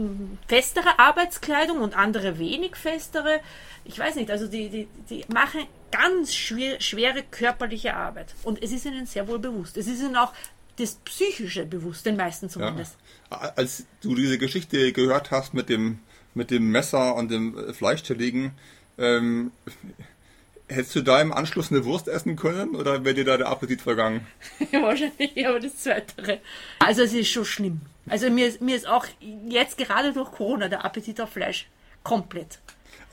festere 0.47 0.99
Arbeitskleidung 0.99 1.79
und 1.79 1.95
andere 1.97 2.37
wenig 2.37 2.75
festere. 2.75 3.39
Ich 3.85 3.97
weiß 3.97 4.15
nicht, 4.15 4.29
also 4.29 4.47
die, 4.47 4.69
die, 4.69 4.87
die 5.09 5.25
machen 5.33 5.61
ganz 5.91 6.35
schwer, 6.35 6.79
schwere 6.81 7.23
körperliche 7.23 7.95
Arbeit. 7.95 8.35
Und 8.43 8.61
es 8.61 8.71
ist 8.71 8.85
ihnen 8.85 9.05
sehr 9.05 9.27
wohl 9.27 9.39
bewusst. 9.39 9.77
Es 9.77 9.87
ist 9.87 10.01
ihnen 10.01 10.15
auch 10.17 10.33
das 10.77 10.95
Psychische 10.95 11.65
bewusst, 11.65 12.05
den 12.05 12.15
meisten 12.17 12.49
zumindest. 12.49 12.95
Ja. 13.31 13.53
Als 13.55 13.85
du 14.01 14.15
diese 14.15 14.37
Geschichte 14.37 14.91
gehört 14.93 15.31
hast 15.31 15.53
mit 15.53 15.69
dem, 15.69 15.99
mit 16.33 16.51
dem 16.51 16.69
Messer 16.71 17.15
und 17.15 17.31
dem 17.31 17.57
äh, 17.57 17.73
Fleisch 17.73 18.03
zerlegen, 18.03 18.51
ähm, 18.97 19.51
hättest 20.71 20.95
du 20.95 21.01
da 21.01 21.21
im 21.21 21.31
Anschluss 21.33 21.71
eine 21.71 21.85
Wurst 21.85 22.07
essen 22.07 22.35
können 22.35 22.75
oder 22.75 23.03
wäre 23.05 23.15
dir 23.15 23.25
da 23.25 23.37
der 23.37 23.47
Appetit 23.49 23.81
vergangen? 23.81 24.25
Wahrscheinlich, 24.71 25.47
aber 25.47 25.59
das 25.59 25.77
Zweitere. 25.77 26.39
Also 26.79 27.03
es 27.03 27.13
ist 27.13 27.29
schon 27.29 27.45
schlimm. 27.45 27.81
Also 28.09 28.29
mir, 28.29 28.47
ist- 28.47 28.61
mir 28.61 28.75
ist 28.75 28.87
auch 28.87 29.05
jetzt 29.47 29.77
gerade 29.77 30.13
durch 30.13 30.31
Corona 30.31 30.67
der 30.67 30.83
Appetit 30.85 31.19
auf 31.21 31.29
Fleisch 31.31 31.67
komplett. 32.03 32.59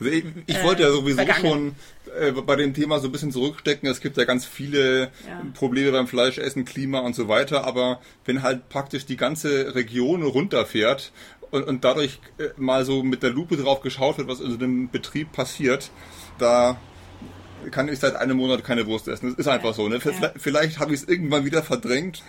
Also 0.01 0.13
ich, 0.13 0.25
ich 0.47 0.63
wollte 0.63 0.83
ja 0.83 0.91
sowieso 0.93 1.21
Äh, 1.21 1.27
vergangen. 1.27 1.75
schon 2.07 2.15
äh, 2.21 2.33
bei 2.33 2.55
dem 2.57 2.73
Thema 2.73 3.01
so 3.01 3.09
ein 3.09 3.13
bisschen 3.13 3.33
zurückstecken. 3.33 3.89
Es 3.89 4.01
gibt 4.01 4.17
ja 4.17 4.25
ganz 4.25 4.47
viele 4.47 5.11
Ja. 5.27 5.43
Probleme 5.55 5.91
beim 5.93 6.07
Fleischessen, 6.07 6.65
Klima 6.65 7.01
und 7.01 7.15
so 7.17 7.27
weiter. 7.29 7.65
Aber 7.65 8.01
wenn 8.25 8.43
halt 8.43 8.69
praktisch 8.69 9.07
die 9.07 9.17
ganze 9.17 9.75
Region 9.75 10.23
runterfährt 10.23 11.13
und, 11.51 11.65
und 11.65 11.85
dadurch 11.85 12.21
äh, 12.39 12.49
mal 12.57 12.85
so 12.85 13.03
mit 13.03 13.23
der 13.25 13.31
Lupe 13.31 13.57
drauf 13.57 13.81
geschaut 13.81 14.19
wird, 14.19 14.29
was 14.29 14.41
in 14.41 14.51
so 14.53 14.59
einem 14.59 14.89
Betrieb 14.89 15.33
passiert, 15.33 15.91
da 16.39 16.79
kann 17.71 17.89
ich 17.89 17.99
seit 17.99 18.17
einem 18.17 18.37
Monat 18.37 18.65
keine 18.65 18.87
Wurst 18.87 19.09
essen. 19.09 19.31
Das 19.31 19.39
ist 19.39 19.49
einfach 19.49 19.75
so. 19.75 19.89
Ne? 19.89 20.01
Vielleicht, 20.01 20.33
vielleicht 20.37 20.79
habe 20.79 20.95
ich 20.95 21.03
es 21.03 21.09
irgendwann 21.09 21.45
wieder 21.45 21.63
verdrängt. 21.63 22.23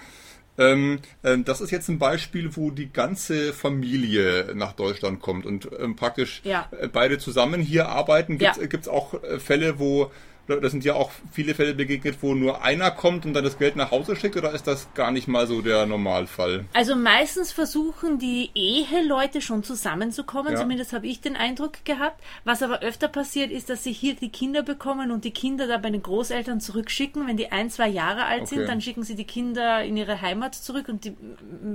Ähm, 0.57 0.99
ähm, 1.23 1.45
das 1.45 1.61
ist 1.61 1.71
jetzt 1.71 1.87
ein 1.87 1.99
Beispiel, 1.99 2.55
wo 2.57 2.69
die 2.69 2.91
ganze 2.91 3.53
Familie 3.53 4.51
nach 4.55 4.73
Deutschland 4.73 5.21
kommt 5.21 5.45
und 5.45 5.69
ähm, 5.79 5.95
praktisch 5.95 6.41
Ja. 6.43 6.67
äh, 6.77 6.87
beide 6.89 7.17
zusammen 7.17 7.61
hier 7.61 7.87
arbeiten. 7.87 8.37
Gibt 8.37 8.57
Ja. 8.57 8.79
es 8.79 8.87
auch 8.89 9.13
äh, 9.23 9.39
Fälle, 9.39 9.79
wo, 9.79 10.11
da 10.57 10.69
sind 10.69 10.83
ja 10.85 10.93
auch 10.95 11.11
viele 11.31 11.53
Fälle 11.55 11.73
begegnet, 11.73 12.17
wo 12.21 12.33
nur 12.35 12.63
einer 12.63 12.91
kommt 12.91 13.25
und 13.25 13.33
dann 13.33 13.43
das 13.43 13.57
Geld 13.57 13.75
nach 13.75 13.91
Hause 13.91 14.15
schickt 14.15 14.35
oder 14.37 14.51
ist 14.51 14.67
das 14.67 14.93
gar 14.93 15.11
nicht 15.11 15.27
mal 15.27 15.47
so 15.47 15.61
der 15.61 15.85
Normalfall? 15.85 16.65
Also 16.73 16.95
meistens 16.95 17.51
versuchen 17.51 18.19
die 18.19 18.49
Eheleute 18.55 19.41
schon 19.41 19.63
zusammenzukommen, 19.63 20.53
Ja. 20.53 20.59
zumindest 20.59 20.93
habe 20.93 21.07
ich 21.07 21.21
den 21.21 21.35
Eindruck 21.35 21.83
gehabt. 21.85 22.21
Was 22.43 22.63
aber 22.63 22.81
öfter 22.81 23.07
passiert, 23.07 23.51
ist, 23.51 23.69
dass 23.69 23.83
sie 23.83 23.91
hier 23.93 24.15
die 24.15 24.29
Kinder 24.29 24.63
bekommen 24.63 25.11
und 25.11 25.23
die 25.25 25.31
Kinder 25.31 25.67
da 25.67 25.77
bei 25.77 25.89
den 25.89 26.01
Großeltern 26.03 26.59
zurückschicken. 26.61 27.27
Wenn 27.27 27.37
die 27.37 27.51
ein, 27.51 27.69
zwei 27.69 27.87
Jahre 27.87 28.25
alt 28.25 28.43
Okay. 28.43 28.55
sind, 28.55 28.67
dann 28.69 28.81
schicken 28.81 29.03
sie 29.03 29.15
die 29.15 29.25
Kinder 29.25 29.83
in 29.83 29.97
ihre 29.97 30.21
Heimat 30.21 30.55
zurück. 30.55 30.89
Und 30.89 31.05
die, 31.05 31.15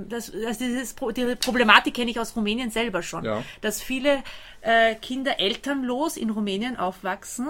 das, 0.09 0.31
also 0.33 0.59
dieses, 0.65 0.93
Pro- 0.93 1.11
die 1.11 1.35
Problematik 1.35 1.93
kenne 1.93 2.11
ich 2.11 2.19
aus 2.19 2.35
Rumänien 2.35 2.69
selber 2.71 3.01
schon. 3.03 3.23
Ja. 3.25 3.43
Dass 3.61 3.81
viele 3.81 4.23
äh, 4.61 4.95
Kinder 4.95 5.39
elternlos 5.39 6.17
in 6.17 6.29
Rumänien 6.29 6.77
aufwachsen 6.77 7.49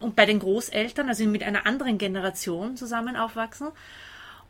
und 0.00 0.16
bei 0.16 0.26
den 0.26 0.38
Großeltern, 0.38 1.08
also 1.08 1.24
mit 1.24 1.42
einer 1.42 1.66
anderen 1.66 1.98
Generation 1.98 2.76
zusammen 2.76 3.16
aufwachsen. 3.16 3.68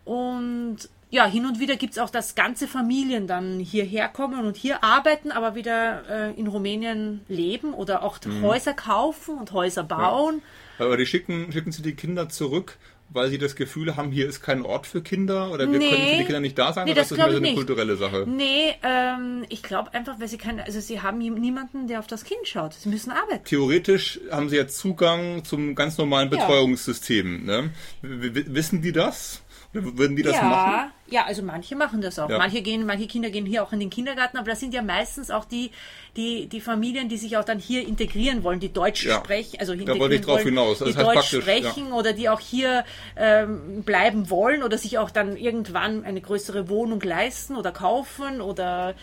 Und 0.04 0.88
ja, 1.10 1.26
hin 1.26 1.46
und 1.46 1.58
wieder 1.58 1.76
gibt's 1.76 1.98
auch, 1.98 2.10
dass 2.10 2.34
ganze 2.34 2.68
Familien 2.68 3.26
dann 3.26 3.58
hierher 3.60 4.08
kommen 4.08 4.44
und 4.44 4.56
hier 4.56 4.84
arbeiten, 4.84 5.32
aber 5.32 5.54
wieder 5.54 6.02
äh, 6.08 6.38
in 6.38 6.46
Rumänien 6.46 7.20
leben 7.28 7.72
oder 7.72 8.02
auch 8.02 8.18
Mhm. 8.24 8.42
Häuser 8.42 8.74
kaufen 8.74 9.38
und 9.38 9.52
Häuser 9.52 9.84
bauen. 9.84 10.42
Aber 10.78 10.96
die 10.96 11.06
schicken, 11.06 11.50
schicken 11.50 11.72
sie 11.72 11.82
die 11.82 11.94
Kinder 11.94 12.28
zurück, 12.28 12.76
weil 13.10 13.30
sie 13.30 13.38
das 13.38 13.56
Gefühl 13.56 13.96
haben, 13.96 14.10
hier 14.12 14.28
ist 14.28 14.42
kein 14.42 14.62
Ort 14.62 14.86
für 14.86 15.02
Kinder 15.02 15.50
oder 15.50 15.70
wir 15.70 15.78
Nee. 15.78 15.88
können 15.90 16.02
für 16.08 16.16
die 16.18 16.24
Kinder 16.24 16.40
nicht 16.40 16.58
da 16.58 16.72
sein 16.72 16.84
Nee, 16.84 16.92
oder 16.92 17.00
das 17.00 17.10
ist 17.10 17.12
das 17.12 17.18
mehr 17.18 17.26
glaub 17.26 17.32
so 17.32 17.36
eine 17.38 17.46
nicht. 17.46 17.56
kulturelle 17.56 17.96
Sache? 17.96 18.24
Nee, 18.28 18.74
ähm, 18.82 19.44
ich 19.48 19.62
glaube 19.62 19.94
einfach, 19.94 20.20
weil 20.20 20.28
sie 20.28 20.36
keine, 20.38 20.64
also 20.64 20.78
sie 20.80 21.00
haben 21.00 21.18
nie- 21.18 21.30
niemanden, 21.30 21.88
der 21.88 22.00
auf 22.00 22.06
das 22.06 22.24
Kind 22.24 22.46
schaut. 22.46 22.74
Sie 22.74 22.88
müssen 22.88 23.10
arbeiten. 23.10 23.44
Theoretisch 23.44 24.20
haben 24.30 24.48
sie 24.48 24.56
jetzt 24.56 24.78
Zugang 24.78 25.44
zum 25.44 25.74
ganz 25.74 25.96
normalen 25.98 26.30
Ja. 26.30 26.36
Betreuungssystem. 26.38 27.44
Ne? 27.46 27.70
W 28.02 28.34
w- 28.34 28.44
wissen 28.48 28.82
die 28.82 28.92
das? 28.92 29.42
Würden 29.84 30.16
die 30.16 30.22
das 30.22 30.34
ja, 30.36 30.42
machen? 30.42 30.92
ja, 31.08 31.24
also 31.24 31.42
manche 31.42 31.76
machen 31.76 32.00
das 32.00 32.18
auch. 32.18 32.28
Ja. 32.28 32.38
Manche 32.38 32.62
gehen, 32.62 32.86
manche 32.86 33.06
Kinder 33.06 33.30
gehen 33.30 33.46
hier 33.46 33.62
auch 33.62 33.72
in 33.72 33.80
den 33.80 33.90
Kindergarten, 33.90 34.36
aber 34.36 34.50
das 34.50 34.60
sind 34.60 34.74
ja 34.74 34.82
meistens 34.82 35.30
auch 35.30 35.44
die, 35.44 35.70
die, 36.16 36.46
die 36.46 36.60
Familien, 36.60 37.08
die 37.08 37.16
sich 37.16 37.36
auch 37.36 37.44
dann 37.44 37.58
hier 37.58 37.86
integrieren 37.86 38.42
wollen, 38.42 38.60
die 38.60 38.72
Deutsch 38.72 39.04
Ja. 39.04 39.18
sprechen, 39.18 39.60
also 39.60 39.74
Da 39.74 39.98
wollte 39.98 40.16
ich 40.16 40.20
drauf 40.22 40.36
wollen, 40.36 40.48
hinaus. 40.48 40.78
Das 40.78 40.88
die 40.88 40.94
Deutsch 40.94 41.36
sprechen 41.36 41.92
oder 41.92 42.12
die 42.12 42.28
auch 42.28 42.40
hier 42.40 42.84
ähm, 43.16 43.82
bleiben 43.84 44.30
wollen 44.30 44.62
oder 44.62 44.78
sich 44.78 44.98
auch 44.98 45.10
dann 45.10 45.36
irgendwann 45.36 46.04
eine 46.04 46.20
größere 46.20 46.68
Wohnung 46.68 47.00
leisten 47.00 47.56
oder 47.56 47.72
kaufen 47.72 48.40
oder 48.40 48.94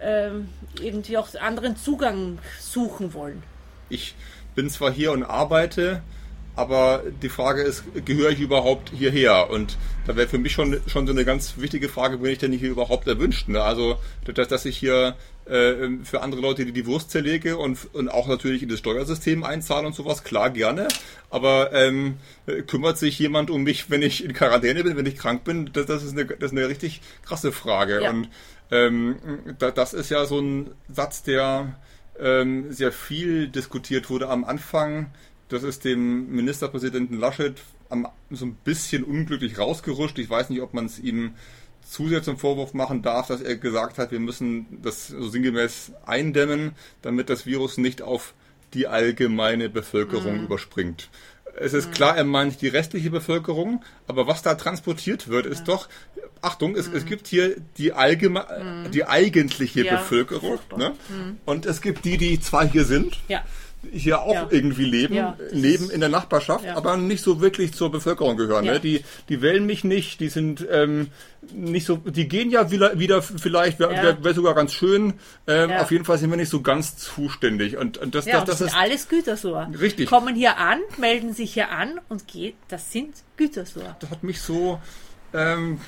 ähm, 0.00 0.48
irgendwie 0.80 1.16
auch 1.18 1.28
anderen 1.40 1.76
Zugang 1.76 2.38
suchen 2.60 3.14
wollen. 3.14 3.42
Ich 3.88 4.14
bin 4.54 4.70
zwar 4.70 4.92
hier 4.92 5.12
und 5.12 5.22
arbeite, 5.24 6.02
aber 6.56 7.02
die 7.22 7.28
Frage 7.28 7.62
ist, 7.62 7.82
gehöre 8.04 8.30
ich 8.30 8.40
überhaupt 8.40 8.90
hierher? 8.90 9.50
Und 9.50 9.76
da 10.06 10.14
wäre 10.14 10.28
für 10.28 10.38
mich 10.38 10.52
schon, 10.52 10.80
schon 10.86 11.06
so 11.06 11.12
eine 11.12 11.24
ganz 11.24 11.54
wichtige 11.56 11.88
Frage, 11.88 12.18
bin 12.18 12.30
ich 12.30 12.38
denn 12.38 12.52
hier 12.52 12.70
überhaupt 12.70 13.08
erwünscht? 13.08 13.48
Ne? 13.48 13.60
Also, 13.60 13.98
dass, 14.24 14.48
dass 14.48 14.64
ich 14.64 14.76
hier 14.76 15.16
äh, 15.46 15.88
für 16.04 16.22
andere 16.22 16.40
Leute 16.40 16.64
die, 16.64 16.72
die 16.72 16.86
Wurst 16.86 17.10
zerlege 17.10 17.56
und, 17.56 17.92
und 17.92 18.08
auch 18.08 18.28
natürlich 18.28 18.62
in 18.62 18.68
das 18.68 18.78
Steuersystem 18.78 19.42
einzahle 19.42 19.86
und 19.86 19.94
sowas, 19.94 20.22
klar, 20.22 20.50
gerne. 20.50 20.86
Aber 21.28 21.72
ähm, 21.72 22.18
kümmert 22.68 22.98
sich 22.98 23.18
jemand 23.18 23.50
um 23.50 23.64
mich, 23.64 23.90
wenn 23.90 24.02
ich 24.02 24.24
in 24.24 24.32
Quarantäne 24.32 24.84
bin, 24.84 24.96
wenn 24.96 25.06
ich 25.06 25.16
krank 25.16 25.42
bin? 25.42 25.70
Das, 25.72 25.86
das, 25.86 26.04
ist, 26.04 26.12
eine, 26.12 26.24
das 26.24 26.52
ist 26.52 26.56
eine 26.56 26.68
richtig 26.68 27.00
krasse 27.24 27.50
Frage. 27.50 28.02
Ja. 28.02 28.10
Und 28.10 28.28
ähm, 28.70 29.16
da, 29.58 29.72
das 29.72 29.92
ist 29.92 30.10
ja 30.10 30.24
so 30.24 30.38
ein 30.40 30.70
Satz, 30.88 31.24
der 31.24 31.78
ähm, 32.18 32.72
sehr 32.72 32.92
viel 32.92 33.48
diskutiert 33.48 34.08
wurde 34.10 34.28
am 34.28 34.44
Anfang. 34.44 35.10
Das 35.48 35.62
ist 35.62 35.84
dem 35.84 36.30
Ministerpräsidenten 36.30 37.18
Laschet 37.18 37.54
am, 37.88 38.08
so 38.30 38.46
ein 38.46 38.54
bisschen 38.64 39.04
unglücklich 39.04 39.58
rausgerutscht. 39.58 40.18
Ich 40.18 40.30
weiß 40.30 40.50
nicht, 40.50 40.62
ob 40.62 40.74
man 40.74 40.86
es 40.86 40.98
ihm 40.98 41.34
zu 41.86 42.08
sehr 42.08 42.22
zum 42.22 42.38
Vorwurf 42.38 42.74
machen 42.74 43.02
darf, 43.02 43.26
dass 43.26 43.42
er 43.42 43.56
gesagt 43.56 43.98
hat, 43.98 44.10
wir 44.10 44.20
müssen 44.20 44.66
das 44.82 45.08
so 45.08 45.28
sinngemäß 45.28 45.92
eindämmen, 46.06 46.72
damit 47.02 47.28
das 47.28 47.46
Virus 47.46 47.76
nicht 47.78 48.02
auf 48.02 48.34
die 48.72 48.86
allgemeine 48.86 49.68
Bevölkerung 49.68 50.44
überspringt. 50.44 51.08
Es 51.56 51.72
ist 51.72 51.92
klar, 51.92 52.16
er 52.16 52.24
meint 52.24 52.60
die 52.62 52.68
restliche 52.68 53.10
Bevölkerung, 53.10 53.84
aber 54.08 54.26
was 54.26 54.42
da 54.42 54.56
transportiert 54.56 55.28
wird, 55.28 55.46
ist 55.46 55.64
doch, 55.64 55.88
Achtung, 56.40 56.74
es, 56.74 56.88
es 56.88 57.06
gibt 57.06 57.28
hier 57.28 57.56
die 57.78 57.92
allgeme 57.92 58.44
die 58.92 59.04
eigentliche 59.04 59.84
Ja, 59.84 59.96
Bevölkerung, 59.96 60.58
ne? 60.76 60.94
und 61.44 61.64
es 61.64 61.80
gibt 61.80 62.04
die, 62.04 62.16
die 62.18 62.40
zwar 62.40 62.68
hier 62.68 62.84
sind, 62.84 63.20
Ja. 63.28 63.44
Hier 63.92 64.22
auch 64.22 64.32
Ja. 64.34 64.46
irgendwie 64.50 64.84
leben, 64.84 65.14
Ja, 65.14 65.36
das 65.38 65.52
leben 65.52 65.90
in 65.90 66.00
der 66.00 66.08
Nachbarschaft, 66.08 66.64
Ja. 66.64 66.76
aber 66.76 66.96
nicht 66.96 67.22
so 67.22 67.40
wirklich 67.40 67.72
zur 67.74 67.90
Bevölkerung 67.90 68.36
gehören. 68.36 68.64
Ne? 68.64 68.80
Die, 68.80 69.04
die 69.28 69.42
wählen 69.42 69.64
mich 69.66 69.84
nicht, 69.84 70.20
die 70.20 70.28
sind 70.28 70.66
ähm, 70.70 71.08
nicht 71.52 71.86
so, 71.86 71.96
die 71.96 72.26
gehen 72.28 72.50
ja 72.50 72.70
wieder, 72.70 72.98
wieder 72.98 73.22
vielleicht, 73.22 73.78
wäre 73.78 73.92
wär, 73.92 74.24
wär 74.24 74.34
sogar 74.34 74.54
ganz 74.54 74.72
schön. 74.72 75.14
Ähm. 75.46 75.70
Auf 75.72 75.90
jeden 75.90 76.04
Fall 76.04 76.18
sind 76.18 76.30
wir 76.30 76.36
nicht 76.36 76.48
so 76.50 76.62
ganz 76.62 76.96
zuständig. 76.96 77.76
Und, 77.76 77.98
und 77.98 78.14
das, 78.14 78.24
das, 78.24 78.32
das, 78.34 78.44
das 78.44 78.58
sind 78.58 78.66
ist 78.68 78.76
alles 78.76 79.08
Gütersloher. 79.08 79.70
Richtig. 79.80 80.08
Kommen 80.08 80.34
hier 80.34 80.56
an, 80.58 80.80
melden 80.98 81.32
sich 81.34 81.52
hier 81.54 81.70
an 81.70 82.00
und 82.08 82.26
geht, 82.28 82.54
das 82.68 82.90
sind 82.92 83.14
Gütersloher. 83.36 83.96
das 84.00 84.10
hat 84.10 84.22
mich 84.22 84.40
so 84.40 84.80
ähm, 85.32 85.80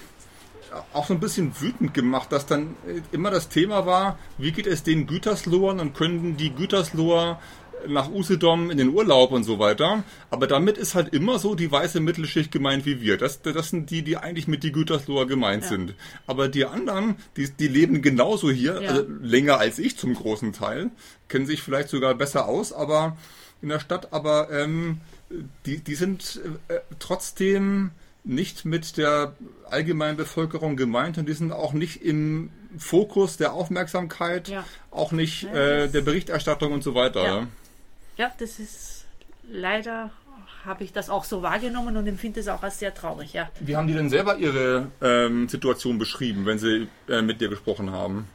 auch 0.92 1.06
so 1.06 1.14
ein 1.14 1.20
bisschen 1.20 1.52
wütend 1.60 1.94
gemacht, 1.94 2.32
dass 2.32 2.44
dann 2.46 2.76
äh, 2.86 3.00
immer 3.12 3.30
das 3.30 3.48
Thema 3.48 3.86
war, 3.86 4.18
wie 4.36 4.52
geht 4.52 4.66
es 4.66 4.82
den 4.82 5.06
Güterslohern 5.06 5.80
und 5.80 5.94
können 5.94 6.36
die 6.36 6.50
Gütersloher 6.50 7.40
nach 7.88 8.10
Usedom 8.10 8.70
in 8.70 8.78
den 8.78 8.90
Urlaub 8.90 9.32
und 9.32 9.44
so 9.44 9.58
weiter. 9.58 10.04
Aber 10.30 10.46
damit 10.46 10.78
ist 10.78 10.94
halt 10.94 11.12
immer 11.14 11.38
so 11.38 11.54
die 11.54 11.70
weiße 11.70 12.00
Mittelschicht 12.00 12.50
gemeint 12.52 12.84
wie 12.86 13.00
wir. 13.00 13.16
Das, 13.18 13.42
das 13.42 13.70
sind 13.70 13.90
die, 13.90 14.02
die 14.02 14.16
eigentlich 14.16 14.48
mit 14.48 14.62
die 14.62 14.72
Gütersloher 14.72 15.26
gemeint 15.26 15.62
Ja. 15.64 15.68
sind. 15.70 15.94
Aber 16.26 16.48
die 16.48 16.64
anderen, 16.64 17.16
die, 17.36 17.50
die 17.50 17.68
leben 17.68 18.02
genauso 18.02 18.50
hier, 18.50 18.80
Ja. 18.82 18.90
also 18.90 19.04
länger 19.22 19.58
als 19.58 19.78
ich 19.78 19.96
zum 19.96 20.14
großen 20.14 20.52
Teil, 20.52 20.90
kennen 21.28 21.46
sich 21.46 21.62
vielleicht 21.62 21.88
sogar 21.88 22.14
besser 22.14 22.46
aus, 22.46 22.72
aber 22.72 23.16
in 23.62 23.68
der 23.70 23.80
Stadt, 23.80 24.12
aber 24.12 24.50
ähm, 24.50 25.00
die, 25.64 25.78
die 25.78 25.94
sind 25.94 26.40
äh, 26.68 26.78
trotzdem 26.98 27.90
nicht 28.22 28.64
mit 28.64 28.96
der 28.96 29.34
allgemeinen 29.70 30.16
Bevölkerung 30.16 30.76
gemeint 30.76 31.16
und 31.16 31.28
die 31.28 31.32
sind 31.32 31.52
auch 31.52 31.72
nicht 31.72 32.02
im 32.04 32.50
Fokus 32.76 33.36
der 33.36 33.52
Aufmerksamkeit, 33.52 34.48
Ja. 34.48 34.64
auch 34.90 35.12
nicht 35.12 35.44
äh, 35.44 35.88
der 35.88 36.00
Berichterstattung 36.02 36.72
und 36.72 36.82
so 36.82 36.94
weiter. 36.94 37.24
Ja. 37.24 37.46
Ja, 38.16 38.32
das 38.38 38.58
ist 38.58 39.04
leider 39.50 40.10
habe 40.64 40.84
ich 40.84 40.92
das 40.92 41.08
auch 41.08 41.24
so 41.24 41.42
wahrgenommen 41.42 41.96
und 41.96 42.06
empfinde 42.06 42.40
es 42.40 42.48
auch 42.48 42.62
als 42.62 42.78
sehr 42.80 42.92
traurig, 42.92 43.32
ja. 43.32 43.48
Wie 43.60 43.76
haben 43.76 43.86
die 43.86 43.94
denn 43.94 44.10
selber 44.10 44.36
ihre 44.36 44.90
ähm, 45.00 45.48
Situation 45.48 45.98
beschrieben, 45.98 46.44
wenn 46.44 46.58
sie 46.58 46.88
äh, 47.08 47.22
mit 47.22 47.40
dir 47.40 47.48
gesprochen 47.48 47.92
haben? 47.92 48.28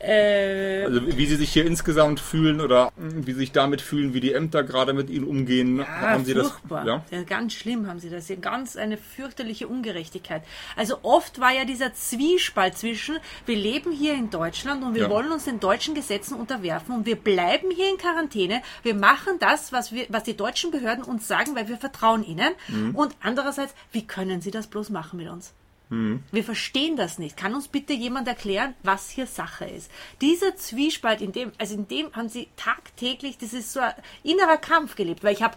Äh, 0.00 0.84
Also 0.84 1.06
wie 1.16 1.26
sie 1.26 1.36
sich 1.36 1.52
hier 1.52 1.66
insgesamt 1.66 2.20
fühlen 2.20 2.60
oder 2.60 2.92
wie 2.96 3.32
sie 3.32 3.38
sich 3.40 3.52
damit 3.52 3.80
fühlen, 3.80 4.14
wie 4.14 4.20
die 4.20 4.32
Ämter 4.32 4.62
gerade 4.62 4.92
mit 4.92 5.10
ihnen 5.10 5.24
umgehen. 5.26 5.78
Ja, 5.78 5.86
haben 5.86 6.24
sie 6.24 6.34
furchtbar. 6.34 6.84
das? 6.84 7.02
Ja? 7.10 7.18
Ja, 7.18 7.24
ganz 7.24 7.54
schlimm 7.54 7.86
haben 7.88 7.98
sie 7.98 8.08
das. 8.10 8.30
Ganz 8.40 8.76
eine 8.76 8.96
fürchterliche 8.96 9.66
Ungerechtigkeit. 9.68 10.42
Also 10.76 10.98
oft 11.02 11.40
war 11.40 11.52
ja 11.52 11.64
dieser 11.64 11.94
Zwiespalt 11.94 12.76
zwischen, 12.78 13.18
wir 13.46 13.56
leben 13.56 13.90
hier 13.92 14.14
in 14.14 14.30
Deutschland 14.30 14.84
und 14.84 14.94
wir 14.94 15.02
Ja. 15.02 15.10
wollen 15.10 15.32
uns 15.32 15.44
den 15.44 15.60
deutschen 15.60 15.94
Gesetzen 15.94 16.34
unterwerfen 16.34 16.94
und 16.94 17.06
wir 17.06 17.16
bleiben 17.16 17.70
hier 17.70 17.88
in 17.88 17.96
Quarantäne. 17.98 18.62
Wir 18.82 18.94
machen 18.94 19.34
das, 19.40 19.72
was, 19.72 19.92
wir, 19.92 20.06
was 20.10 20.22
die 20.24 20.36
deutschen 20.36 20.70
Behörden 20.70 21.02
uns 21.04 21.26
sagen, 21.26 21.56
weil 21.56 21.68
wir 21.68 21.76
vertrauen 21.78 22.24
ihnen. 22.24 22.52
Mhm. 22.68 22.94
Und 22.94 23.16
andererseits, 23.20 23.74
wie 23.92 24.06
können 24.06 24.40
sie 24.40 24.50
das 24.50 24.66
bloß 24.68 24.90
machen 24.90 25.16
mit 25.18 25.28
uns? 25.28 25.54
Mhm. 25.90 26.22
Wir 26.32 26.44
verstehen 26.44 26.96
das 26.96 27.18
nicht. 27.18 27.36
Kann 27.36 27.54
uns 27.54 27.68
bitte 27.68 27.92
jemand 27.92 28.28
erklären, 28.28 28.74
was 28.82 29.10
hier 29.10 29.26
Sache 29.26 29.64
ist? 29.64 29.90
Dieser 30.20 30.56
Zwiespalt, 30.56 31.20
in 31.20 31.32
dem, 31.32 31.52
also 31.58 31.74
in 31.74 31.88
dem 31.88 32.12
haben 32.14 32.28
sie 32.28 32.48
tagtäglich, 32.56 33.38
das 33.38 33.52
ist 33.52 33.72
so 33.72 33.80
ein 33.80 33.94
innerer 34.22 34.58
Kampf 34.58 34.96
gelebt, 34.96 35.24
weil 35.24 35.34
ich 35.34 35.42
habe 35.42 35.56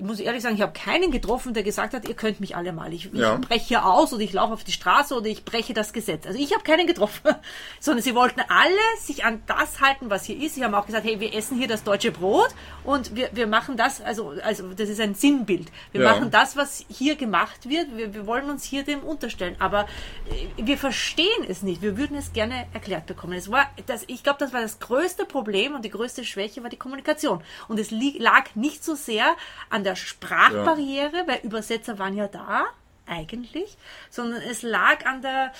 ich 0.00 0.06
muss 0.06 0.18
ehrlich 0.18 0.42
sagen, 0.42 0.54
ich 0.54 0.62
habe 0.62 0.72
keinen 0.72 1.10
getroffen, 1.10 1.52
der 1.52 1.62
gesagt 1.62 1.92
hat, 1.92 2.08
ihr 2.08 2.14
könnt 2.14 2.40
mich 2.40 2.56
alle 2.56 2.72
mal. 2.72 2.90
Ich, 2.94 3.10
Ja. 3.12 3.34
ich 3.34 3.46
breche 3.46 3.64
hier 3.66 3.84
aus 3.84 4.14
oder 4.14 4.22
ich 4.22 4.32
laufe 4.32 4.54
auf 4.54 4.64
die 4.64 4.72
Straße 4.72 5.14
oder 5.14 5.26
ich 5.26 5.44
breche 5.44 5.74
das 5.74 5.92
Gesetz. 5.92 6.26
Also 6.26 6.38
ich 6.38 6.54
habe 6.54 6.62
keinen 6.64 6.86
getroffen, 6.86 7.34
sondern 7.80 8.02
sie 8.02 8.14
wollten 8.14 8.40
alle 8.48 8.72
sich 8.98 9.26
an 9.26 9.42
das 9.46 9.82
halten, 9.82 10.08
was 10.08 10.24
hier 10.24 10.38
ist. 10.42 10.54
Sie 10.54 10.64
haben 10.64 10.74
auch 10.74 10.86
gesagt, 10.86 11.04
hey, 11.04 11.20
wir 11.20 11.34
essen 11.34 11.58
hier 11.58 11.68
das 11.68 11.84
deutsche 11.84 12.12
Brot 12.12 12.48
und 12.82 13.14
wir, 13.14 13.28
wir 13.34 13.46
machen 13.46 13.76
das, 13.76 14.00
also, 14.00 14.32
also 14.42 14.72
das 14.72 14.88
ist 14.88 15.00
ein 15.00 15.14
Sinnbild. 15.14 15.68
Wir 15.92 16.00
Ja. 16.02 16.12
machen 16.14 16.30
das, 16.30 16.56
was 16.56 16.82
hier 16.88 17.16
gemacht 17.16 17.68
wird. 17.68 17.94
Wir, 17.94 18.14
wir 18.14 18.26
wollen 18.26 18.48
uns 18.48 18.64
hier 18.64 18.84
dem 18.84 19.00
unterstellen. 19.00 19.56
Aber 19.58 19.82
äh, 20.30 20.46
wir 20.64 20.78
verstehen 20.78 21.44
es 21.46 21.62
nicht. 21.62 21.82
Wir 21.82 21.98
würden 21.98 22.16
es 22.16 22.32
gerne 22.32 22.66
erklärt 22.72 23.04
bekommen. 23.04 23.34
Es 23.34 23.50
war, 23.50 23.68
das, 23.86 24.04
ich 24.06 24.22
glaube, 24.22 24.38
das 24.38 24.54
war 24.54 24.62
das 24.62 24.78
größte 24.78 25.26
Problem 25.26 25.74
und 25.74 25.84
die 25.84 25.90
größte 25.90 26.24
Schwäche 26.24 26.62
war 26.62 26.70
die 26.70 26.78
Kommunikation. 26.78 27.42
Und 27.68 27.78
es 27.78 27.90
lag 27.90 28.46
nicht 28.54 28.82
so 28.82 28.94
sehr 28.94 29.36
an 29.68 29.84
der 29.84 29.89
Sprachbarriere, 29.96 31.24
weil 31.26 31.40
Übersetzer 31.42 31.98
waren 31.98 32.16
ja 32.16 32.28
da, 32.28 32.66
eigentlich, 33.06 33.76
sondern 34.08 34.40
es 34.42 34.62
lag 34.62 35.04
an 35.04 35.22
der, 35.22 35.52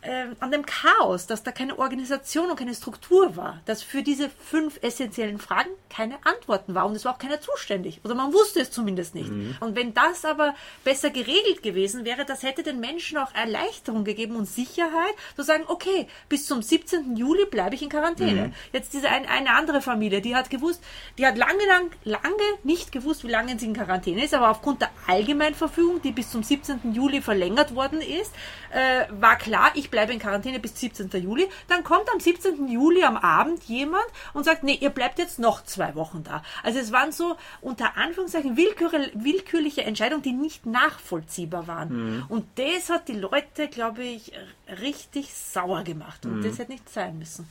ähm, 0.00 0.36
an 0.38 0.52
dem 0.52 0.64
Chaos, 0.64 1.26
dass 1.26 1.42
da 1.42 1.50
keine 1.50 1.76
Organisation 1.76 2.50
und 2.50 2.56
keine 2.56 2.74
Struktur 2.74 3.36
war, 3.36 3.60
dass 3.64 3.82
für 3.82 4.02
diese 4.02 4.30
fünf 4.30 4.78
essentiellen 4.80 5.38
Fragen 5.38 5.70
keine 5.90 6.14
Antworten 6.24 6.76
war 6.76 6.86
und 6.86 6.94
es 6.94 7.04
war 7.04 7.14
auch 7.14 7.18
keiner 7.18 7.40
zuständig 7.40 8.00
oder 8.04 8.14
man 8.14 8.32
wusste 8.32 8.60
es 8.60 8.70
zumindest 8.70 9.16
nicht. 9.16 9.30
Und 9.60 9.74
wenn 9.74 9.94
das 9.94 10.24
aber 10.24 10.54
besser 10.84 11.10
geregelt 11.10 11.64
gewesen 11.64 12.04
wäre, 12.04 12.24
das 12.24 12.44
hätte 12.44 12.62
den 12.62 12.78
Menschen 12.78 13.18
auch 13.18 13.34
Erleichterung 13.34 14.04
gegeben 14.04 14.36
und 14.36 14.46
Sicherheit, 14.46 15.14
zu 15.34 15.42
sagen, 15.42 15.64
okay, 15.66 16.06
bis 16.28 16.46
zum 16.46 16.62
17. 16.62 17.16
Juli 17.16 17.46
bleibe 17.46 17.74
ich 17.74 17.82
in 17.82 17.88
Quarantäne. 17.88 18.52
Jetzt 18.72 18.92
diese 18.92 19.08
ein, 19.08 19.26
eine 19.26 19.50
andere 19.50 19.82
Familie, 19.82 20.20
die 20.20 20.36
hat 20.36 20.48
gewusst, 20.48 20.82
die 21.18 21.26
hat 21.26 21.36
lange, 21.36 21.66
lang, 21.66 21.90
lange 22.04 22.36
nicht 22.62 22.92
gewusst, 22.92 23.24
wie 23.24 23.30
lange 23.30 23.58
sie 23.58 23.66
in 23.66 23.74
Quarantäne 23.74 24.24
ist, 24.24 24.34
aber 24.34 24.50
aufgrund 24.50 24.80
der 24.80 24.90
Allgemeinverfügung, 25.08 26.00
die 26.02 26.12
bis 26.12 26.30
zum 26.30 26.42
17. 26.42 26.92
Juli 26.92 27.20
verlängert 27.20 27.74
worden 27.74 28.00
ist, 28.00 28.32
äh, 28.72 29.06
war 29.10 29.36
klar, 29.36 29.70
ich 29.74 29.90
bleibe 29.90 30.12
in 30.12 30.18
Quarantäne 30.18 30.60
bis 30.60 30.78
17. 30.78 31.10
Juli. 31.22 31.48
Dann 31.68 31.84
kommt 31.84 32.08
am 32.12 32.20
17. 32.20 32.68
Juli 32.68 33.02
am 33.04 33.16
Abend 33.16 33.62
jemand 33.64 34.06
und 34.34 34.44
sagt, 34.44 34.62
nee, 34.62 34.78
ihr 34.80 34.90
bleibt 34.90 35.18
jetzt 35.18 35.38
noch 35.38 35.64
zwei 35.64 35.94
Wochen 35.94 36.24
da. 36.24 36.42
Also 36.62 36.78
es 36.78 36.92
waren 36.92 37.12
so 37.12 37.36
unter 37.60 37.96
Anführungszeichen 37.96 38.56
willkür 38.56 38.90
willkürliche 39.14 39.84
Entscheidungen, 39.84 40.22
die 40.22 40.32
nicht 40.32 40.66
nachvollziehbar 40.66 41.66
waren. 41.66 42.24
Und 42.28 42.46
das 42.56 42.90
hat 42.90 43.08
die 43.08 43.12
Leute, 43.18 43.68
glaube 43.68 44.04
ich, 44.04 44.32
richtig 44.80 45.32
sauer 45.34 45.82
gemacht. 45.84 46.24
Und 46.26 46.42
das 46.44 46.58
hätte 46.58 46.72
nicht 46.72 46.88
sein 46.88 47.18
müssen. 47.18 47.48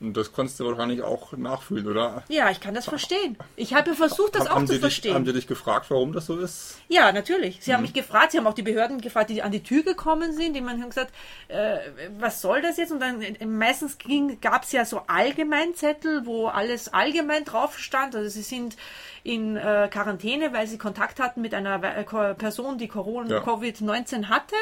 Und 0.00 0.16
das 0.16 0.32
konntest 0.32 0.58
du 0.58 0.64
wahrscheinlich 0.66 1.02
auch 1.02 1.32
nachfühlen, 1.32 1.86
oder? 1.86 2.24
Ja, 2.28 2.50
ich 2.50 2.58
kann 2.60 2.72
das 2.74 2.86
verstehen. 2.86 3.36
Ich 3.56 3.74
habe 3.74 3.94
versucht, 3.94 4.34
das 4.34 4.46
auch 4.46 4.54
haben, 4.54 4.66
zu 4.66 4.72
sie 4.72 4.78
dich, 4.78 4.80
verstehen. 4.80 5.14
haben 5.14 5.26
sie 5.26 5.34
dich 5.34 5.46
gefragt, 5.46 5.86
warum 5.90 6.12
das 6.14 6.24
so 6.26 6.38
ist? 6.38 6.78
Ja, 6.88 7.12
natürlich. 7.12 7.58
Sie 7.60 7.70
Mhm. 7.70 7.74
haben 7.74 7.82
mich 7.82 7.92
gefragt, 7.92 8.32
sie 8.32 8.38
haben 8.38 8.46
auch 8.46 8.54
die 8.54 8.62
Behörden 8.62 9.02
gefragt, 9.02 9.28
die 9.28 9.42
an 9.42 9.52
die 9.52 9.62
Tür 9.62 9.82
gekommen 9.82 10.32
sind, 10.32 10.54
die 10.54 10.62
man 10.62 10.80
haben 10.80 10.88
gesagt, 10.88 11.12
äh, 11.48 11.76
was 12.18 12.40
soll 12.40 12.62
das 12.62 12.78
jetzt? 12.78 12.92
Und 12.92 13.00
dann 13.00 13.20
äh, 13.20 13.44
meistens 13.44 13.98
gab 14.40 14.62
es 14.64 14.72
ja 14.72 14.86
so 14.86 15.02
Allgemeinzettel, 15.06 16.24
wo 16.26 16.46
alles 16.46 16.92
allgemein 16.92 17.44
drauf 17.44 17.78
stand. 17.78 18.14
Also 18.16 18.28
sie 18.30 18.42
sind 18.42 18.76
in 19.22 19.56
äh, 19.56 19.88
Quarantäne, 19.90 20.52
weil 20.52 20.66
sie 20.66 20.78
Kontakt 20.78 21.20
hatten 21.20 21.42
mit 21.42 21.52
einer 21.54 21.82
äh, 21.84 22.34
Person, 22.34 22.78
die 22.78 22.88
Corona, 22.88 23.28
Ja. 23.36 23.38
Covid-19 23.42 24.28
hatte. 24.28 24.54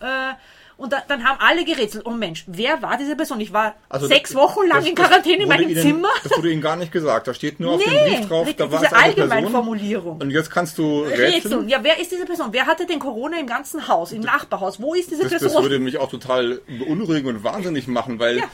Ja. 0.00 0.30
Äh, 0.30 0.34
und 0.76 0.92
da, 0.92 1.02
dann 1.06 1.24
haben 1.24 1.38
alle 1.40 1.64
gerätselt, 1.64 2.04
oh 2.06 2.10
Mensch, 2.10 2.44
wer 2.46 2.82
war 2.82 2.96
diese 2.96 3.14
Person? 3.16 3.40
Ich 3.40 3.52
war 3.52 3.74
Also 3.88 4.06
sechs 4.06 4.30
das- 4.30 4.40
Wochen 4.40 4.66
lang 4.66 4.78
das- 4.78 4.86
in 4.88 4.94
Quarantäne 4.94 5.42
in 5.44 5.48
das 5.48 5.58
meinem 5.58 5.68
Ihnen, 5.70 5.80
Zimmer. 5.82 6.08
Das 6.22 6.36
wurde 6.36 6.50
Ihnen 6.50 6.60
gar 6.62 6.76
nicht 6.76 6.92
gesagt. 6.92 7.26
Da 7.28 7.34
steht 7.34 7.60
nur 7.60 7.72
auf 7.74 7.82
dem 7.82 7.92
Nee, 7.92 8.16
Brief 8.16 8.28
drauf, 8.28 8.48
da 8.56 8.70
war 8.70 8.80
diese 8.80 8.90
Person. 8.94 9.32
Allgemeinformulierung. 9.32 10.20
Und 10.20 10.30
jetzt 10.30 10.50
kannst 10.50 10.78
du 10.78 11.02
Rätseln. 11.02 11.32
rätseln. 11.32 11.68
Ja, 11.68 11.78
wer 11.82 11.98
ist 12.00 12.10
diese 12.12 12.24
Person? 12.26 12.48
Wer 12.52 12.66
hatte 12.66 12.86
denn 12.86 12.98
Corona 12.98 13.38
im 13.38 13.46
ganzen 13.46 13.86
Haus, 13.88 14.12
im 14.12 14.22
Nachbarhaus? 14.22 14.80
Wo 14.80 14.94
ist 14.94 15.10
diese 15.10 15.22
Das, 15.22 15.32
das 15.32 15.42
Person? 15.42 15.62
würde 15.62 15.78
mich 15.78 15.98
auch 15.98 16.10
total 16.10 16.60
beunruhigen 16.66 17.28
und 17.28 17.44
wahnsinnig 17.44 17.86
machen, 17.86 18.18
weil 18.18 18.38
Ja, 18.38 18.44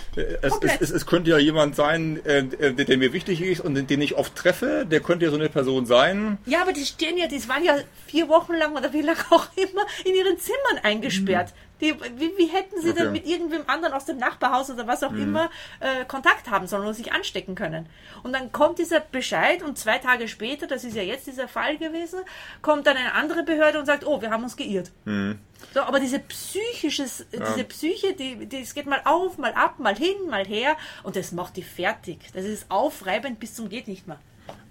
es, 0.42 0.52
es, 0.62 0.80
es, 0.80 0.90
es 0.90 1.06
könnte 1.06 1.30
ja 1.30 1.38
jemand 1.38 1.76
sein, 1.76 2.20
äh, 2.24 2.44
der, 2.44 2.72
der 2.84 2.98
mir 2.98 3.12
wichtig 3.12 3.40
ist 3.40 3.60
und 3.60 3.74
den, 3.74 3.86
den 3.86 4.00
ich 4.02 4.16
oft 4.16 4.34
treffe. 4.36 4.86
Der 4.90 5.00
könnte 5.00 5.24
ja 5.24 5.30
so 5.30 5.36
eine 5.38 5.48
Person 5.48 5.86
sein. 5.86 6.38
Ja, 6.46 6.62
aber 6.62 6.72
die 6.72 6.84
stehen 6.84 7.16
ja, 7.16 7.26
die 7.26 7.46
waren 7.48 7.64
ja 7.64 7.76
vier 8.06 8.28
Wochen 8.28 8.54
lang 8.54 8.76
oder 8.76 8.92
wie 8.92 9.00
lange 9.02 9.18
auch 9.30 9.46
immer 9.56 9.86
in 10.04 10.14
ihren 10.14 10.38
Zimmern 10.38 10.82
eingesperrt. 10.82 11.52
Die, 11.80 11.94
wie, 12.16 12.32
wie 12.36 12.46
hätten 12.46 12.80
sie 12.80 12.90
Okay. 12.90 13.00
Mhm. 13.00 13.04
denn 13.04 13.12
mit 13.12 13.26
irgendwem 13.26 13.62
anderen 13.66 13.94
aus 13.94 14.04
dem 14.04 14.18
Nachbarhaus 14.18 14.70
oder 14.70 14.86
was 14.86 15.02
auch 15.02 15.12
immer 15.12 15.50
äh, 15.80 16.04
Kontakt 16.06 16.50
haben 16.50 16.66
sollen 16.66 16.86
und 16.86 16.94
sich 16.94 17.12
anstecken 17.12 17.54
können? 17.54 17.86
Und 18.22 18.32
dann 18.32 18.52
kommt 18.52 18.78
dieser 18.78 19.00
Bescheid 19.00 19.62
und 19.62 19.78
zwei 19.78 19.98
Tage 19.98 20.28
später, 20.28 20.66
das 20.66 20.84
ist 20.84 20.94
ja 20.96 21.02
jetzt 21.02 21.26
dieser 21.26 21.48
Fall 21.48 21.78
gewesen, 21.78 22.20
kommt 22.62 22.86
dann 22.86 22.96
eine 22.96 23.14
andere 23.14 23.42
Behörde 23.42 23.78
und 23.78 23.86
sagt, 23.86 24.06
oh, 24.06 24.20
wir 24.20 24.30
haben 24.30 24.42
uns 24.42 24.56
geirrt. 24.56 24.90
Mhm. 25.04 25.38
So, 25.74 25.80
aber 25.80 26.00
diese 26.00 26.18
psychisches, 26.18 27.26
diese 27.32 27.64
Psyche, 27.64 28.14
die, 28.14 28.46
die, 28.46 28.60
es 28.60 28.74
geht 28.74 28.86
mal 28.86 29.02
auf, 29.04 29.38
mal 29.38 29.52
ab, 29.52 29.78
mal 29.78 29.94
hin, 29.96 30.16
mal 30.28 30.44
her 30.46 30.76
und 31.02 31.16
das 31.16 31.32
macht 31.32 31.56
die 31.56 31.62
fertig. 31.62 32.18
Das 32.32 32.44
ist 32.44 32.66
aufreibend 32.70 33.40
bis 33.40 33.54
zum 33.54 33.68
geht 33.68 33.86
nicht 33.86 34.06
mehr. 34.06 34.18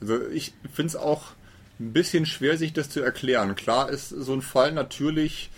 Also 0.01 0.28
ich 0.28 0.53
finde 0.74 0.88
es 0.89 0.95
auch 0.95 1.32
ein 1.80 1.93
bisschen 1.93 2.26
schwer, 2.26 2.57
sich 2.57 2.74
das 2.74 2.89
zu 2.89 3.01
erklären. 3.01 3.55
Klar 3.55 3.89
ist 3.89 4.10
so 4.10 4.34
ein 4.34 4.41
Fall 4.41 4.72
natürlich 4.72 5.49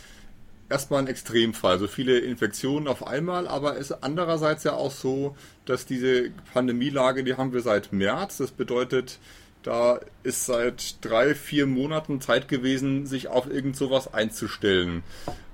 erstmal 0.72 1.02
ein 1.02 1.08
Extremfall, 1.08 1.78
so 1.78 1.88
viele 1.88 2.20
Infektionen 2.20 2.88
auf 2.88 3.06
einmal, 3.06 3.48
aber 3.48 3.78
es 3.78 3.92
ist 3.92 4.04
andererseits 4.04 4.64
ja 4.64 4.74
auch 4.74 4.92
so, 4.92 5.36
dass 5.66 5.86
diese 5.86 6.32
Pandemielage, 6.54 7.24
die 7.24 7.36
haben 7.36 7.54
wir 7.54 7.62
seit 7.62 7.94
März. 7.94 8.38
Das 8.38 8.52
bedeutet, 8.52 9.20
da 9.64 10.00
ist 10.24 10.46
seit 10.46 11.04
drei, 11.06 11.36
vier 11.36 11.68
Monaten 11.68 12.22
Zeit 12.22 12.48
gewesen, 12.48 13.06
sich 13.06 13.28
auf 13.28 13.48
irgend 13.48 13.76
sowas 13.76 14.14
einzustellen. 14.14 15.04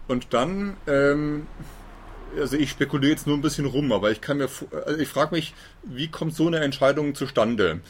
Und 0.08 0.28
dann, 0.34 0.78
ähm, 0.88 1.48
also 2.38 2.56
ich 2.56 2.70
spekuliere 2.70 3.12
jetzt 3.12 3.28
nur 3.28 3.36
ein 3.36 3.42
bisschen 3.42 3.66
rum, 3.66 3.92
aber 3.92 4.12
ich 4.12 4.22
kann 4.22 4.38
mir, 4.38 4.50
also 4.86 5.00
ich 5.00 5.10
frage 5.10 5.36
mich, 5.36 5.54
wie 5.84 6.08
kommt 6.08 6.36
so 6.36 6.48
eine 6.48 6.60
Entscheidung 6.60 7.16
zustande? 7.16 7.82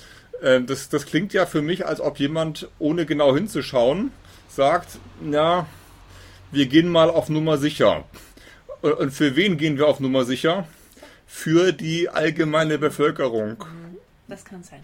Ähm, 0.41 0.65
das, 0.65 0.89
das 0.89 1.05
klingt 1.05 1.33
ja 1.33 1.45
für 1.45 1.61
mich, 1.61 1.85
als 1.85 2.01
ob 2.01 2.19
jemand, 2.19 2.69
ohne 2.79 3.05
genau 3.05 3.35
hinzuschauen, 3.35 4.11
sagt, 4.47 4.97
na, 5.21 5.67
wir 6.51 6.65
gehen 6.67 6.89
mal 6.89 7.09
auf 7.09 7.29
Nummer 7.29 7.57
sicher. 7.57 8.03
Und- 8.81 8.93
Und 8.93 9.11
für 9.11 9.35
wen 9.35 9.57
gehen 9.57 9.77
wir 9.77 9.87
auf 9.87 9.99
Nummer 9.99 10.23
sicher? 10.25 10.67
Für 11.25 11.73
die 11.73 12.09
allgemeine 12.09 12.77
Bevölkerung. 12.77 13.63
Das 14.27 14.45
kann 14.45 14.63
sein. 14.63 14.81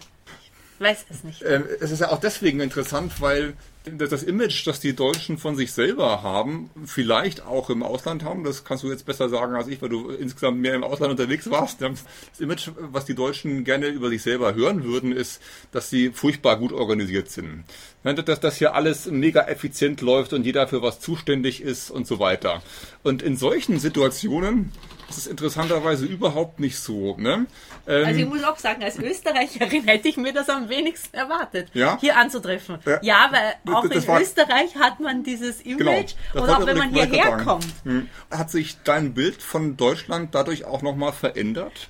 Weiß 0.78 1.06
es 1.08 1.22
nicht. 1.22 1.42
Ähm, 1.46 1.64
es 1.80 1.90
ist 1.90 2.00
ja 2.00 2.10
auch 2.10 2.18
deswegen 2.18 2.60
interessant, 2.60 3.20
weil 3.20 3.54
das 3.84 4.22
Image, 4.22 4.66
das 4.66 4.80
die 4.80 4.96
Deutschen 4.96 5.36
von 5.36 5.56
sich 5.56 5.72
selber 5.72 6.22
haben, 6.22 6.70
vielleicht 6.86 7.44
auch 7.44 7.68
im 7.68 7.82
Ausland 7.82 8.24
haben, 8.24 8.42
das 8.42 8.64
kannst 8.64 8.82
du 8.82 8.90
jetzt 8.90 9.04
besser 9.04 9.28
sagen 9.28 9.54
als 9.54 9.68
ich, 9.68 9.82
weil 9.82 9.90
du 9.90 10.08
insgesamt 10.08 10.58
mehr 10.58 10.74
im 10.74 10.82
Ausland 10.82 11.10
unterwegs 11.10 11.50
warst. 11.50 11.82
Das 11.82 12.02
Image, 12.38 12.70
was 12.76 13.04
die 13.04 13.14
Deutschen 13.14 13.62
gerne 13.62 13.88
über 13.88 14.08
sich 14.08 14.22
selber 14.22 14.54
hören 14.54 14.84
würden, 14.84 15.12
ist, 15.12 15.40
dass 15.70 15.90
sie 15.90 16.10
furchtbar 16.10 16.56
gut 16.56 16.72
organisiert 16.72 17.30
sind. 17.30 17.64
Dass 18.02 18.40
das 18.40 18.56
hier 18.56 18.74
alles 18.74 19.06
mega 19.06 19.42
effizient 19.42 20.00
läuft 20.00 20.32
und 20.32 20.44
jeder 20.44 20.66
für 20.66 20.82
was 20.82 21.00
zuständig 21.00 21.60
ist 21.60 21.90
und 21.90 22.06
so 22.06 22.18
weiter. 22.18 22.62
Und 23.02 23.22
in 23.22 23.36
solchen 23.36 23.78
Situationen 23.78 24.72
ist 25.16 25.26
es 25.26 25.26
interessanterweise 25.26 26.06
überhaupt 26.06 26.60
nicht 26.60 26.78
so. 26.78 27.16
Ne? 27.16 27.46
Ähm, 27.86 28.06
Also 28.06 28.20
ich 28.20 28.26
muss 28.26 28.42
auch 28.44 28.58
sagen, 28.58 28.82
als 28.82 28.98
Österreicherin 28.98 29.84
hätte 29.86 30.08
ich 30.08 30.16
mir 30.16 30.32
das 30.32 30.48
am 30.48 30.68
wenigsten 30.68 31.16
erwartet, 31.16 31.68
Ja? 31.74 31.98
hier 32.00 32.16
anzutreffen. 32.16 32.78
Ja. 32.84 32.98
Ja, 33.02 33.28
weil 33.30 33.74
auch 33.74 33.86
Das- 33.88 34.04
in 34.04 34.16
Österreich 34.22 34.76
hat 34.76 35.00
man 35.00 35.22
dieses 35.22 35.60
Image 35.60 36.14
Genau. 36.32 36.44
und 36.44 36.50
auch 36.50 36.66
wenn 36.66 36.78
man 36.78 36.90
hierher 36.90 37.36
kommt. 37.38 37.66
Hm. 37.84 38.08
Hat 38.30 38.50
sich 38.50 38.76
dein 38.84 39.14
Bild 39.14 39.42
von 39.42 39.76
Deutschland 39.76 40.34
dadurch 40.34 40.64
auch 40.64 40.82
nochmal 40.82 41.12
verändert? 41.12 41.88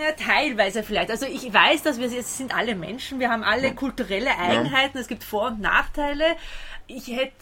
Ja, 0.00 0.12
teilweise 0.12 0.82
vielleicht. 0.82 1.10
Also 1.10 1.26
ich 1.26 1.52
weiß, 1.52 1.82
dass 1.82 1.98
wir 1.98 2.06
es 2.12 2.36
sind 2.36 2.54
alle 2.54 2.74
Menschen, 2.74 3.20
wir 3.20 3.30
haben 3.30 3.42
alle 3.42 3.74
kulturelle 3.74 4.36
Eigenheiten, 4.38 4.98
es 4.98 5.06
gibt 5.08 5.24
Vor- 5.24 5.46
und 5.48 5.60
Nachteile. 5.60 6.24
Ich 6.86 7.08
hätte 7.08 7.32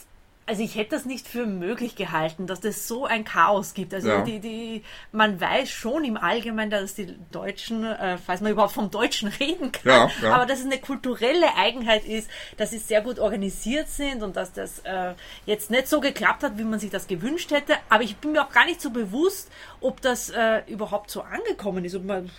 also 0.44 0.62
ich 0.62 0.74
hätte 0.74 0.90
das 0.96 1.04
nicht 1.04 1.28
für 1.28 1.46
möglich 1.46 1.94
gehalten, 1.94 2.46
dass 2.48 2.58
das 2.60 2.88
so 2.88 3.06
ein 3.06 3.24
Chaos 3.24 3.74
gibt. 3.74 3.94
Also 3.94 4.08
Ja. 4.08 4.22
die, 4.22 4.40
die, 4.40 4.82
man 5.12 5.40
weiß 5.40 5.70
schon 5.70 6.04
im 6.04 6.16
Allgemeinen, 6.16 6.70
dass 6.70 6.94
die 6.94 7.14
Deutschen, 7.30 7.84
äh, 7.84 8.18
falls 8.18 8.40
man 8.40 8.50
überhaupt 8.50 8.72
vom 8.72 8.90
Deutschen 8.90 9.28
reden 9.40 9.70
kann, 9.70 9.92
Ja, 9.92 10.10
ja. 10.20 10.34
aber 10.34 10.46
dass 10.46 10.58
es 10.58 10.64
eine 10.64 10.78
kulturelle 10.78 11.54
Eigenheit 11.56 12.04
ist, 12.04 12.28
dass 12.56 12.70
sie 12.70 12.78
sehr 12.78 13.02
gut 13.02 13.20
organisiert 13.20 13.88
sind 13.88 14.22
und 14.24 14.34
dass 14.36 14.52
das 14.52 14.80
äh, 14.80 15.14
jetzt 15.46 15.70
nicht 15.70 15.86
so 15.86 16.00
geklappt 16.00 16.42
hat, 16.42 16.58
wie 16.58 16.64
man 16.64 16.80
sich 16.80 16.90
das 16.90 17.06
gewünscht 17.06 17.52
hätte. 17.52 17.74
Aber 17.88 18.02
ich 18.02 18.16
bin 18.16 18.32
mir 18.32 18.42
auch 18.44 18.52
gar 18.52 18.64
nicht 18.66 18.80
so 18.80 18.90
bewusst, 18.90 19.48
ob 19.80 20.00
das 20.00 20.30
äh, 20.30 20.62
überhaupt 20.66 21.10
so 21.10 21.22
angekommen 21.22 21.84
ist, 21.84 21.94
ob 21.94 22.04
man, 22.04 22.30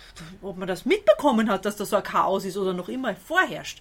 ob 0.42 0.58
man 0.58 0.68
das 0.68 0.84
mitbekommen 0.84 1.48
hat, 1.50 1.64
dass 1.64 1.76
das 1.76 1.88
so 1.88 1.96
ein 1.96 2.02
Chaos 2.02 2.44
ist 2.44 2.58
oder 2.58 2.74
noch 2.74 2.90
immer 2.90 3.14
vorherrscht. 3.16 3.80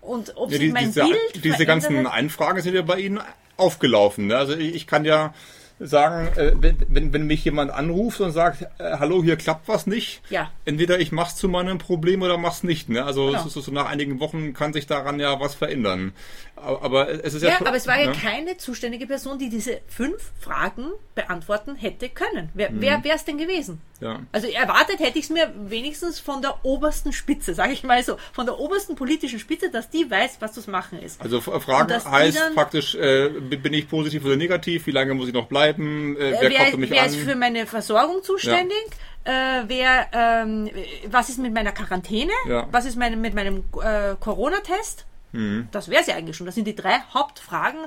Und 0.00 0.36
ob 0.36 0.50
Ja, 0.50 0.58
sich 0.58 0.68
die, 0.68 0.72
mein 0.72 0.86
diese, 0.86 1.04
Bild 1.04 1.44
diese 1.44 1.66
ganzen. 1.66 2.06
Einfragen 2.06 2.62
sind 2.62 2.74
ja 2.74 2.82
bei 2.82 2.98
Ihnen 2.98 3.20
aufgelaufen. 3.56 4.28
Ne? 4.28 4.36
Also 4.36 4.54
ich, 4.56 4.74
ich 4.74 4.86
kann 4.86 5.04
ja 5.04 5.34
sagen, 5.82 6.28
äh, 6.36 6.52
wenn, 6.56 6.76
wenn, 6.88 7.12
wenn 7.14 7.26
mich 7.26 7.42
jemand 7.44 7.70
anruft 7.70 8.20
und 8.20 8.32
sagt, 8.32 8.62
äh, 8.62 8.98
hallo, 8.98 9.22
hier 9.22 9.36
klappt 9.36 9.66
was 9.66 9.86
nicht, 9.86 10.20
Ja. 10.28 10.50
entweder 10.66 10.98
ich 11.00 11.10
mach's 11.10 11.36
zu 11.36 11.48
meinem 11.48 11.78
Problem 11.78 12.20
oder 12.20 12.36
mach's 12.36 12.62
nicht. 12.62 12.90
Ne? 12.90 13.02
Also 13.04 13.28
Genau. 13.28 13.48
so, 13.48 13.60
so 13.62 13.72
nach 13.72 13.86
einigen 13.86 14.20
Wochen 14.20 14.52
kann 14.52 14.74
sich 14.74 14.86
daran 14.86 15.18
ja 15.20 15.40
was 15.40 15.54
verändern. 15.54 16.12
Aber, 16.56 16.82
aber 16.82 17.24
es 17.24 17.32
ist 17.32 17.42
ja, 17.42 17.50
Ja, 17.50 17.60
aber 17.60 17.74
es 17.76 17.86
war 17.86 17.98
ja 17.98 18.10
ne? 18.10 18.12
keine 18.12 18.56
zuständige 18.58 19.06
Person, 19.06 19.38
die 19.38 19.48
diese 19.48 19.80
fünf 19.88 20.32
Fragen 20.38 20.86
beantworten 21.14 21.76
hätte 21.76 22.10
können. 22.10 22.50
Wer, 22.52 22.70
Mhm. 22.72 22.80
wer 22.82 23.04
wäre 23.04 23.16
es 23.16 23.24
denn 23.24 23.38
gewesen? 23.38 23.80
Ja. 24.00 24.20
Also 24.32 24.48
erwartet 24.48 24.98
hätte 25.00 25.18
ich 25.18 25.24
es 25.26 25.30
mir 25.30 25.52
wenigstens 25.56 26.20
von 26.20 26.40
der 26.40 26.64
obersten 26.64 27.12
Spitze, 27.12 27.54
sage 27.54 27.72
ich 27.72 27.82
mal 27.84 28.02
so, 28.02 28.16
von 28.32 28.46
der 28.46 28.58
obersten 28.58 28.94
politischen 28.96 29.38
Spitze, 29.38 29.70
dass 29.70 29.90
die 29.90 30.10
weiß, 30.10 30.38
was 30.40 30.52
zu 30.54 30.70
machen 30.70 30.98
ist. 31.00 31.20
Also 31.20 31.38
F- 31.38 31.62
Fragen 31.62 31.92
heißt 31.92 32.54
praktisch, 32.54 32.94
äh, 32.94 33.28
bin 33.28 33.74
ich 33.74 33.88
positiv 33.88 34.24
oder 34.24 34.36
negativ, 34.36 34.86
wie 34.86 34.90
lange 34.92 35.12
muss 35.14 35.28
ich 35.28 35.34
noch 35.34 35.46
bleiben, 35.48 36.16
äh, 36.16 36.32
wer, 36.40 36.40
wer 36.40 36.58
kommt 36.58 36.70
für 36.70 36.76
mich 36.78 36.90
wer 36.90 37.02
an? 37.02 37.08
ist 37.08 37.16
für 37.16 37.34
meine 37.36 37.66
Versorgung 37.66 38.22
zuständig? 38.22 38.76
Äh, 39.24 39.64
wer, 39.66 40.06
ähm, 40.14 40.70
was 41.10 41.28
ist 41.28 41.38
mit 41.38 41.52
meiner 41.52 41.72
Quarantäne? 41.72 42.32
Ja. 42.48 42.66
Was 42.70 42.86
ist 42.86 42.96
meine, 42.96 43.16
mit 43.16 43.34
meinem 43.34 43.64
äh, 43.82 44.14
Corona-Test? 44.18 45.04
Mhm. 45.32 45.68
Das 45.72 45.90
wäre 45.90 46.00
es 46.00 46.06
ja 46.06 46.14
eigentlich 46.16 46.36
schon. 46.36 46.46
Das 46.46 46.54
sind 46.54 46.66
die 46.66 46.74
drei 46.74 47.00
Hauptfragen. 47.12 47.80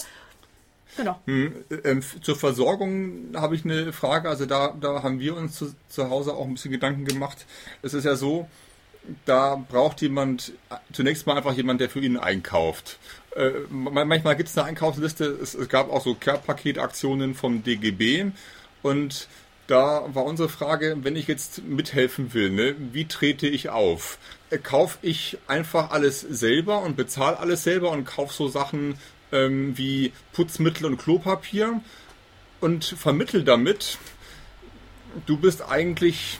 Genau. 0.98 1.20
Ähm, 1.28 1.54
f- 1.84 2.22
zur 2.22 2.36
Versorgung 2.36 3.30
habe 3.36 3.56
ich 3.56 3.66
eine 3.66 3.94
Frage. 3.94 4.30
Also 4.30 4.46
da, 4.46 4.76
da 4.80 5.04
haben 5.04 5.20
wir 5.20 5.36
uns 5.36 5.56
zu, 5.56 5.74
zu 5.90 6.10
Hause 6.10 6.34
auch 6.34 6.46
ein 6.46 6.54
bisschen 6.54 6.72
Gedanken 6.72 7.06
gemacht. 7.06 7.46
Es 7.82 7.94
ist 7.94 8.04
ja 8.04 8.16
so, 8.16 8.48
da 9.26 9.56
braucht 9.56 10.02
jemand 10.02 10.54
äh, 10.70 10.76
zunächst 10.94 11.26
mal 11.28 11.36
einfach 11.38 11.54
jemand, 11.54 11.82
der 11.82 11.90
für 11.90 12.00
ihn 12.00 12.18
einkauft. 12.18 13.00
Äh, 13.36 13.52
ma- 13.70 14.06
manchmal 14.06 14.36
gibt 14.36 14.50
es 14.50 14.58
eine 14.58 14.68
Einkaufsliste. 14.68 15.26
Es, 15.26 15.54
es 15.56 15.68
gab 15.70 15.92
auch 15.92 16.04
so 16.04 16.16
Care-Paket-Aktionen 16.16 17.34
vom 17.36 17.64
DGB 17.64 18.32
und 18.82 19.28
da 19.68 20.04
war 20.14 20.26
unsere 20.26 20.50
Frage, 20.50 20.98
wenn 21.04 21.16
ich 21.16 21.28
jetzt 21.28 21.64
mithelfen 21.64 22.34
will, 22.34 22.50
ne, 22.50 22.76
wie 22.92 23.06
trete 23.06 23.48
ich 23.48 23.70
auf? 23.70 24.18
Äh, 24.50 24.58
Kaufe 24.58 24.98
ich 25.02 25.38
einfach 25.48 25.92
alles 25.92 26.20
selber 26.22 26.82
und 26.82 26.96
bezahle 26.98 27.40
alles 27.40 27.64
selber 27.64 27.92
und 27.92 28.04
kaufe 28.06 28.34
so 28.34 28.48
Sachen 28.50 28.96
ähm, 29.34 29.78
wie 29.78 30.14
Putzmittel 30.32 30.86
und 30.86 30.98
Klopapier 30.98 31.82
und 32.62 32.86
vermittel 32.86 33.44
damit, 33.44 33.98
du 35.26 35.38
bist 35.38 35.62
eigentlich 35.62 36.40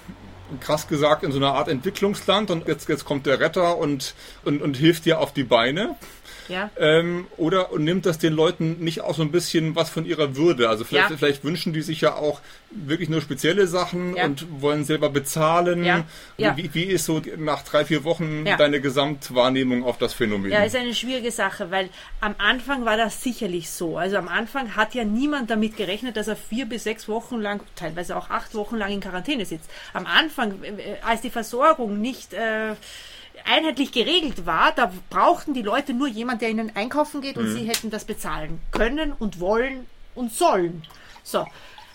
krass 0.60 0.88
gesagt 0.88 1.24
in 1.24 1.32
so 1.32 1.38
einer 1.38 1.54
Art 1.54 1.68
Entwicklungsland 1.68 2.52
und 2.52 2.68
jetzt, 2.68 2.88
jetzt 2.90 3.06
kommt 3.06 3.26
der 3.26 3.40
Retter 3.40 3.78
und, 3.78 4.14
und, 4.46 4.62
und 4.62 4.78
hilft 4.78 5.06
dir 5.06 5.20
auf 5.20 5.34
die 5.34 5.44
Beine. 5.44 5.96
Ja. 6.48 6.70
Ähm, 6.78 7.28
oder 7.38 7.72
und 7.72 7.84
nimmt 7.84 8.06
das 8.06 8.18
den 8.20 8.34
Leuten 8.34 8.78
nicht 8.84 9.02
auch 9.02 9.16
so 9.16 9.22
ein 9.22 9.32
bisschen 9.32 9.76
was 9.76 9.90
von 9.90 10.06
ihrer 10.06 10.36
Würde? 10.36 10.70
Also 10.70 10.84
vielleicht, 10.84 11.10
Ja. 11.12 11.18
vielleicht 11.18 11.44
wünschen 11.44 11.74
die 11.74 11.82
sich 11.82 12.02
ja 12.02 12.16
auch 12.16 12.42
wirklich 12.72 13.10
nur 13.10 13.22
spezielle 13.22 13.68
Sachen 13.68 14.16
Ja. 14.16 14.26
und 14.26 14.62
wollen 14.62 14.84
selber 14.84 15.10
bezahlen. 15.10 15.84
Ja. 15.84 16.06
Ja. 16.38 16.58
Wie, 16.58 16.74
wie 16.74 16.84
ist 16.84 17.06
so 17.06 17.22
nach 17.38 17.64
drei, 17.64 17.86
vier 17.86 18.04
Wochen 18.04 18.46
deine 18.46 18.82
Gesamtwahrnehmung 18.82 19.84
auf 19.84 19.98
das 19.98 20.14
Phänomen? 20.14 20.52
Ja, 20.52 20.64
ist 20.64 20.76
eine 20.76 20.94
schwierige 20.96 21.32
Sache, 21.32 21.72
weil 21.72 21.90
am 22.22 22.36
Anfang 22.38 22.86
war 22.86 22.98
das 22.98 23.22
sicherlich 23.24 23.70
so. 23.70 23.98
Also 23.98 24.18
am 24.18 24.28
Anfang 24.28 24.76
hat 24.76 24.96
ja 24.96 25.04
niemand 25.04 25.50
damit 25.50 25.78
gerechnet, 25.78 26.18
dass 26.18 26.28
er 26.28 26.36
vier 26.36 26.66
bis 26.66 26.84
sechs 26.84 27.08
Wochen 27.08 27.40
lang, 27.40 27.62
teilweise 27.76 28.16
auch 28.18 28.30
acht 28.30 28.56
Wochen 28.56 28.78
lang 28.78 28.92
in 28.92 29.00
Quarantäne 29.02 29.46
sitzt. 29.46 29.70
Am 29.94 30.06
Anfang, 30.06 30.64
äh, 30.64 30.96
als 31.06 31.22
die 31.22 31.30
Versorgung 31.30 32.02
nicht 32.02 32.34
äh, 32.34 32.74
einheitlich 33.46 33.92
geregelt 33.92 34.46
war, 34.46 34.72
da 34.72 34.92
brauchten 35.10 35.54
die 35.54 35.62
Leute 35.62 35.94
nur 35.94 36.08
jemand, 36.08 36.42
der 36.42 36.50
ihnen 36.50 36.76
einkaufen 36.76 37.22
geht 37.22 37.38
und 37.38 37.52
sie 37.54 37.68
hätten 37.68 37.90
das 37.90 38.06
bezahlen 38.06 38.62
können 38.72 39.12
und 39.12 39.40
wollen 39.40 39.88
und 40.16 40.34
sollen. 40.34 40.84
So, 41.24 41.46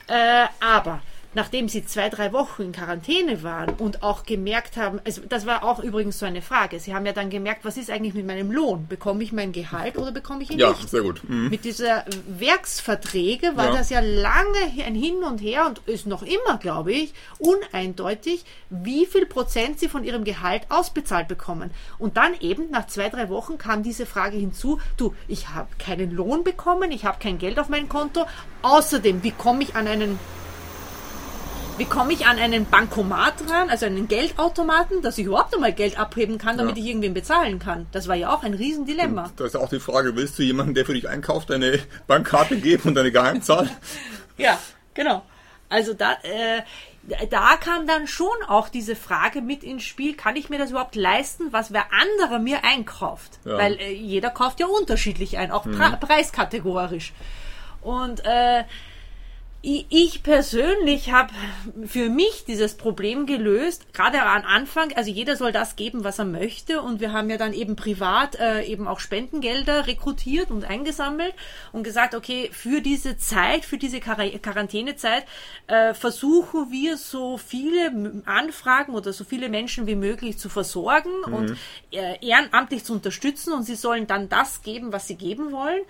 äh, 0.09 0.47
aber 0.61 1.01
nachdem 1.35 1.69
sie 1.69 1.85
zwei, 1.85 2.09
drei 2.09 2.33
Wochen 2.33 2.63
in 2.63 2.73
Quarantäne 2.73 3.43
waren 3.43 3.71
und 3.79 4.03
auch 4.03 4.25
gemerkt 4.25 4.77
haben, 4.77 5.01
also 5.05 5.21
das 5.29 5.47
war 5.47 5.63
auch 5.63 5.79
übrigens 5.81 6.19
so 6.19 6.27
eine 6.27 6.43
Frage, 6.43 6.81
sie 6.81 6.95
haben 6.95 7.05
ja 7.07 7.13
dann 7.13 7.31
gemerkt, 7.31 7.65
was 7.65 7.77
ist 7.77 7.91
eigentlich 7.91 8.15
mit 8.15 8.27
meinem 8.27 8.51
Lohn? 8.51 8.87
Bekomme 8.89 9.23
ich 9.23 9.33
mein 9.33 9.53
Gehalt 9.53 9.99
oder 9.99 10.11
bekomme 10.13 10.43
ich 10.43 10.51
ihn 10.51 10.59
ja 10.59 10.71
nicht? 10.71 10.89
sehr 10.89 11.03
gut. 11.03 11.23
Mhm. 11.29 11.49
Mit 11.51 11.65
dieser 11.65 12.05
Werksverträge 12.27 13.57
war 13.57 13.67
Ja. 13.67 13.73
das 13.73 13.91
ja 13.91 14.01
lange 14.01 14.59
ein 14.85 14.95
Hin 14.95 15.23
und 15.23 15.39
Her 15.41 15.67
und 15.67 15.79
ist 15.87 16.07
noch 16.07 16.23
immer, 16.23 16.59
glaube 16.59 16.93
ich, 16.93 17.13
uneindeutig, 17.39 18.45
wie 18.71 19.07
viel 19.07 19.27
Prozent 19.27 19.79
sie 19.81 19.89
von 19.89 20.05
ihrem 20.05 20.25
Gehalt 20.25 20.63
ausbezahlt 20.71 21.29
bekommen. 21.29 21.71
Und 21.99 22.17
dann 22.17 22.33
eben 22.41 22.71
nach 22.71 22.87
zwei, 22.87 23.09
drei 23.09 23.29
Wochen 23.29 23.59
kam 23.59 23.83
diese 23.83 24.07
Frage 24.07 24.37
hinzu, 24.37 24.81
du, 24.97 25.15
ich 25.29 25.49
habe 25.51 25.69
keinen 25.79 26.11
Lohn 26.13 26.45
bekommen, 26.45 26.91
ich 26.91 27.05
habe 27.05 27.19
kein 27.21 27.39
Geld 27.39 27.59
auf 27.59 27.69
mein 27.69 27.89
Konto. 27.89 28.27
Außerdem, 28.63 29.23
wie 29.23 29.31
komme 29.33 29.63
ich 29.63 29.77
an 29.77 29.87
einen 29.87 30.19
wie 31.79 31.85
komme 31.85 32.13
ich 32.13 32.27
an 32.27 32.39
einen 32.39 32.67
Bankomat 32.67 33.35
ran, 33.51 33.71
also 33.71 33.87
einen 33.87 34.09
Geldautomaten, 34.09 35.01
dass 35.03 35.17
ich 35.19 35.27
überhaupt 35.27 35.55
einmal 35.55 35.73
Geld 35.73 35.99
abheben 35.99 36.37
kann, 36.39 36.59
damit 36.59 36.77
Ja. 36.77 36.83
ich 36.83 36.89
irgendwen 36.89 37.15
bezahlen 37.15 37.59
kann? 37.59 37.87
Das 37.93 38.09
war 38.09 38.15
ja 38.17 38.33
auch 38.35 38.43
ein 38.43 38.55
Riesendilemma. 38.55 39.31
Da 39.37 39.45
ist 39.47 39.57
auch 39.57 39.69
die 39.69 39.81
Frage, 39.81 40.15
willst 40.17 40.39
du 40.39 40.43
jemanden, 40.43 40.75
der 40.75 40.85
für 40.85 40.95
dich 40.95 41.09
einkauft, 41.09 41.51
deine 41.51 41.79
Bankkarte 42.07 42.57
geben 42.59 42.89
und 42.91 42.95
deine 42.95 43.13
Geheimzahl? 43.13 43.69
Ja, 44.37 44.57
genau. 44.95 45.23
Also 45.69 45.95
da, 45.95 46.13
äh, 46.23 46.63
da 47.29 47.57
kam 47.57 47.89
dann 47.89 48.07
schon 48.07 48.29
auch 48.47 48.69
diese 48.69 48.95
Frage 48.95 49.41
mit 49.43 49.65
ins 49.65 49.83
Spiel, 49.83 50.15
kann 50.15 50.37
ich 50.37 50.49
mir 50.49 50.59
das 50.59 50.71
überhaupt 50.71 50.95
leisten, 50.95 51.53
was 51.53 51.73
wer 51.73 51.87
anderer 51.93 52.39
mir 52.39 52.63
einkauft? 52.63 53.33
Ja. 53.45 53.59
Weil 53.59 53.75
äh, 53.81 53.93
jeder 53.93 54.31
kauft 54.31 54.61
ja 54.61 54.67
unterschiedlich 54.67 55.39
ein, 55.39 55.51
auch 55.51 55.65
pra 55.65 55.97
preiskategorisch. 55.97 57.13
Und 57.83 58.25
äh, 58.25 58.63
ich 59.61 59.87
ich 59.91 60.23
persönlich 60.23 61.11
habe 61.11 61.33
für 61.85 62.09
mich 62.09 62.45
dieses 62.47 62.77
Problem 62.77 63.27
gelöst, 63.27 63.93
gerade 63.93 64.23
am 64.23 64.45
Anfang, 64.45 64.93
also 64.95 65.11
jeder 65.11 65.37
soll 65.37 65.51
das 65.51 65.75
geben, 65.75 66.05
was 66.05 66.21
er 66.21 66.27
möchte. 66.27 66.81
Und 66.81 67.01
wir 67.01 67.13
haben 67.13 67.29
ja 67.29 67.37
dann 67.39 67.53
eben 67.53 67.75
privat 67.75 68.37
äh, 68.39 68.63
eben 68.63 68.87
auch 68.87 69.01
Spendengelder 69.01 69.89
rekrutiert 69.89 70.53
und 70.53 70.65
eingesammelt 70.65 71.35
und 71.73 71.83
gesagt, 71.83 72.15
okay, 72.15 72.51
für 72.53 72.81
diese 72.81 73.19
Zeit, 73.19 73.65
für 73.65 73.79
diese 73.79 73.99
Quar 73.99 74.29
Quarantänezeit 74.29 75.25
äh, 75.67 75.93
versuchen 75.93 76.71
wir 76.71 76.97
so 76.97 77.37
viele 77.37 78.23
Anfragen 78.27 78.95
oder 78.95 79.13
so 79.13 79.25
viele 79.25 79.49
Menschen 79.49 79.87
wie 79.87 79.97
möglich 79.97 80.39
zu 80.39 80.49
versorgen 80.49 81.25
und 81.25 81.57
äh, 81.91 82.25
ehrenamtlich 82.25 82.85
zu 82.85 82.93
unterstützen. 82.93 83.53
Und 83.53 83.65
sie 83.65 83.75
sollen 83.77 84.07
dann 84.07 84.29
das 84.29 84.63
geben, 84.63 84.93
was 84.93 85.09
sie 85.09 85.17
geben 85.17 85.51
wollen. 85.51 85.83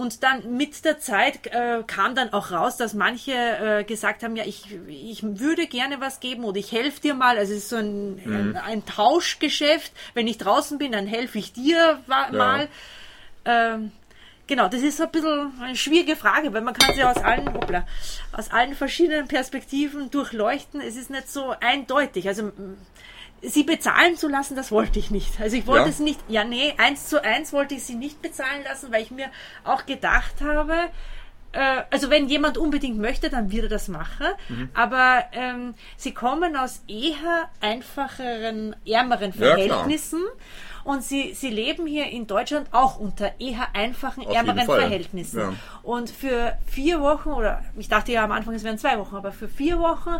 Und 0.00 0.22
dann 0.22 0.56
mit 0.56 0.86
der 0.86 0.98
Zeit 0.98 1.46
äh, 1.48 1.82
kam 1.86 2.14
dann 2.14 2.32
auch 2.32 2.52
raus, 2.52 2.78
dass 2.78 2.94
manche 2.94 3.32
äh, 3.32 3.84
gesagt 3.84 4.22
haben, 4.22 4.34
ja, 4.34 4.44
ich, 4.46 4.64
ich 4.88 5.22
würde 5.22 5.66
gerne 5.66 6.00
was 6.00 6.20
geben 6.20 6.44
oder 6.44 6.56
ich 6.58 6.72
helfe 6.72 7.02
dir 7.02 7.12
mal. 7.12 7.36
Also 7.36 7.52
es 7.52 7.58
ist 7.64 7.68
so 7.68 7.76
ein, 7.76 8.18
ein, 8.24 8.56
ein 8.56 8.86
Tauschgeschäft. 8.86 9.92
Wenn 10.14 10.26
ich 10.26 10.38
draußen 10.38 10.78
bin, 10.78 10.92
dann 10.92 11.06
helfe 11.06 11.38
ich 11.38 11.52
dir 11.52 12.00
wa- 12.06 12.30
mal. 12.32 12.68
Ähm, 13.44 13.92
genau, 14.46 14.68
das 14.68 14.80
ist 14.80 14.96
so 14.96 15.04
ein 15.04 15.10
bisschen 15.10 15.52
eine 15.60 15.76
schwierige 15.76 16.16
Frage, 16.16 16.50
weil 16.54 16.62
man 16.62 16.72
kann 16.72 16.94
sie 16.94 17.04
aus 17.04 17.18
allen, 17.18 17.52
hoppla, 17.52 17.86
aus 18.32 18.50
allen 18.50 18.74
verschiedenen 18.74 19.28
Perspektiven 19.28 20.10
durchleuchten. 20.10 20.80
Es 20.80 20.96
ist 20.96 21.10
nicht 21.10 21.28
so 21.30 21.54
eindeutig. 21.60 22.26
Also 22.26 22.52
sie 23.42 23.62
bezahlen 23.64 24.16
zu 24.16 24.28
lassen, 24.28 24.54
das 24.56 24.70
wollte 24.70 24.98
ich 24.98 25.10
nicht. 25.10 25.40
Also 25.40 25.56
ich 25.56 25.66
wollte 25.66 25.84
Ja. 25.84 25.90
es 25.90 25.98
nicht, 25.98 26.20
ja 26.28 26.44
nee, 26.44 26.74
eins 26.78 27.08
zu 27.08 27.22
eins 27.24 27.52
wollte 27.52 27.74
ich 27.74 27.84
sie 27.84 27.94
nicht 27.94 28.20
bezahlen 28.22 28.62
lassen, 28.64 28.92
weil 28.92 29.02
ich 29.02 29.10
mir 29.10 29.28
auch 29.64 29.86
gedacht 29.86 30.34
habe, 30.42 30.74
äh, 31.52 31.82
also 31.90 32.10
wenn 32.10 32.28
jemand 32.28 32.58
unbedingt 32.58 32.98
möchte, 32.98 33.28
dann 33.30 33.50
wird 33.50 33.64
er 33.64 33.68
das 33.70 33.88
machen. 33.88 34.26
Mhm. 34.48 34.68
Aber 34.74 35.24
ähm, 35.32 35.74
sie 35.96 36.12
kommen 36.14 36.56
aus 36.56 36.82
eher 36.86 37.48
einfacheren, 37.60 38.76
ärmeren 38.86 39.32
Ja. 39.36 39.46
Verhältnissen. 39.54 40.20
Und 40.82 41.02
sie, 41.02 41.34
sie 41.34 41.50
leben 41.50 41.86
hier 41.86 42.06
in 42.06 42.26
Deutschland 42.26 42.68
auch 42.72 42.98
unter 42.98 43.38
eher 43.38 43.74
einfachen, 43.74 44.24
Auf 44.26 44.34
ärmeren. 44.34 44.64
Verhältnissen. 44.64 45.38
Ja. 45.40 45.52
Und 45.82 46.08
für 46.08 46.56
vier 46.66 47.00
Wochen, 47.02 47.30
oder 47.30 47.62
ich 47.76 47.88
dachte 47.88 48.12
ja 48.12 48.24
am 48.24 48.32
Anfang, 48.32 48.54
es 48.54 48.64
wären 48.64 48.78
zwei 48.78 48.98
Wochen, 48.98 49.14
aber 49.14 49.30
für 49.30 49.46
vier 49.48 49.78
Wochen 49.78 50.16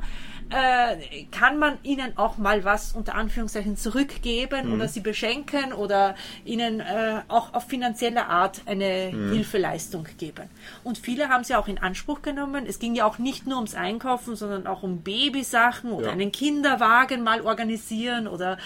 äh, 0.51 1.25
kann 1.31 1.59
man 1.59 1.79
ihnen 1.83 2.17
auch 2.19 2.37
mal 2.39 2.65
was 2.65 2.93
unter 2.93 3.15
Anführungszeichen 3.15 3.77
zurückgeben 3.77 4.69
Mhm. 4.69 4.75
oder 4.75 4.89
sie 4.89 5.01
beschenken 5.01 5.73
oder 5.73 6.15
ihnen 6.45 6.81
äh, 6.81 7.21
auch 7.29 7.55
auf 7.55 7.67
finanzielle 7.69 8.27
Art 8.27 8.63
eine 8.67 9.11
Mhm. 9.13 9.33
Hilfeleistung 9.33 10.07
geben. 10.19 10.49
Und 10.85 10.99
viele 10.99 11.29
haben 11.29 11.45
sie 11.45 11.55
auch 11.55 11.69
in 11.69 11.79
Anspruch 11.79 12.23
genommen. 12.23 12.67
Es 12.67 12.79
ging 12.79 12.95
ja 12.95 13.05
auch 13.05 13.19
nicht 13.19 13.47
nur 13.47 13.57
ums 13.57 13.75
Einkaufen, 13.75 14.35
sondern 14.37 14.67
auch 14.67 14.83
um 14.83 15.03
Babysachen 15.03 15.93
oder 15.93 16.07
Ja. 16.07 16.13
einen 16.13 16.33
Kinderwagen 16.33 17.23
mal 17.23 17.41
organisieren 17.43 18.27
oder 18.27 18.59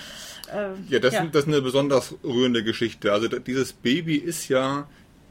äh, 0.53 0.68
Ja, 0.93 0.99
das, 1.01 1.14
Ist, 1.14 1.22
das 1.35 1.43
ist 1.43 1.49
eine 1.49 1.61
besonders 1.62 2.14
rührende 2.24 2.64
Geschichte. 2.64 3.12
Also 3.12 3.28
dieses 3.28 3.72
Baby 3.72 4.16
ist 4.16 4.49
ja 4.49 4.87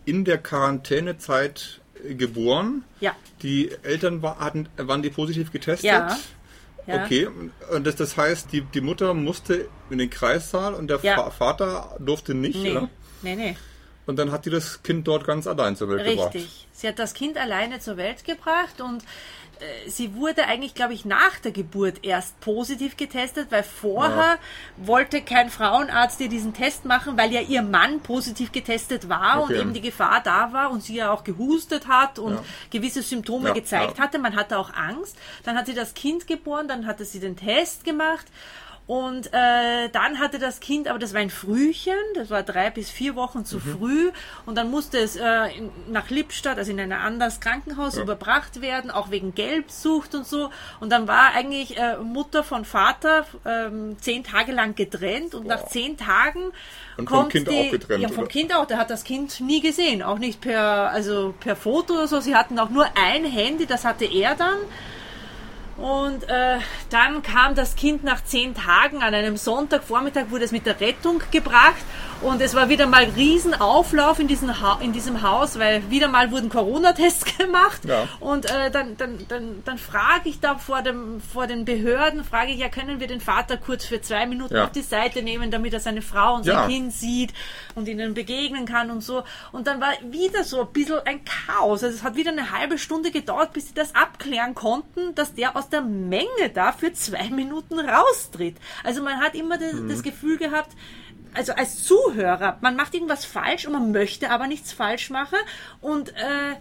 in 0.06 0.26
der 0.26 0.38
Quarantänezeit 0.38 1.80
äh, 2.08 2.14
geboren. 2.16 2.84
Ja. 2.99 3.14
Die 3.41 3.72
Eltern 3.84 4.22
wa- 4.22 4.38
hatten, 4.39 4.68
waren 4.78 5.01
die 5.01 5.10
positiv 5.10 5.51
getestet? 5.51 5.86
Ja. 5.89 6.18
Ja. 6.86 7.04
Okay, 7.06 7.28
und 7.72 7.86
das, 7.88 7.96
das 7.96 8.18
heißt, 8.18 8.52
die, 8.52 8.62
die 8.62 8.82
Mutter 8.82 9.14
musste 9.14 9.70
in 9.90 9.98
den 10.00 10.10
Kreissaal 10.10 10.74
und 10.74 10.88
der 10.90 11.00
Ja. 11.02 11.30
Vater 11.32 11.96
durfte 12.00 12.34
nicht, 12.34 12.62
Nee, 12.62 12.72
oder? 12.72 12.90
nee, 13.22 13.36
nee. 13.36 13.56
Und 14.06 14.18
dann 14.20 14.34
hat 14.34 14.46
die 14.46 14.50
das 14.50 14.84
Kind 14.84 15.08
dort 15.08 15.26
ganz 15.26 15.48
allein 15.48 15.78
zur 15.78 15.88
Welt 15.88 16.02
Richtig. 16.02 16.16
gebracht. 16.18 16.36
Richtig. 16.36 16.68
Sie 16.74 16.88
hat 16.90 17.00
das 17.00 17.14
Kind 17.14 17.38
alleine 17.38 17.80
zur 17.80 17.96
Welt 17.96 18.26
gebracht 18.26 18.82
und 18.82 19.02
sie 19.88 20.16
wurde 20.16 20.45
eigentlich, 20.45 20.74
glaube 20.74 20.93
ich, 20.93 21.05
nach 21.05 21.39
der 21.39 21.51
Geburt 21.51 22.03
erst 22.03 22.39
positiv 22.39 22.97
getestet, 22.97 23.47
weil 23.51 23.64
vorher 23.64 24.38
ja. 24.38 24.38
wollte 24.78 25.22
kein 25.22 25.49
Frauenarzt 25.49 26.20
ihr 26.22 26.30
diesen 26.30 26.53
Test 26.53 26.86
machen, 26.86 27.18
weil 27.18 27.32
ja 27.32 27.41
ihr 27.41 27.61
Mann 27.61 28.01
positiv 28.01 28.51
getestet 28.51 29.09
war 29.09 29.41
okay. 29.41 29.53
und 29.53 29.59
eben 29.59 29.74
die 29.74 29.82
Gefahr 29.82 30.22
da 30.24 30.53
war 30.53 30.72
und 30.72 30.84
sie 30.84 30.95
ja 30.95 31.11
auch 31.11 31.24
gehustet 31.24 31.88
hat 31.88 32.20
und 32.20 32.36
ja. 32.36 32.43
gewisse 32.72 33.01
Symptome 33.01 33.49
ja, 33.49 33.53
gezeigt 33.53 33.99
hatte. 33.99 34.20
Man 34.20 34.36
hatte 34.36 34.57
auch 34.57 34.74
Angst. 34.74 35.18
Dann 35.43 35.57
hat 35.57 35.66
sie 35.66 35.74
das 35.74 35.93
Kind 35.93 36.28
geboren, 36.28 36.68
dann 36.68 36.88
hatte 36.88 37.05
sie 37.05 37.20
den 37.20 37.36
Test 37.36 37.84
gemacht 37.84 38.26
und 38.86 39.28
äh, 39.28 39.88
dann 39.94 40.20
hatte 40.20 40.40
das 40.40 40.60
Kind, 40.60 40.90
aber 40.90 41.00
das 41.00 41.14
war 41.14 41.22
ein 41.22 41.30
Frühchen, 41.30 41.94
das 42.16 42.30
war 42.30 42.44
drei 42.44 42.70
bis 42.70 42.90
vier 42.90 43.16
Wochen 43.16 43.46
zu 43.46 43.58
mhm. 43.58 43.78
früh. 43.78 44.12
Und 44.46 44.56
dann 44.56 44.70
musste 44.70 44.98
es 44.98 45.16
äh, 45.16 45.50
nach 45.88 46.10
Lippstadt, 46.10 46.58
also 46.58 46.72
in 46.72 46.80
ein 46.82 46.92
anderes 46.92 47.40
Krankenhaus, 47.40 47.96
ja. 47.96 48.04
überbracht 48.04 48.60
werden, 48.60 48.92
auch 48.92 49.10
wegen 49.10 49.34
Gelbsucht 49.36 50.16
und 50.16 50.28
so. 50.28 50.50
Und 50.82 50.92
dann 50.92 51.08
war 51.08 51.34
eigentlich 51.34 51.78
äh, 51.78 51.96
Mutter 51.98 52.44
von 52.44 52.66
Vater 52.66 53.26
ähm, 53.46 53.96
zehn 54.02 54.26
Tage 54.26 54.52
lang 54.52 54.76
getrennt. 54.76 55.34
Und 55.34 55.46
wow. 55.46 55.52
nach 55.52 55.68
zehn 55.68 55.96
Tagen 55.96 56.52
und 56.98 57.10
vom 57.10 57.30
Kind 57.30 57.50
die, 57.50 57.68
auch 57.68 57.72
getrennt. 57.72 58.04
Ja, 58.04 58.10
vom 58.10 58.26
oder? 58.26 58.28
Kind 58.28 58.54
auch. 58.54 58.66
Der 58.66 58.78
hat 58.78 58.90
das 58.90 59.06
Kind 59.06 59.40
nie 59.40 59.62
gesehen, 59.62 60.04
auch 60.04 60.20
nicht 60.20 60.42
per, 60.42 60.90
also 60.90 61.34
per 61.40 61.56
Foto 61.56 61.94
oder 61.94 62.08
so. 62.08 62.20
Sie 62.20 62.36
hatten 62.36 62.60
auch 62.60 62.70
nur 62.70 62.86
ein 62.96 63.24
Handy, 63.24 63.66
das 63.66 63.86
hatte 63.86 64.04
er 64.04 64.36
dann. 64.36 64.58
Und 65.78 66.30
äh, 66.30 66.60
dann 66.90 67.24
kam 67.24 67.56
das 67.56 67.76
Kind 67.76 68.04
nach 68.04 68.24
zehn 68.24 68.54
Tagen. 68.54 69.02
An 69.02 69.14
einem 69.14 69.38
Sonntagvormittag, 69.38 70.30
wurde 70.30 70.46
es 70.46 70.52
mit 70.52 70.66
der 70.66 70.80
Rettung 70.80 71.22
gebracht 71.32 71.84
und 72.24 72.42
es 72.42 72.56
war 72.56 72.70
wieder 72.70 72.88
mal 72.88 73.04
Riesenauflauf 73.04 74.20
in, 74.20 74.28
diesen 74.28 74.62
ha 74.62 74.80
in 74.82 74.94
diesem 74.94 75.22
Haus, 75.22 75.60
weil 75.60 75.90
wieder 75.90 76.08
mal 76.08 76.32
wurden 76.32 76.50
Corona-Tests 76.50 77.38
gemacht. 77.38 77.86
Ja. 77.86 78.08
Und 78.20 78.46
äh, 78.46 78.72
dann, 78.72 78.98
dann, 78.98 79.26
dann, 79.28 79.62
dann 79.66 79.78
frage 79.78 80.30
ich 80.30 80.40
da 80.40 80.58
vor, 80.58 80.82
dem, 80.82 81.22
vor 81.22 81.48
den 81.48 81.66
Behörden, 81.66 82.24
frage 82.24 82.52
ich, 82.52 82.60
ja, 82.60 82.70
können 82.70 83.00
wir 83.00 83.08
den 83.08 83.20
Vater 83.20 83.58
kurz 83.58 83.86
für 83.86 84.02
zwei 84.02 84.26
Minuten 84.26 84.56
ja. 84.56 84.66
auf 84.66 84.72
die 84.72 84.82
Seite 84.82 85.22
nehmen, 85.22 85.52
damit 85.52 85.74
er 85.74 85.80
seine 85.80 86.02
Frau 86.02 86.36
und 86.36 86.46
sein 86.46 86.56
ja. 86.56 86.68
Kind 86.68 86.94
sieht 86.94 87.34
und 87.76 87.88
ihnen 87.88 88.14
begegnen 88.14 88.66
kann 88.66 88.90
und 88.90 89.02
so. 89.02 89.24
Und 89.52 89.68
dann 89.68 89.82
war 89.82 89.92
wieder 90.10 90.44
so 90.44 90.62
ein 90.62 90.72
bisschen 90.72 91.00
ein 91.06 91.22
Chaos. 91.26 91.84
Also 91.84 91.96
es 91.96 92.04
hat 92.04 92.16
wieder 92.16 92.32
eine 92.32 92.52
halbe 92.52 92.78
Stunde 92.78 93.12
gedauert, 93.12 93.54
bis 93.54 93.68
sie 93.68 93.74
das 93.74 93.96
abklären 93.96 94.56
konnten, 94.56 95.14
dass 95.16 95.34
der 95.34 95.56
aus 95.56 95.70
der 95.70 95.82
Menge 95.82 96.50
da 96.54 96.72
für 96.72 96.94
zwei 96.94 97.30
Minuten 97.30 97.80
raustritt. 97.80 98.56
Also 98.84 99.04
man 99.04 99.20
hat 99.20 99.36
immer 99.36 99.58
das, 99.58 99.74
mhm. 99.74 99.90
das 99.90 100.04
Gefühl 100.04 100.38
gehabt, 100.38 100.72
also 101.34 101.54
als 101.54 101.84
Zuhörer, 101.84 102.58
man 102.62 102.76
macht 102.76 102.94
irgendwas 102.94 103.26
falsch 103.26 103.66
und 103.66 103.74
man 103.74 103.92
möchte 103.92 104.30
aber 104.30 104.48
nichts 104.48 104.74
falsch 104.74 105.10
machen 105.10 105.38
und 105.82 106.10
äh, 106.10 106.56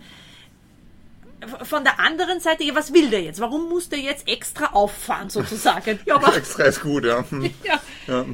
von 1.65 1.83
der 1.85 1.99
anderen 1.99 2.41
Seite, 2.41 2.63
ja, 2.65 2.75
was 2.75 2.93
will 2.93 3.11
der 3.11 3.23
jetzt? 3.23 3.41
Warum 3.41 3.69
muss 3.69 3.89
der 3.89 3.99
jetzt 3.99 4.29
extra 4.29 4.67
auffahren, 4.67 5.29
sozusagen? 5.29 5.99
Ja, 6.05 6.17
aber 6.17 6.37
extra 6.37 6.65
ist 6.65 6.83
gut, 6.83 7.05
ja. 7.05 7.25
ja. 7.65 7.81
ja. 8.07 8.25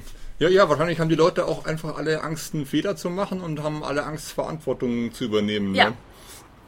Ja, 0.40 0.48
ja, 0.48 0.68
wahrscheinlich 0.68 1.00
haben 1.00 1.08
die 1.08 1.16
Leute 1.16 1.46
auch 1.46 1.64
einfach 1.64 1.96
alle 1.96 2.22
Angst, 2.22 2.54
einen 2.54 2.64
Fehler 2.64 2.94
zu 2.94 3.10
machen 3.10 3.40
und 3.40 3.60
haben 3.62 3.82
alle 3.82 4.04
Angst, 4.04 4.30
Verantwortung 4.30 5.12
zu 5.12 5.24
übernehmen. 5.24 5.74
Ja. 5.74 5.90
Ne? 5.90 5.96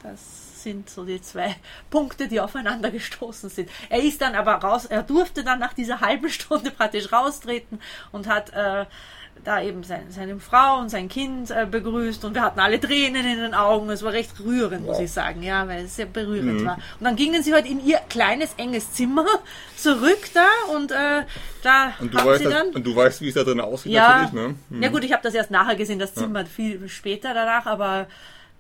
Das 0.03 0.62
sind 0.64 0.91
so 0.91 1.05
die 1.05 1.21
zwei 1.21 1.55
Punkte, 1.91 2.27
die 2.27 2.41
aufeinander 2.41 2.91
gestoßen 2.91 3.49
sind. 3.49 3.71
Er 3.89 4.03
ist 4.03 4.21
dann 4.21 4.35
aber 4.35 4.55
raus, 4.55 4.87
er 4.87 5.05
durfte 5.05 5.45
dann 5.45 5.61
nach 5.61 5.73
dieser 5.73 6.01
halben 6.01 6.29
Stunde 6.31 6.73
praktisch 6.73 7.12
raustreten 7.12 7.81
und 8.11 8.27
hat 8.27 8.53
äh, 8.53 8.87
da 9.45 9.62
eben 9.62 9.82
sein, 9.82 10.07
seine 10.11 10.38
Frau 10.38 10.78
und 10.78 10.88
sein 10.88 11.09
Kind 11.09 11.51
äh, 11.51 11.66
begrüßt 11.70 12.24
und 12.24 12.34
wir 12.34 12.43
hatten 12.43 12.61
alle 12.61 12.80
Tränen 12.80 13.26
in 13.26 13.38
den 13.38 13.55
Augen. 13.55 13.88
Es 13.91 14.03
war 14.03 14.12
recht 14.12 14.38
rührend, 14.41 14.86
wow. 14.86 14.93
muss 14.93 15.01
ich 15.01 15.12
sagen, 15.12 15.43
ja, 15.43 15.66
weil 15.68 15.84
es 15.84 15.97
sehr 15.97 16.07
berührend 16.07 16.61
mhm. 16.61 16.66
war. 16.66 16.74
Und 16.74 17.05
dann 17.05 17.16
gingen 17.16 17.43
sie 17.43 17.53
halt 17.53 17.66
in 17.66 17.84
ihr 17.84 17.99
kleines, 18.09 18.55
enges 18.57 18.93
Zimmer 18.93 19.26
zurück 19.76 20.20
da 20.34 20.47
und 20.74 20.93
äh, 20.93 21.24
da 21.62 21.93
und 22.01 22.12
du 22.14 22.24
weißt, 22.24 22.43
sie 22.43 22.51
dann... 22.51 22.68
und 22.68 22.86
du 22.86 22.95
weißt, 22.95 23.20
wie 23.20 23.28
es 23.28 23.34
da 23.34 23.45
drin 23.45 23.61
aussieht 23.61 23.93
ja, 23.93 24.22
natürlich, 24.22 24.32
ne? 24.32 24.55
Mhm. 24.68 24.82
Ja 24.82 24.88
gut, 24.88 25.05
ich 25.05 25.12
habe 25.12 25.22
das 25.22 25.34
erst 25.34 25.51
nachher 25.51 25.76
gesehen, 25.76 25.99
das 25.99 26.14
Zimmer 26.14 26.41
ja. 26.41 26.47
viel 26.47 26.88
später 26.88 27.34
danach, 27.34 27.66
aber 27.66 28.07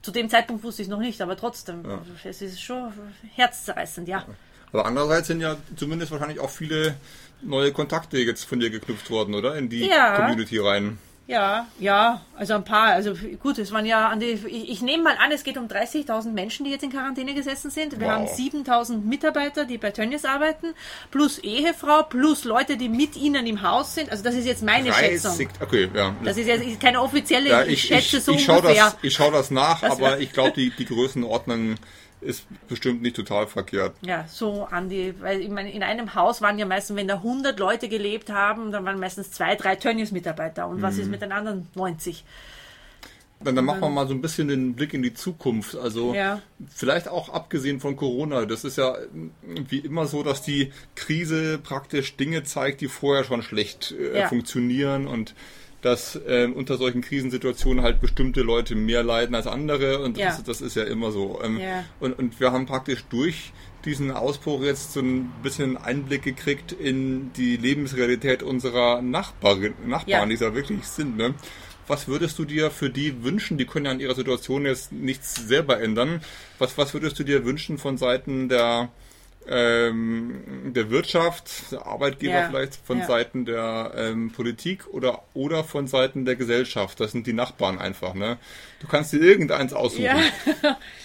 zu 0.02 0.10
dem 0.10 0.28
Zeitpunkt 0.28 0.64
wusste 0.64 0.82
ich 0.82 0.88
es 0.88 0.90
noch 0.90 0.98
nicht, 0.98 1.20
aber 1.20 1.36
trotzdem, 1.36 1.84
ja. 1.84 2.00
es 2.24 2.40
ist 2.40 2.62
schon 2.62 2.92
herzzerreißend, 3.34 4.08
ja. 4.08 4.24
Aber 4.72 4.86
andererseits 4.86 5.28
sind 5.28 5.40
ja 5.40 5.56
zumindest 5.76 6.12
wahrscheinlich 6.12 6.40
auch 6.40 6.50
viele 6.50 6.96
neue 7.42 7.72
Kontakte 7.72 8.18
jetzt 8.18 8.44
von 8.44 8.60
dir 8.60 8.70
geknüpft 8.70 9.10
worden, 9.10 9.34
oder? 9.34 9.56
In 9.56 9.68
die 9.68 9.86
ja. 9.86 10.16
Community 10.16 10.58
rein. 10.58 10.98
Ja, 11.30 11.68
ja, 11.78 12.22
also 12.36 12.54
ein 12.54 12.64
paar. 12.64 12.86
Also 12.88 13.14
gut, 13.40 13.56
es 13.58 13.70
waren 13.70 13.86
ja 13.86 14.08
an 14.08 14.18
die, 14.18 14.32
ich, 14.32 14.68
ich 14.68 14.82
nehme 14.82 15.04
mal 15.04 15.16
an, 15.16 15.30
es 15.30 15.44
geht 15.44 15.56
um 15.58 15.68
30.000 15.68 16.32
Menschen, 16.32 16.64
die 16.64 16.72
jetzt 16.72 16.82
in 16.82 16.90
Quarantäne 16.90 17.34
gesessen 17.34 17.70
sind. 17.70 18.00
Wir 18.00 18.08
wow. 18.08 18.14
haben 18.14 18.24
7.000 18.26 19.02
Mitarbeiter, 19.02 19.64
die 19.64 19.78
bei 19.78 19.92
Tönnies 19.92 20.24
arbeiten, 20.24 20.74
plus 21.12 21.38
Ehefrau, 21.38 22.02
plus 22.02 22.42
Leute, 22.42 22.76
die 22.76 22.88
mit 22.88 23.16
ihnen 23.16 23.46
im 23.46 23.62
Haus 23.62 23.94
sind. 23.94 24.10
Also 24.10 24.24
das 24.24 24.34
ist 24.34 24.44
jetzt 24.44 24.64
meine 24.64 24.90
30, 24.90 25.06
Schätzung. 25.06 25.48
Okay, 25.60 25.88
ja. 25.94 26.16
Das 26.24 26.36
ist 26.36 26.48
jetzt 26.48 26.80
keine 26.80 27.00
offizielle, 27.00 27.50
ja, 27.50 27.62
ich, 27.62 27.74
ich 27.74 27.82
schätze 27.84 28.16
ich, 28.16 28.24
so 28.24 28.32
ich 28.32 28.48
ungefähr. 28.48 28.86
Das, 28.86 28.96
ich 29.02 29.14
schaue 29.14 29.30
das 29.30 29.52
nach, 29.52 29.82
das 29.82 29.92
aber 29.92 30.18
ich 30.18 30.32
glaube, 30.32 30.50
die, 30.56 30.70
die 30.70 30.84
Größenordnung 30.84 31.76
ist 32.20 32.46
bestimmt 32.68 33.02
nicht 33.02 33.16
total 33.16 33.46
verkehrt. 33.46 33.94
Ja, 34.02 34.26
so 34.28 34.64
an 34.64 34.88
die, 34.88 35.14
weil 35.20 35.40
ich 35.40 35.48
meine, 35.48 35.72
in 35.72 35.82
einem 35.82 36.14
Haus 36.14 36.42
waren 36.42 36.58
ja 36.58 36.66
meistens, 36.66 36.96
wenn 36.96 37.08
da 37.08 37.16
100 37.16 37.58
Leute 37.58 37.88
gelebt 37.88 38.30
haben, 38.30 38.72
dann 38.72 38.84
waren 38.84 39.00
meistens 39.00 39.30
zwei, 39.30 39.56
drei 39.56 39.76
Tönnies-Mitarbeiter. 39.76 40.66
Und 40.66 40.78
mhm. 40.78 40.82
was 40.82 40.98
ist 40.98 41.10
mit 41.10 41.22
den 41.22 41.32
anderen 41.32 41.68
90? 41.74 42.24
Dann, 43.42 43.56
dann 43.56 43.64
machen 43.64 43.80
wir 43.80 43.88
mal 43.88 44.06
so 44.06 44.12
ein 44.12 44.20
bisschen 44.20 44.48
den 44.48 44.74
Blick 44.74 44.92
in 44.92 45.02
die 45.02 45.14
Zukunft. 45.14 45.74
Also 45.74 46.12
ja. 46.14 46.42
vielleicht 46.68 47.08
auch 47.08 47.30
abgesehen 47.30 47.80
von 47.80 47.96
Corona. 47.96 48.44
Das 48.44 48.64
ist 48.64 48.76
ja 48.76 48.96
wie 49.42 49.78
immer 49.78 50.06
so, 50.06 50.22
dass 50.22 50.42
die 50.42 50.72
Krise 50.94 51.56
praktisch 51.56 52.16
Dinge 52.16 52.44
zeigt, 52.44 52.82
die 52.82 52.88
vorher 52.88 53.24
schon 53.24 53.42
schlecht 53.42 53.92
äh, 53.92 54.20
ja. 54.20 54.28
funktionieren 54.28 55.06
und 55.06 55.34
dass 55.82 56.20
ähm, 56.26 56.52
unter 56.52 56.76
solchen 56.76 57.00
Krisensituationen 57.00 57.82
halt 57.82 58.00
bestimmte 58.00 58.42
Leute 58.42 58.74
mehr 58.74 59.02
leiden 59.02 59.34
als 59.34 59.46
andere 59.46 60.00
und 60.00 60.18
ja. 60.18 60.26
das, 60.26 60.42
das, 60.42 60.60
ist 60.60 60.76
ja 60.76 60.84
immer 60.84 61.10
so. 61.10 61.40
Ähm, 61.42 61.58
ja. 61.58 61.84
und, 62.00 62.18
und 62.18 62.38
wir 62.40 62.52
haben 62.52 62.66
praktisch 62.66 63.04
durch 63.08 63.52
diesen 63.84 64.10
Ausbruch 64.10 64.62
jetzt 64.62 64.92
so 64.92 65.00
ein 65.00 65.32
bisschen 65.42 65.76
Einblick 65.76 66.22
gekriegt 66.22 66.72
in 66.72 67.32
die 67.32 67.56
Lebensrealität 67.56 68.42
unserer 68.42 69.00
Nachbarin, 69.00 69.74
Nachbarn, 69.86 70.06
ja. 70.06 70.26
die 70.26 70.36
da 70.36 70.54
wirklich 70.54 70.84
sind. 70.84 71.16
Ne? 71.16 71.34
Was 71.86 72.06
würdest 72.06 72.38
du 72.38 72.44
dir 72.44 72.70
für 72.70 72.90
die 72.90 73.24
wünschen? 73.24 73.58
Die 73.58 73.64
können 73.64 73.86
ja 73.86 73.92
in 73.92 74.00
ihrer 74.00 74.14
Situation 74.14 74.66
jetzt 74.66 74.92
nichts 74.92 75.34
selber 75.34 75.80
ändern. 75.80 76.22
Was, 76.58 76.76
was 76.78 76.94
würdest 76.94 77.18
du 77.18 77.24
dir 77.24 77.44
wünschen 77.44 77.78
von 77.78 77.96
Seiten 77.96 78.48
der 78.48 78.90
ähm, 79.48 80.72
der 80.74 80.90
Wirtschaft, 80.90 81.72
der 81.72 81.86
Arbeitgeber 81.86 82.34
ja, 82.34 82.48
vielleicht, 82.48 82.76
von 82.76 82.98
ja. 82.98 83.06
Seiten 83.06 83.44
der 83.44 83.92
ähm, 83.96 84.32
Politik 84.32 84.86
oder, 84.88 85.22
oder 85.34 85.64
von 85.64 85.86
Seiten 85.86 86.24
der 86.24 86.36
Gesellschaft. 86.36 87.00
Das 87.00 87.12
sind 87.12 87.26
die 87.26 87.32
Nachbarn 87.32 87.78
einfach. 87.78 88.14
Ne? 88.14 88.38
Du 88.80 88.86
kannst 88.86 89.12
dir 89.12 89.20
irgendeins 89.20 89.74
aussuchen. 89.74 90.04
Ja. 90.04 90.16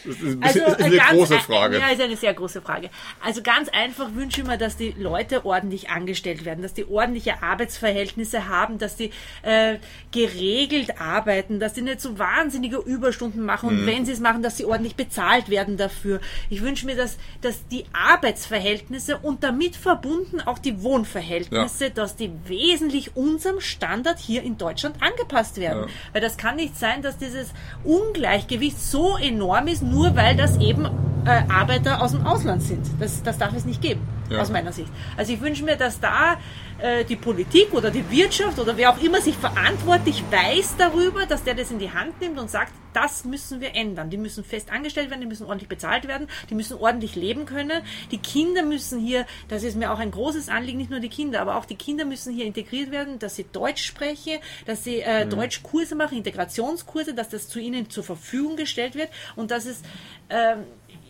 Das 0.05 0.21
ist, 0.21 0.38
also, 0.41 0.59
ist 0.59 0.82
eine 0.82 0.97
große 0.97 1.39
Frage. 1.39 1.80
Ja, 1.80 1.89
ist 1.89 1.99
eine 1.99 2.15
sehr 2.15 2.34
große 2.34 2.61
Frage. 2.61 2.89
Also 3.21 3.41
ganz 3.41 3.69
einfach 3.69 4.13
wünsche 4.13 4.41
ich 4.41 4.47
mir, 4.47 4.57
dass 4.57 4.78
die 4.78 4.93
Leute 4.97 5.45
ordentlich 5.45 5.89
angestellt 5.89 6.45
werden, 6.45 6.61
dass 6.61 6.73
die 6.73 6.88
ordentliche 6.88 7.41
Arbeitsverhältnisse 7.41 8.47
haben, 8.47 8.78
dass 8.78 8.95
die 8.95 9.11
äh, 9.41 9.78
geregelt 10.11 11.01
arbeiten, 11.01 11.59
dass 11.59 11.73
die 11.73 11.82
nicht 11.82 12.01
so 12.01 12.17
wahnsinnige 12.19 12.78
Überstunden 12.78 13.43
machen 13.43 13.69
und 13.69 13.82
mhm. 13.82 13.88
wenn 13.88 14.05
sie 14.05 14.11
es 14.11 14.19
machen, 14.19 14.41
dass 14.41 14.57
sie 14.57 14.65
ordentlich 14.65 14.95
bezahlt 14.95 15.49
werden 15.49 15.76
dafür. 15.76 16.21
Ich 16.49 16.61
wünsche 16.61 16.86
mir, 16.86 16.95
dass, 16.95 17.17
dass 17.41 17.67
die 17.67 17.86
Arbeitsverhältnisse 17.91 19.17
und 19.17 19.43
damit 19.43 19.76
verbunden 19.76 20.39
auch 20.39 20.59
die 20.59 20.82
Wohnverhältnisse, 20.82 21.86
ja. 21.86 21.89
dass 21.89 22.15
die 22.15 22.32
wesentlich 22.45 23.17
unserem 23.17 23.59
Standard 23.59 24.19
hier 24.19 24.43
in 24.43 24.57
Deutschland 24.57 25.01
angepasst 25.01 25.57
werden. 25.57 25.89
Ja. 25.89 25.93
Weil 26.13 26.21
das 26.21 26.38
kann 26.38 26.57
nicht 26.57 26.78
sein, 26.78 27.01
dass 27.01 27.17
dieses 27.17 27.49
Ungleichgewicht 27.84 28.80
so 28.80 29.18
enorm 29.18 29.68
ist, 29.68 29.84
nur 29.84 30.16
weil 30.16 30.36
das 30.36 30.57
eben 30.57 30.88
äh, 31.26 31.43
Arbeiter 31.51 32.01
aus 32.01 32.11
dem 32.11 32.26
Ausland 32.26 32.61
sind. 32.61 32.86
Das, 32.99 33.23
das 33.23 33.38
darf 33.38 33.53
es 33.55 33.65
nicht 33.65 33.82
geben, 33.82 34.01
ja. 34.30 34.39
aus 34.39 34.51
meiner 34.51 34.71
Sicht. 34.71 34.89
Also 35.17 35.34
ich 35.34 35.41
wünsche 35.41 35.63
mir, 35.63 35.76
dass 35.76 35.99
da 35.99 36.38
äh, 36.80 37.05
die 37.05 37.15
Politik 37.15 37.73
oder 37.73 37.89
die 37.91 38.09
Wirtschaft 38.11 38.59
oder 38.59 38.78
wer 38.78 38.91
auch 38.91 39.01
immer 39.01 39.21
sich 39.21 39.36
verantwortlich 39.36 40.23
weiß 40.30 40.76
darüber, 40.78 41.26
dass 41.26 41.43
der 41.43 41.55
das 41.55 41.71
in 41.71 41.80
die 41.80 41.91
Hand 41.91 42.19
nimmt 42.21 42.38
und 42.38 42.49
sagt, 42.49 42.71
das 42.93 43.26
müssen 43.26 43.59
wir 43.59 43.76
ändern. 43.76 44.09
Die 44.09 44.17
müssen 44.17 44.43
fest 44.43 44.71
angestellt 44.71 45.09
werden, 45.09 45.21
die 45.21 45.28
müssen 45.28 45.45
ordentlich 45.45 45.67
bezahlt 45.67 46.07
werden, 46.07 46.28
die 46.49 46.55
müssen 46.55 46.78
ordentlich 46.78 47.15
leben 47.15 47.45
können. 47.45 47.82
Die 48.11 48.17
Kinder 48.17 48.63
müssen 48.63 48.99
hier, 48.99 49.26
das 49.49 49.63
ist 49.63 49.76
mir 49.76 49.91
auch 49.91 49.99
ein 49.99 50.11
großes 50.11 50.47
Anliegen, 50.47 50.78
nicht 50.78 50.91
nur 50.91 51.01
die 51.01 51.09
Kinder, 51.09 51.41
aber 51.41 51.57
auch 51.57 51.65
die 51.65 51.76
Kinder 51.76 52.05
müssen 52.05 52.34
hier 52.34 52.45
integriert 52.45 52.91
werden, 52.91 53.19
dass 53.19 53.36
sie 53.36 53.45
Deutsch 53.51 53.84
sprechen, 53.84 54.39
dass 54.65 54.84
sie 54.84 54.99
äh, 54.99 55.26
mhm. 55.26 55.30
Deutschkurse 55.32 55.95
machen, 55.95 56.17
Integrationskurse, 56.17 57.13
dass 57.13 57.30
das 57.30 57.49
zu 57.49 57.59
ihnen 57.59 57.89
zur 57.89 58.03
Verfügung 58.03 58.55
gestellt 58.55 58.95
wird 58.95 59.09
und 59.36 59.51
dass 59.51 59.65
es, 59.65 59.82
ähm, 60.30 60.63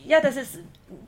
ja, 0.06 0.20
dass 0.20 0.36
es 0.36 0.58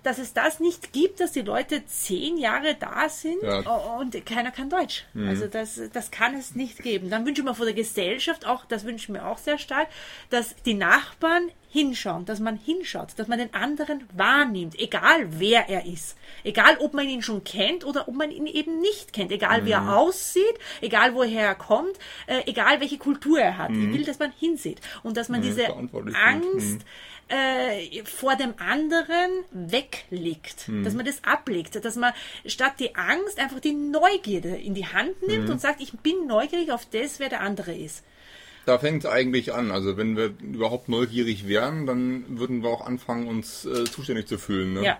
dass 0.03 0.19
es 0.19 0.33
das 0.33 0.59
nicht 0.59 0.93
gibt, 0.93 1.21
dass 1.21 1.33
die 1.33 1.43
Leute 1.43 1.85
zehn 1.87 2.37
Jahre 2.37 2.75
da 2.75 3.09
sind 3.09 3.41
Ja. 3.43 3.61
und 3.99 4.27
keiner 4.27 4.51
kann 4.51 4.71
Deutsch. 4.71 5.05
Also 5.15 5.47
das, 5.47 5.81
das 5.93 6.11
kann 6.11 6.35
es 6.35 6.55
nicht 6.57 6.83
geben. 6.83 7.11
Dann 7.11 7.25
wünsche 7.25 7.43
ich 7.43 7.45
mir 7.45 7.55
von 7.55 7.67
der 7.67 7.75
Gesellschaft 7.75 8.45
auch, 8.47 8.65
das 8.65 8.85
wünsche 8.85 9.05
ich 9.05 9.09
mir 9.09 9.25
auch 9.27 9.39
sehr 9.39 9.59
stark, 9.59 9.87
dass 10.31 10.57
die 10.65 10.75
Nachbarn 10.75 11.51
hinschauen, 11.71 12.25
dass 12.25 12.41
man 12.41 12.57
hinschaut, 12.57 13.11
dass 13.17 13.29
man 13.29 13.39
den 13.39 13.53
anderen 13.55 14.05
wahrnimmt, 14.15 14.79
egal 14.81 15.27
wer 15.39 15.69
er 15.69 15.85
ist. 15.87 16.17
Egal, 16.43 16.79
ob 16.81 16.95
man 16.95 17.07
ihn 17.09 17.23
schon 17.23 17.45
kennt 17.45 17.85
oder 17.85 18.09
ob 18.09 18.15
man 18.15 18.31
ihn 18.31 18.47
eben 18.47 18.81
nicht 18.81 19.13
kennt. 19.13 19.31
Egal, 19.31 19.65
wie 19.67 19.73
er 19.73 19.97
aussieht, 19.97 20.55
egal, 20.81 21.15
woher 21.15 21.43
er 21.43 21.55
kommt, 21.55 21.99
äh, 22.27 22.41
egal, 22.47 22.81
welche 22.81 22.99
Kultur 22.99 23.39
er 23.39 23.59
hat. 23.59 23.71
Ich 23.71 23.93
will, 23.93 24.05
dass 24.05 24.19
man 24.19 24.33
hinsieht 24.33 24.81
und 25.03 25.17
dass 25.17 25.29
man 25.29 25.43
diese 25.43 25.65
verantwortlich 25.67 26.17
sind. 26.17 26.25
Angst 26.25 26.81
äh, 27.29 28.05
vor 28.05 28.37
dem 28.37 28.55
anderen 28.59 29.31
weglegt, 29.51 30.69
dass 30.85 30.95
man 30.95 31.05
das 31.05 31.23
ablegt, 31.25 31.85
dass 31.85 31.97
man 31.97 32.13
statt 32.47 32.75
die 32.79 32.95
Angst 32.95 33.39
einfach 33.39 33.61
die 33.61 33.73
Neugierde 33.73 34.57
in 34.57 34.75
die 34.75 34.87
Hand 34.87 35.27
nimmt 35.27 35.51
und 35.51 35.61
sagt, 35.61 35.81
ich 35.81 35.93
bin 35.93 36.27
neugierig 36.27 36.73
auf 36.73 36.87
das, 36.91 37.21
wer 37.21 37.29
der 37.29 37.41
andere 37.41 37.75
ist. 37.75 38.05
Da 38.67 38.79
fängt 38.79 39.05
es 39.05 39.11
eigentlich 39.11 39.55
an. 39.55 39.71
Also 39.71 39.97
wenn 39.97 40.17
wir 40.17 40.35
überhaupt 40.43 40.89
neugierig 40.89 41.49
wären, 41.49 41.87
dann 41.87 42.39
würden 42.39 42.63
wir 42.63 42.69
auch 42.69 42.85
anfangen, 42.87 43.27
uns 43.27 43.65
äh, 43.65 43.85
zuständig 43.85 44.27
zu 44.27 44.39
fühlen. 44.39 44.75
Ne? 44.75 44.85
Ja. 44.85 44.99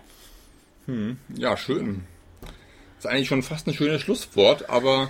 Ja, 1.35 1.55
schön. 1.55 2.05
Das 2.41 3.05
ist 3.05 3.11
eigentlich 3.11 3.27
schon 3.27 3.43
fast 3.43 3.67
ein 3.67 3.73
schönes 3.73 4.01
Schlusswort, 4.01 4.69
aber 4.69 5.09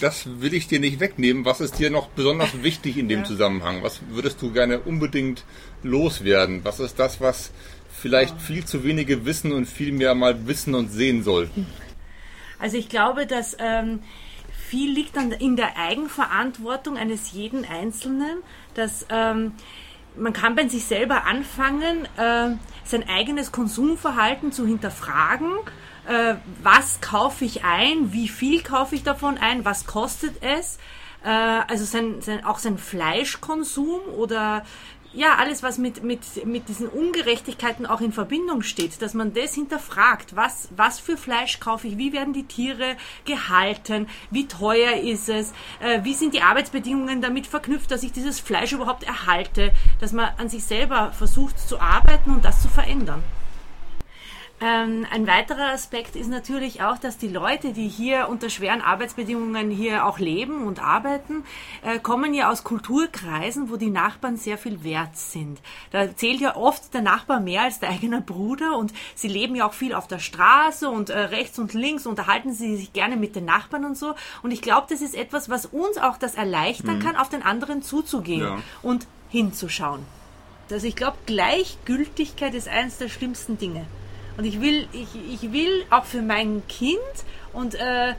das 0.00 0.40
will 0.40 0.54
ich 0.54 0.68
dir 0.68 0.80
nicht 0.80 1.00
wegnehmen. 1.00 1.44
Was 1.44 1.60
ist 1.60 1.78
dir 1.78 1.90
noch 1.90 2.08
besonders 2.08 2.62
wichtig 2.62 2.96
in 2.96 3.08
dem 3.08 3.20
Ja. 3.20 3.24
Zusammenhang? 3.24 3.82
Was 3.82 4.00
würdest 4.08 4.40
du 4.42 4.52
gerne 4.52 4.80
unbedingt 4.80 5.44
loswerden? 5.82 6.64
Was 6.64 6.80
ist 6.80 6.98
das, 6.98 7.20
was 7.20 7.50
vielleicht 7.90 8.40
viel 8.40 8.64
zu 8.64 8.84
wenige 8.84 9.24
wissen 9.24 9.52
und 9.52 9.66
viel 9.66 9.92
mehr 9.92 10.14
mal 10.14 10.46
wissen 10.46 10.74
und 10.74 10.88
sehen 10.90 11.22
sollten? 11.22 11.66
Also 12.58 12.76
ich 12.76 12.88
glaube, 12.88 13.26
dass 13.26 13.56
ähm, 13.60 14.00
viel 14.68 14.92
liegt 14.92 15.16
dann 15.16 15.32
in 15.32 15.56
der 15.56 15.76
Eigenverantwortung 15.76 16.96
eines 16.96 17.32
jeden 17.32 17.64
Einzelnen, 17.64 18.38
dass 18.74 19.06
ähm, 19.10 19.52
man 20.16 20.32
kann 20.32 20.56
bei 20.56 20.66
sich 20.68 20.84
selber 20.84 21.24
anfangen, 21.26 22.06
äh, 22.16 22.56
sein 22.84 23.08
eigenes 23.08 23.52
Konsumverhalten 23.52 24.52
zu 24.52 24.66
hinterfragen. 24.66 25.52
Äh, 26.08 26.36
was 26.62 27.00
kaufe 27.02 27.44
ich 27.44 27.64
ein? 27.64 28.12
Wie 28.12 28.28
viel 28.28 28.62
kaufe 28.62 28.94
ich 28.94 29.02
davon 29.02 29.36
ein? 29.36 29.66
Was 29.66 29.86
kostet 29.86 30.42
es? 30.42 30.78
Äh, 31.22 31.28
also 31.28 31.84
sein, 31.84 32.22
sein, 32.22 32.44
auch 32.46 32.58
sein 32.58 32.78
Fleischkonsum 32.78 34.00
oder 34.16 34.64
ja, 35.12 35.36
alles, 35.36 35.62
was 35.62 35.78
mit, 35.78 36.02
mit, 36.02 36.46
mit 36.46 36.68
diesen 36.68 36.88
Ungerechtigkeiten 36.88 37.86
auch 37.86 38.00
in 38.00 38.12
Verbindung 38.12 38.62
steht, 38.62 39.00
dass 39.02 39.14
man 39.14 39.34
das 39.34 39.54
hinterfragt. 39.54 40.36
Was, 40.36 40.68
was 40.76 40.98
für 40.98 41.16
Fleisch 41.16 41.60
kaufe 41.60 41.88
ich? 41.88 41.98
Wie 41.98 42.12
werden 42.12 42.32
die 42.32 42.44
Tiere 42.44 42.96
gehalten? 43.24 44.06
Wie 44.30 44.48
teuer 44.48 44.96
ist 44.96 45.28
es? 45.28 45.52
Äh, 45.80 46.04
wie 46.04 46.14
sind 46.14 46.34
die 46.34 46.42
Arbeitsbedingungen 46.42 47.20
damit 47.20 47.46
verknüpft, 47.46 47.90
dass 47.90 48.02
ich 48.02 48.12
dieses 48.12 48.40
Fleisch 48.40 48.72
überhaupt 48.72 49.04
erhalte? 49.04 49.72
Dass 50.00 50.12
man 50.12 50.30
an 50.38 50.48
sich 50.48 50.64
selber 50.64 51.12
versucht 51.12 51.58
zu 51.58 51.80
arbeiten 51.80 52.30
und 52.30 52.44
das 52.44 52.62
zu 52.62 52.68
verändern. 52.68 53.22
Ähm, 54.60 55.06
ein 55.12 55.28
weiterer 55.28 55.70
Aspekt 55.72 56.16
ist 56.16 56.28
natürlich 56.28 56.82
auch, 56.82 56.98
dass 56.98 57.16
die 57.16 57.28
Leute, 57.28 57.72
die 57.72 57.86
hier 57.86 58.28
unter 58.28 58.50
schweren 58.50 58.80
Arbeitsbedingungen 58.80 59.70
hier 59.70 60.04
auch 60.04 60.18
leben 60.18 60.66
und 60.66 60.82
arbeiten, 60.82 61.44
äh, 61.82 62.00
kommen 62.00 62.34
ja 62.34 62.50
aus 62.50 62.64
Kulturkreisen, 62.64 63.70
wo 63.70 63.76
die 63.76 63.90
Nachbarn 63.90 64.36
sehr 64.36 64.58
viel 64.58 64.82
wert 64.82 65.16
sind. 65.16 65.60
Da 65.92 66.14
zählt 66.16 66.40
ja 66.40 66.56
oft 66.56 66.92
der 66.92 67.02
Nachbar 67.02 67.38
mehr 67.38 67.62
als 67.62 67.78
der 67.78 67.90
eigene 67.90 68.20
Bruder 68.20 68.76
und 68.76 68.92
sie 69.14 69.28
leben 69.28 69.54
ja 69.54 69.64
auch 69.64 69.74
viel 69.74 69.94
auf 69.94 70.08
der 70.08 70.18
Straße 70.18 70.88
und 70.90 71.10
äh, 71.10 71.18
rechts 71.18 71.60
und 71.60 71.72
links 71.72 72.04
unterhalten 72.04 72.52
sie 72.52 72.76
sich 72.76 72.92
gerne 72.92 73.16
mit 73.16 73.36
den 73.36 73.44
Nachbarn 73.44 73.84
und 73.84 73.96
so. 73.96 74.16
Und 74.42 74.50
ich 74.50 74.60
glaube, 74.60 74.88
das 74.90 75.02
ist 75.02 75.14
etwas, 75.14 75.48
was 75.48 75.66
uns 75.66 75.98
auch 75.98 76.16
das 76.18 76.34
erleichtern 76.34 76.98
kann, 76.98 77.14
auf 77.16 77.28
den 77.28 77.42
anderen 77.42 77.82
zuzugehen 77.82 78.40
Ja. 78.40 78.58
und 78.82 79.06
hinzuschauen. 79.28 80.04
Also 80.70 80.86
ich 80.86 80.96
glaube, 80.96 81.16
Gleichgültigkeit 81.26 82.54
ist 82.54 82.66
eines 82.68 82.98
der 82.98 83.08
schlimmsten 83.08 83.56
Dinge. 83.56 83.86
Und 84.38 84.44
ich 84.44 84.60
will, 84.60 84.86
ich, 84.92 85.08
ich 85.34 85.52
will 85.52 85.84
auch 85.90 86.04
für 86.04 86.22
mein 86.22 86.62
Kind 86.68 86.98
und 87.52 87.74
äh, 87.74 88.14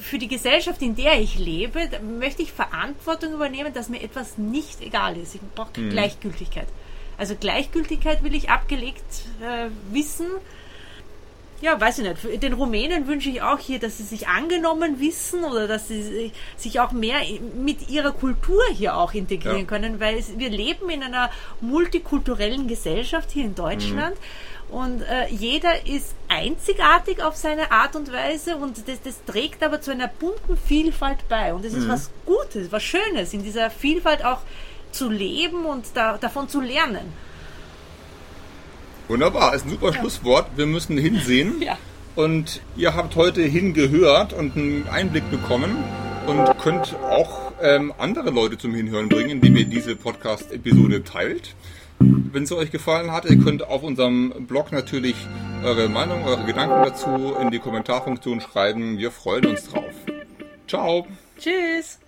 für 0.00 0.18
die 0.18 0.28
Gesellschaft, 0.28 0.82
in 0.82 0.94
der 0.94 1.18
ich 1.20 1.38
lebe, 1.38 1.88
möchte 2.02 2.42
ich 2.42 2.52
Verantwortung 2.52 3.32
übernehmen, 3.32 3.72
dass 3.72 3.88
mir 3.88 4.02
etwas 4.02 4.36
nicht 4.36 4.82
egal 4.82 5.16
ist. 5.16 5.34
Ich 5.34 5.40
brauche 5.54 5.72
Gleichgültigkeit. 5.72 6.68
Also 7.16 7.34
Gleichgültigkeit 7.34 8.22
will 8.22 8.34
ich 8.34 8.50
abgelegt 8.50 9.04
äh, 9.40 9.70
wissen. 9.90 10.26
Ja, 11.62 11.80
weiß 11.80 12.00
ich 12.00 12.08
nicht. 12.08 12.42
Den 12.42 12.52
Rumänen 12.54 13.06
wünsche 13.06 13.30
ich 13.30 13.40
auch 13.40 13.58
hier, 13.58 13.78
dass 13.78 13.96
sie 13.98 14.02
sich 14.02 14.26
angenommen 14.26 14.98
wissen 15.00 15.44
oder 15.44 15.68
dass 15.68 15.86
sie 15.88 16.32
sich 16.56 16.80
auch 16.80 16.90
mehr 16.92 17.18
mit 17.54 17.88
ihrer 17.88 18.10
Kultur 18.12 18.60
hier 18.74 18.96
auch 18.96 19.14
integrieren 19.14 19.60
Ja. 19.60 19.64
können, 19.64 20.00
weil 20.00 20.18
es, 20.18 20.36
wir 20.38 20.50
leben 20.50 20.90
in 20.90 21.02
einer 21.04 21.30
multikulturellen 21.60 22.66
Gesellschaft 22.66 23.30
hier 23.30 23.44
in 23.44 23.54
Deutschland. 23.54 24.16
Und 24.70 25.02
äh, 25.02 25.28
jeder 25.28 25.86
ist 25.86 26.14
einzigartig 26.28 27.22
auf 27.22 27.36
seine 27.36 27.70
Art 27.70 27.94
und 27.94 28.10
Weise 28.12 28.56
und 28.56 28.88
das, 28.88 29.02
das 29.02 29.22
trägt 29.24 29.62
aber 29.62 29.80
zu 29.80 29.90
einer 29.90 30.08
bunten 30.08 30.56
Vielfalt 30.56 31.28
bei. 31.28 31.52
Und 31.54 31.64
es 31.64 31.74
ist 31.74 31.88
was 31.88 32.10
Gutes, 32.26 32.72
was 32.72 32.82
Schönes, 32.82 33.34
in 33.34 33.42
dieser 33.44 33.70
Vielfalt 33.70 34.24
auch 34.24 34.38
zu 34.90 35.10
leben 35.10 35.64
und 35.66 35.84
da, 35.94 36.16
davon 36.18 36.48
zu 36.48 36.60
lernen. 36.60 37.12
Wunderbar, 39.08 39.54
ist 39.54 39.66
ein 39.66 39.70
super 39.70 39.92
Schlusswort. 39.92 40.46
Wir 40.56 40.66
müssen 40.66 40.98
hinsehen. 40.98 41.54
Ja. 41.62 41.78
Und 42.14 42.60
ihr 42.76 42.94
habt 42.94 43.16
heute 43.16 43.40
hingehört 43.40 44.34
und 44.34 44.54
einen 44.54 44.86
Einblick 44.86 45.30
bekommen 45.30 45.82
und 46.26 46.58
könnt 46.58 46.94
auch 47.08 47.52
ähm, 47.62 47.94
andere 47.96 48.28
Leute 48.28 48.58
zum 48.58 48.74
Hinhören 48.74 49.08
bringen, 49.08 49.30
indem 49.30 49.56
ihr 49.56 49.64
diese 49.64 49.96
Podcast-Episode 49.96 51.04
teilt. 51.04 51.54
Wenn 51.98 52.42
es 52.42 52.52
euch 52.52 52.70
gefallen 52.70 53.12
hat, 53.12 53.24
ihr 53.24 53.38
könnt 53.38 53.66
auf 53.66 53.82
unserem 53.82 54.46
Blog 54.46 54.72
natürlich 54.72 55.14
eure 55.62 55.88
Meinung, 55.88 56.24
eure 56.24 56.44
Gedanken 56.44 56.82
dazu 56.84 57.34
in 57.40 57.50
die 57.50 57.60
Kommentarfunktion 57.60 58.40
schreiben. 58.40 58.98
Wir 58.98 59.10
freuen 59.10 59.46
uns 59.46 59.68
drauf. 59.68 59.94
Ciao! 60.66 61.06
Tschüss! 61.38 61.98